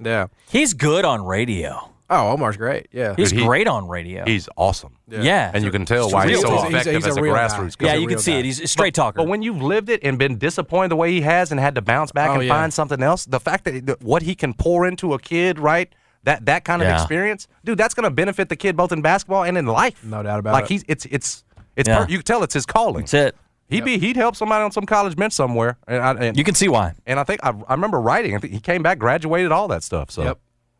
Yeah. 0.00 0.26
He's 0.48 0.74
good 0.74 1.04
on 1.04 1.24
radio. 1.24 1.90
Oh, 2.08 2.28
Omar's 2.28 2.56
great. 2.56 2.86
Yeah. 2.92 3.14
He's 3.16 3.30
Dude, 3.30 3.40
he- 3.40 3.46
great 3.46 3.66
on 3.66 3.88
radio. 3.88 4.24
he's 4.24 4.48
awesome. 4.56 4.96
yeah. 5.08 5.50
And 5.52 5.64
you 5.64 5.70
can 5.72 5.84
tell 5.84 6.10
why 6.10 6.28
he's 6.28 6.38
real. 6.38 6.42
so 6.42 6.50
He's 6.50 6.62
a- 6.62 6.64
he's 6.64 6.64
a- 6.64 6.68
effective 6.78 6.94
he's 6.94 7.06
a 7.06 7.08
as 7.08 7.16
a 7.16 7.22
real 7.22 7.34
guy. 7.34 7.48
grassroots 7.48 7.76
Yeah, 7.80 7.86
yeah, 7.88 7.94
you 7.94 8.00
can 8.06 8.08
real 8.16 8.18
see 8.20 8.32
guy. 8.32 8.38
it. 8.38 8.44
He's 8.44 8.60
a 8.60 8.66
straight 8.68 8.94
talker. 8.94 9.16
But 9.16 9.26
when 9.28 9.42
you've 9.42 9.60
lived 9.60 9.88
it 9.88 10.00
and 10.04 10.18
been 10.18 10.38
disappointed 10.38 10.90
the 10.90 10.96
way 10.96 11.10
he 11.12 11.20
has 11.22 11.50
and 11.50 11.58
had 11.60 11.74
to 11.74 11.82
bounce 11.82 12.12
back 12.12 12.30
Oh, 12.30 12.34
and 12.34 12.44
yeah. 12.44 12.52
find 12.54 12.72
something 12.72 13.02
else, 13.02 13.24
the 13.24 13.40
fact 13.40 13.64
that 13.64 13.86
that 13.86 14.02
what 14.02 14.22
he 14.22 14.34
can 14.36 14.54
pour 14.54 14.86
into 14.86 15.14
a 15.14 15.18
kid, 15.18 15.58
right? 15.58 15.92
That 16.22 16.46
that 16.46 16.64
kind 16.64 16.80
of 16.82 16.86
Yeah. 16.88 16.96
experience, 16.96 17.48
dude, 17.64 17.78
that's 17.78 17.94
going 17.94 18.04
to 18.04 18.10
benefit 18.10 18.48
the 18.48 18.56
kid 18.56 18.76
both 18.76 18.92
in 18.92 19.02
basketball 19.02 19.42
and 19.44 19.58
in 19.58 19.66
life. 19.66 20.02
No 20.04 20.22
doubt 20.22 20.38
about 20.40 20.52
like 20.52 20.62
it. 20.62 20.64
Like 20.64 20.70
he's 20.70 20.84
it's 20.88 21.06
it's 21.06 21.44
it's 21.76 21.88
Yeah. 21.88 22.04
per- 22.04 22.10
you 22.10 22.18
can 22.18 22.24
tell 22.24 22.42
it's 22.42 22.54
his 22.54 22.66
calling. 22.66 23.02
That's 23.02 23.14
it. 23.14 23.36
He'd 23.68 23.84
be 23.84 23.98
he'd 23.98 24.14
help 24.16 24.36
somebody 24.36 24.62
on 24.64 24.70
some 24.70 24.86
college 24.86 25.16
bench 25.16 25.32
somewhere, 25.32 25.76
and 25.88 26.00
I, 26.00 26.10
and, 26.12 26.36
You 26.38 26.44
can 26.44 26.54
see 26.54 26.68
why. 26.68 26.92
and 27.04 27.18
I 27.18 27.24
think 27.24 27.40
I, 27.44 27.52
I 27.68 27.74
remember 27.74 28.00
writing. 28.00 28.36
I 28.36 28.38
think 28.38 28.52
he 28.52 28.60
came 28.60 28.80
back, 28.84 28.98
graduated, 29.00 29.50
all 29.50 29.66
that 29.68 29.82
stuff. 29.82 30.08
So 30.12 30.22
Yep. 30.22 30.38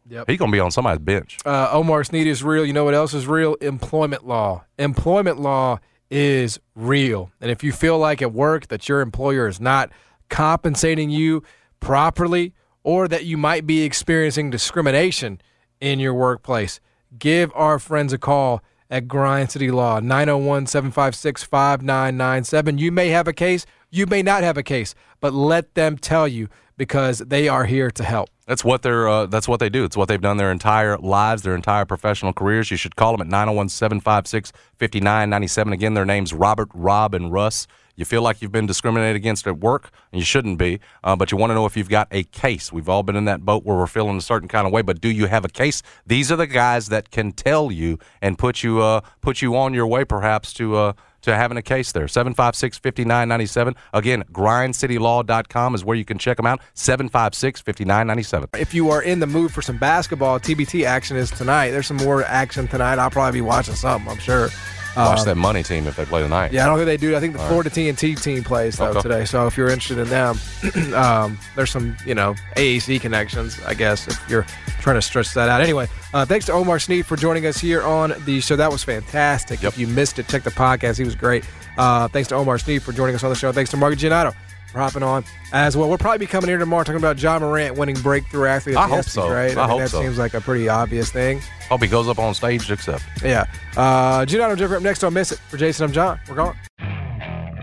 Yep. 0.09 0.29
he's 0.29 0.39
gonna 0.39 0.53
be 0.53 0.61
on 0.61 0.71
somebody's 0.71 1.05
bench. 1.05 1.39
Uh, 1.45 1.69
Omar 1.73 2.05
Sneed 2.05 2.27
is 2.27 2.43
real. 2.43 2.65
You 2.65 2.73
know 2.73 2.85
what 2.85 2.95
else 2.95 3.15
is 3.15 3.27
real? 3.27 3.55
Employment 3.57 4.27
law. 4.27 4.65
Employment 4.79 5.41
law 5.41 5.79
is 6.11 6.61
real. 6.75 7.31
And 7.41 7.51
if 7.51 7.65
you 7.65 7.73
feel 7.73 7.99
like 7.99 8.23
at 8.23 8.33
work 8.33 8.69
that 8.69 8.89
your 8.89 9.01
employer 9.01 9.49
is 9.49 9.61
not 9.61 9.91
compensating 10.29 11.11
you 11.11 11.43
properly 11.81 12.55
or 12.83 13.09
that 13.09 13.25
you 13.25 13.37
might 13.37 13.67
be 13.67 13.83
experiencing 13.83 14.51
discrimination 14.51 15.41
in 15.81 15.99
your 15.99 16.15
workplace, 16.15 16.81
give 17.19 17.51
our 17.55 17.79
friends 17.79 18.13
a 18.13 18.19
call 18.19 18.63
at 18.89 19.09
Grind 19.09 19.51
City 19.51 19.71
Law, 19.71 19.99
901 19.99 20.67
756 20.67 21.43
5997. 21.43 22.79
You 22.79 22.93
may 22.93 23.09
have 23.09 23.27
a 23.27 23.33
case, 23.33 23.67
you 23.91 24.07
may 24.07 24.23
not 24.23 24.45
have 24.45 24.57
a 24.57 24.63
case, 24.63 24.95
but 25.21 25.33
let 25.33 25.75
them 25.75 25.99
tell 25.99 26.29
you 26.29 26.49
because 26.77 27.19
they 27.19 27.49
are 27.49 27.65
here 27.65 27.91
to 27.91 28.05
help. 28.05 28.31
That's 28.47 28.65
what 28.65 28.83
they're. 28.83 29.09
Uh, 29.09 29.27
that's 29.27 29.49
what 29.49 29.59
they 29.59 29.69
do. 29.69 29.83
It's 29.85 29.97
what 29.97 30.07
they've 30.07 30.21
done 30.21 30.37
their 30.37 30.53
entire 30.53 30.97
lives, 30.99 31.43
their 31.43 31.57
entire 31.57 31.85
professional 31.85 32.33
careers. 32.33 32.71
You 32.71 32.77
should 32.77 32.95
call 32.95 33.17
them 33.17 33.27
at 33.27 33.49
901-756-5997. 33.49 35.73
Again, 35.73 35.95
their 35.95 36.05
names 36.05 36.33
Robert, 36.33 36.69
Rob, 36.73 37.15
and 37.15 37.33
Russ. 37.33 37.67
You 37.97 38.05
feel 38.05 38.23
like 38.23 38.41
you've 38.43 38.53
been 38.53 38.67
discriminated 38.67 39.17
against 39.17 39.49
at 39.49 39.59
work, 39.59 39.91
and 40.13 40.21
you 40.21 40.25
shouldn't 40.25 40.59
be. 40.59 40.79
Uh, 41.03 41.17
but 41.17 41.33
you 41.33 41.39
want 41.39 41.51
to 41.51 41.55
know 41.55 41.67
if 41.67 41.77
you've 41.77 41.89
got 41.89 42.07
a 42.13 42.23
case. 42.25 42.73
We've 42.73 42.89
all 42.89 43.03
been 43.03 43.17
in 43.17 43.25
that 43.25 43.41
boat 43.41 43.65
where 43.65 43.77
we're 43.77 43.87
feeling 43.87 44.19
a 44.19 44.21
certain 44.21 44.49
kind 44.49 44.67
of 44.67 44.73
way. 44.73 44.83
But 44.83 45.01
do 45.01 45.09
you 45.09 45.27
have 45.27 45.45
a 45.45 45.49
case? 45.49 45.83
These 46.07 46.31
are 46.31 46.37
the 46.37 46.47
guys 46.47 46.87
that 46.89 47.11
can 47.11 47.33
tell 47.33 47.73
you 47.73 47.99
and 48.23 48.39
put 48.39 48.63
you 48.63 48.81
uh, 48.81 49.01
put 49.23 49.43
you 49.43 49.57
on 49.57 49.75
your 49.75 49.89
way, 49.89 50.05
perhaps 50.05 50.53
to. 50.55 50.95
To 51.27 51.35
having 51.35 51.57
a 51.57 51.62
case 51.62 51.91
there. 51.91 52.07
756 52.07 52.79
5997. 52.79 53.74
Again, 53.93 54.22
grindcitylaw.com 54.31 55.74
is 55.74 55.85
where 55.85 55.97
you 55.97 56.05
can 56.05 56.18
check 56.18 56.37
them 56.37 56.47
out. 56.47 56.61
756 56.74 57.62
5997. 57.62 58.51
If 58.55 58.72
you 58.72 58.91
are 58.91 59.03
in 59.03 59.18
the 59.18 59.27
mood 59.27 59.53
for 59.53 59.61
some 59.61 59.77
basketball, 59.77 60.39
TBT 60.39 60.85
action 60.85 61.16
is 61.16 61.33
tonight. 61.33 61.72
There's 61.72 61.89
some 61.89 61.97
more 61.97 62.22
action 62.22 62.68
tonight. 62.68 63.01
I'll 63.01 63.11
probably 63.11 63.41
be 63.41 63.45
watching 63.45 63.74
something, 63.74 64.09
I'm 64.09 64.20
sure. 64.20 64.51
Watch 64.97 65.25
that 65.25 65.37
money 65.37 65.63
team 65.63 65.87
if 65.87 65.97
they 65.97 66.05
play 66.05 66.23
tonight. 66.23 66.53
Yeah, 66.53 66.65
I 66.65 66.67
don't 66.69 66.79
think 66.79 66.87
they 66.87 66.97
do. 66.97 67.15
I 67.17 67.21
think 67.21 67.35
the 67.35 67.39
Florida 67.41 67.69
TNT 67.71 68.21
team 68.21 68.43
plays 68.43 68.77
though 68.79 68.87
Okay. 68.89 69.03
today. 69.03 69.25
So 69.27 69.47
if 69.47 69.57
you're 69.57 69.69
interested 69.69 69.99
in 69.99 70.09
them, 70.09 70.39
um, 70.95 71.39
there's 71.55 71.71
some 71.71 71.97
you 72.07 72.15
know 72.15 72.35
AAC 72.57 73.01
connections, 73.01 73.61
I 73.65 73.75
guess, 73.75 74.09
if 74.09 74.21
you're 74.29 74.47
trying 74.81 74.97
to 74.97 75.03
stretch 75.03 75.33
that 75.35 75.49
out. 75.49 75.61
Anyway, 75.61 75.89
uh, 76.15 76.25
thanks 76.25 76.47
to 76.47 76.53
Omar 76.53 76.79
Sneed 76.79 77.05
for 77.07 77.17
joining 77.17 77.47
us 77.47 77.59
here 77.59 77.83
on 77.83 78.15
the 78.25 78.41
show. 78.41 78.57
That 78.57 78.71
was 78.73 78.83
fantastic. 78.85 79.63
If 79.65 79.77
you 79.79 79.87
missed 79.87 80.19
it, 80.19 80.29
check 80.29 80.43
the 80.43 80.51
podcast. 80.51 80.99
He 80.99 81.05
was 81.05 81.15
great. 81.15 81.45
Uh, 81.77 82.09
thanks 82.09 82.29
to 82.31 82.35
Omar 82.37 82.59
Sneed 82.59 82.83
for 82.83 82.93
joining 82.93 83.15
us 83.15 83.23
on 83.25 83.31
the 83.31 83.37
show. 83.37 83.53
Thanks 83.53 83.71
to 83.73 83.77
Mark 83.77 83.95
Giannotto 83.95 84.35
for 84.77 84.83
hopping 84.83 85.03
on 85.03 85.24
as 85.53 85.77
well. 85.77 85.89
We'll 85.89 85.99
probably 85.99 86.18
be 86.18 86.27
coming 86.27 86.49
here 86.49 86.59
tomorrow 86.59 86.85
talking 86.85 86.99
about 86.99 87.20
Ja 87.20 87.39
Morant 87.39 87.77
winning 87.77 87.97
breakthrough 87.97 88.47
athlete. 88.47 88.77
Of 88.77 88.83
I 88.83 88.89
the 88.89 88.95
hope 88.97 89.05
ESPYs, 89.05 89.11
so. 89.11 89.31
Right? 89.31 89.57
I 89.57 89.61
mean, 89.61 89.68
hope 89.70 89.79
that 89.81 89.91
so. 89.91 90.01
seems 90.01 90.18
like 90.18 90.35
a 90.35 90.41
pretty 90.41 90.68
obvious 90.68 91.11
thing. 91.11 91.41
Hope 91.68 91.83
he 91.83 91.89
goes 91.89 92.09
up 92.09 92.18
on 92.18 92.35
stage 92.35 92.66
to 92.66 92.74
accept. 92.74 93.03
Yeah. 93.22 93.47
Uh, 93.77 94.24
Giannotto 94.27 94.57
Jeffrey 94.57 94.77
up 94.77 94.83
next. 94.83 95.01
Don't 95.01 95.14
miss 95.14 95.33
it. 95.33 95.39
For 95.39 95.57
Jason, 95.57 95.85
I'm 95.85 95.93
John. 95.93 96.20
We're 96.29 96.37
gone. 96.37 96.57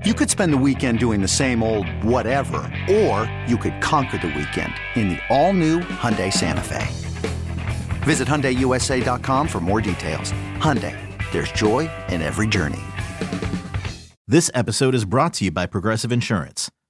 You 0.05 0.13
could 0.13 0.29
spend 0.29 0.51
the 0.51 0.57
weekend 0.57 0.99
doing 0.99 1.21
the 1.21 1.29
same 1.29 1.63
old 1.63 1.87
whatever, 2.03 2.57
or 2.91 3.31
you 3.47 3.57
could 3.57 3.79
conquer 3.81 4.17
the 4.17 4.27
weekend 4.27 4.73
in 4.95 5.09
the 5.09 5.19
all-new 5.29 5.79
Hyundai 5.79 6.33
Santa 6.33 6.61
Fe. 6.61 6.85
Visit 8.03 8.27
HyundaiUSA.com 8.27 9.47
for 9.47 9.61
more 9.61 9.79
details. 9.79 10.33
Hyundai, 10.57 10.97
there's 11.31 11.51
joy 11.53 11.89
in 12.09 12.21
every 12.21 12.47
journey. 12.47 12.81
This 14.27 14.51
episode 14.53 14.93
is 14.93 15.05
brought 15.05 15.33
to 15.35 15.45
you 15.45 15.51
by 15.51 15.67
Progressive 15.67 16.11
Insurance. 16.11 16.62